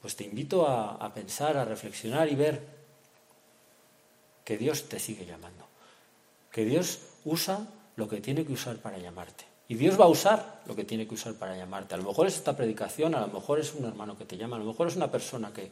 Pues 0.00 0.14
te 0.14 0.24
invito 0.24 0.66
a 0.66 1.12
pensar, 1.12 1.56
a 1.56 1.64
reflexionar 1.64 2.28
y 2.28 2.36
ver 2.36 2.60
que 4.44 4.56
Dios 4.56 4.88
te 4.88 4.98
sigue 4.98 5.26
llamando, 5.26 5.66
que 6.50 6.64
Dios 6.64 7.00
usa 7.24 7.66
lo 7.96 8.08
que 8.08 8.20
tiene 8.20 8.44
que 8.44 8.52
usar 8.52 8.78
para 8.78 8.98
llamarte. 8.98 9.44
Y 9.68 9.76
Dios 9.76 10.00
va 10.00 10.06
a 10.06 10.08
usar 10.08 10.62
lo 10.66 10.74
que 10.74 10.82
tiene 10.82 11.06
que 11.06 11.14
usar 11.14 11.34
para 11.34 11.56
llamarte. 11.56 11.94
A 11.94 11.98
lo 11.98 12.02
mejor 12.02 12.26
es 12.26 12.34
esta 12.34 12.56
predicación, 12.56 13.14
a 13.14 13.20
lo 13.20 13.28
mejor 13.28 13.60
es 13.60 13.72
un 13.72 13.84
hermano 13.84 14.18
que 14.18 14.24
te 14.24 14.36
llama, 14.36 14.56
a 14.56 14.58
lo 14.58 14.64
mejor 14.64 14.88
es 14.88 14.96
una 14.96 15.08
persona 15.08 15.52
que, 15.52 15.70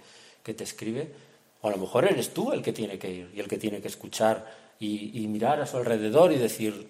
te 0.55 0.63
escribe, 0.63 1.13
o 1.61 1.67
a 1.67 1.73
lo 1.73 1.79
mejor 1.79 2.05
eres 2.05 2.33
tú 2.33 2.53
el 2.53 2.63
que 2.63 2.73
tiene 2.73 3.01
que 3.01 3.11
ir 3.11 3.33
y 3.35 3.41
el 3.41 3.49
que 3.49 3.59
tiene 3.59 3.81
que 3.83 3.89
escuchar 3.89 4.47
y, 4.81 5.27
mirar 5.27 5.61
a 5.61 5.67
su 5.67 5.77
alrededor 5.77 6.33
y 6.33 6.37
decir, 6.37 6.89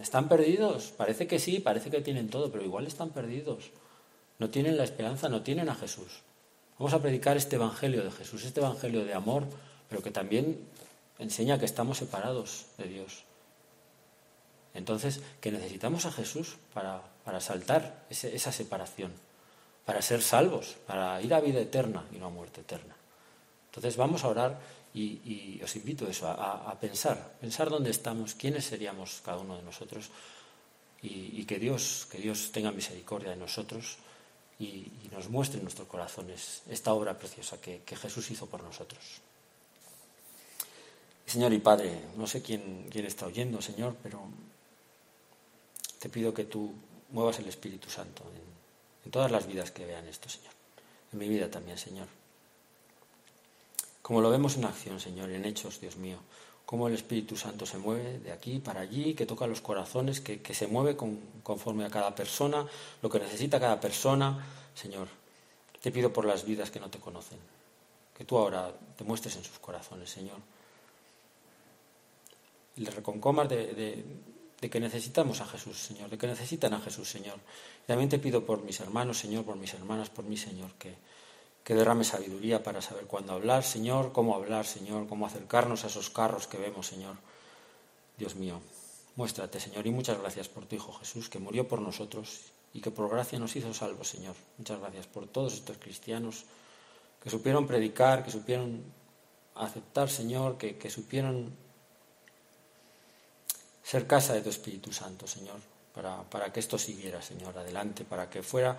¿están 0.00 0.28
perdidos? 0.28 0.92
Parece 0.96 1.26
que 1.26 1.38
sí, 1.38 1.60
parece 1.60 1.90
que 1.90 2.00
tienen 2.00 2.30
todo, 2.30 2.50
pero 2.50 2.64
igual 2.64 2.86
están 2.86 3.10
perdidos. 3.10 3.70
No 4.38 4.48
tienen 4.50 4.76
la 4.76 4.84
esperanza, 4.84 5.28
no 5.28 5.42
tienen 5.42 5.68
a 5.68 5.74
Jesús. 5.74 6.22
Vamos 6.78 6.94
a 6.94 7.02
predicar 7.02 7.36
este 7.36 7.56
Evangelio 7.56 8.04
de 8.04 8.10
Jesús, 8.10 8.44
este 8.44 8.60
Evangelio 8.60 9.04
de 9.04 9.14
amor, 9.14 9.44
pero 9.88 10.02
que 10.02 10.10
también 10.10 10.58
enseña 11.18 11.58
que 11.58 11.64
estamos 11.64 11.98
separados 11.98 12.66
de 12.78 12.84
Dios. 12.84 13.24
Entonces, 14.74 15.20
que 15.40 15.50
necesitamos 15.50 16.06
a 16.06 16.12
Jesús 16.12 16.56
para, 16.72 17.02
saltar 17.40 18.04
esa 18.10 18.52
separación, 18.52 19.12
para 19.84 20.00
ser 20.02 20.22
salvos, 20.22 20.76
para 20.86 21.20
ir 21.20 21.34
a 21.34 21.40
vida 21.40 21.60
eterna 21.60 22.04
y 22.12 22.18
no 22.18 22.26
a 22.26 22.30
muerte 22.30 22.60
eterna. 22.60 22.94
Entonces 23.70 23.96
vamos 23.96 24.24
a 24.24 24.28
orar 24.28 24.58
y, 24.98 25.60
os 25.62 25.76
invito 25.76 26.06
a 26.06 26.10
eso, 26.10 26.26
a, 26.28 26.74
pensar, 26.80 27.38
pensar 27.40 27.70
dónde 27.70 27.90
estamos, 27.90 28.34
quiénes 28.34 28.64
seríamos 28.64 29.20
cada 29.24 29.38
uno 29.38 29.56
de 29.56 29.62
nosotros 29.62 30.10
y, 31.02 31.44
que, 31.44 31.58
Dios, 31.58 32.06
que 32.10 32.18
Dios 32.18 32.50
tenga 32.50 32.72
misericordia 32.72 33.30
de 33.30 33.36
nosotros 33.36 33.98
y, 34.58 34.90
nos 35.12 35.28
muestre 35.28 35.58
en 35.58 35.64
nuestros 35.64 35.88
corazones 35.88 36.62
esta 36.68 36.92
obra 36.92 37.18
preciosa 37.18 37.60
que 37.60 37.96
Jesús 37.96 38.30
hizo 38.30 38.46
por 38.46 38.62
nosotros. 38.62 39.20
Señor 41.28 41.52
y 41.52 41.58
Padre, 41.58 41.92
no 42.16 42.26
sé 42.26 42.40
quién, 42.40 42.88
quién 42.90 43.04
está 43.04 43.26
oyendo, 43.26 43.60
Señor, 43.60 43.94
pero 44.02 44.24
te 45.98 46.08
pido 46.08 46.32
que 46.32 46.44
tú 46.44 46.72
muevas 47.10 47.38
el 47.38 47.48
Espíritu 47.48 47.90
Santo 47.90 48.24
en, 49.04 49.10
todas 49.10 49.30
las 49.30 49.46
vidas 49.46 49.70
que 49.70 49.84
vean 49.84 50.06
esto, 50.06 50.30
Señor. 50.30 50.52
En 51.12 51.18
mi 51.18 51.28
vida 51.28 51.50
también, 51.50 51.76
Señor. 51.76 52.08
Como 54.08 54.22
lo 54.22 54.30
vemos 54.30 54.56
en 54.56 54.64
acción, 54.64 54.98
Señor, 55.00 55.28
en 55.30 55.44
hechos, 55.44 55.82
Dios 55.82 55.98
mío, 55.98 56.16
cómo 56.64 56.88
el 56.88 56.94
Espíritu 56.94 57.36
Santo 57.36 57.66
se 57.66 57.76
mueve 57.76 58.20
de 58.20 58.32
aquí 58.32 58.58
para 58.58 58.80
allí, 58.80 59.12
que 59.12 59.26
toca 59.26 59.46
los 59.46 59.60
corazones, 59.60 60.22
que, 60.22 60.54
se 60.54 60.66
mueve 60.66 60.96
conforme 61.42 61.84
a 61.84 61.90
cada 61.90 62.14
persona, 62.14 62.66
lo 63.02 63.10
que 63.10 63.18
necesita 63.18 63.60
cada 63.60 63.78
persona. 63.78 64.46
Señor, 64.74 65.08
te 65.82 65.92
pido 65.92 66.10
por 66.10 66.24
las 66.24 66.46
vidas 66.46 66.70
que 66.70 66.80
no 66.80 66.88
te 66.88 66.98
conocen, 66.98 67.36
que 68.16 68.24
tú 68.24 68.38
ahora 68.38 68.72
te 68.96 69.04
muestres 69.04 69.36
en 69.36 69.44
sus 69.44 69.58
corazones, 69.58 70.08
Señor 70.08 70.38
le 72.78 72.90
reconcomas 72.90 73.48
de, 73.48 74.04
que 74.70 74.80
necesitamos 74.80 75.40
a 75.40 75.46
Jesús, 75.46 75.78
Señor, 75.78 76.10
de 76.10 76.18
que 76.18 76.26
necesitan 76.26 76.74
a 76.74 76.80
Jesús, 76.80 77.08
Señor. 77.08 77.38
Y 77.84 77.86
también 77.86 78.08
te 78.08 78.18
pido 78.18 78.44
por 78.44 78.62
mis 78.62 78.80
hermanos, 78.80 79.18
Señor, 79.18 79.44
por 79.44 79.56
mis 79.56 79.74
hermanas, 79.74 80.10
por 80.10 80.24
mí, 80.24 80.36
Señor, 80.36 80.72
que, 80.78 80.94
que 81.68 81.74
derrame 81.74 82.02
sabiduría 82.02 82.62
para 82.62 82.80
saber 82.80 83.04
cuándo 83.04 83.34
hablar, 83.34 83.62
Señor, 83.62 84.10
cómo 84.16 84.34
hablar, 84.34 84.64
Señor, 84.64 85.06
cómo 85.06 85.26
acercarnos 85.26 85.84
a 85.84 85.88
esos 85.88 86.08
carros 86.08 86.46
que 86.46 86.56
vemos, 86.56 86.86
Señor. 86.86 87.16
Dios 88.16 88.36
mío, 88.36 88.58
muéstrate, 89.16 89.60
Señor, 89.60 89.86
y 89.86 89.90
muchas 89.90 90.18
gracias 90.18 90.48
por 90.48 90.64
tu 90.64 90.76
Hijo 90.76 90.94
Jesús, 90.94 91.28
que 91.28 91.38
murió 91.38 91.68
por 91.68 91.82
nosotros 91.82 92.40
y 92.72 92.80
que 92.80 92.90
por 92.90 93.10
gracia 93.10 93.38
nos 93.38 93.54
hizo 93.54 93.74
salvos, 93.74 94.08
Señor. 94.08 94.34
Muchas 94.56 94.80
gracias 94.80 95.06
por 95.08 95.26
todos 95.26 95.52
estos 95.52 95.76
cristianos 95.76 96.46
que 97.22 97.28
supieron 97.28 97.66
predicar, 97.66 98.24
que 98.24 98.30
supieron 98.30 98.82
aceptar, 99.54 100.08
Señor, 100.08 100.56
que, 100.56 100.78
que 100.78 100.88
supieron 100.88 101.52
ser 103.82 104.06
casa 104.06 104.32
de 104.32 104.40
tu 104.40 104.48
Espíritu 104.48 104.90
Santo, 104.90 105.26
Señor, 105.26 105.60
para, 105.94 106.22
para, 106.30 106.50
que 106.50 106.60
esto 106.60 106.78
siguiera, 106.78 107.20
Señor, 107.20 107.58
adelante, 107.58 108.06
para 108.06 108.30
que 108.30 108.42
fuera 108.42 108.78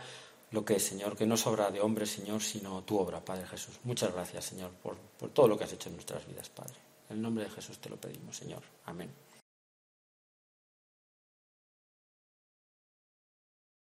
lo 0.52 0.66
que 0.66 0.76
es, 0.76 0.84
Señor, 0.84 1.16
que 1.16 1.26
no 1.26 1.38
sobra 1.38 1.72
de 1.72 1.82
hombre, 1.82 2.06
Señor, 2.06 2.42
sino 2.42 2.84
tu 2.84 2.98
obra, 2.98 3.24
Padre 3.24 3.48
Jesús. 3.48 3.80
Muchas 3.84 4.14
gracias, 4.14 4.46
Señor, 4.46 4.72
por, 4.72 4.96
por 4.98 5.30
todo 5.30 5.48
lo 5.48 5.58
que 5.58 5.64
has 5.64 5.74
hecho 5.74 5.90
en 5.90 5.96
nuestras 5.96 6.26
vidas, 6.28 6.50
Padre. 6.50 6.76
En 7.10 7.18
el 7.18 7.22
nombre 7.22 7.44
de 7.44 7.50
Jesús 7.50 7.80
te 7.80 7.90
lo 7.90 7.98
pedimos, 7.98 8.38
Señor. 8.38 8.62
Amén. 8.86 9.29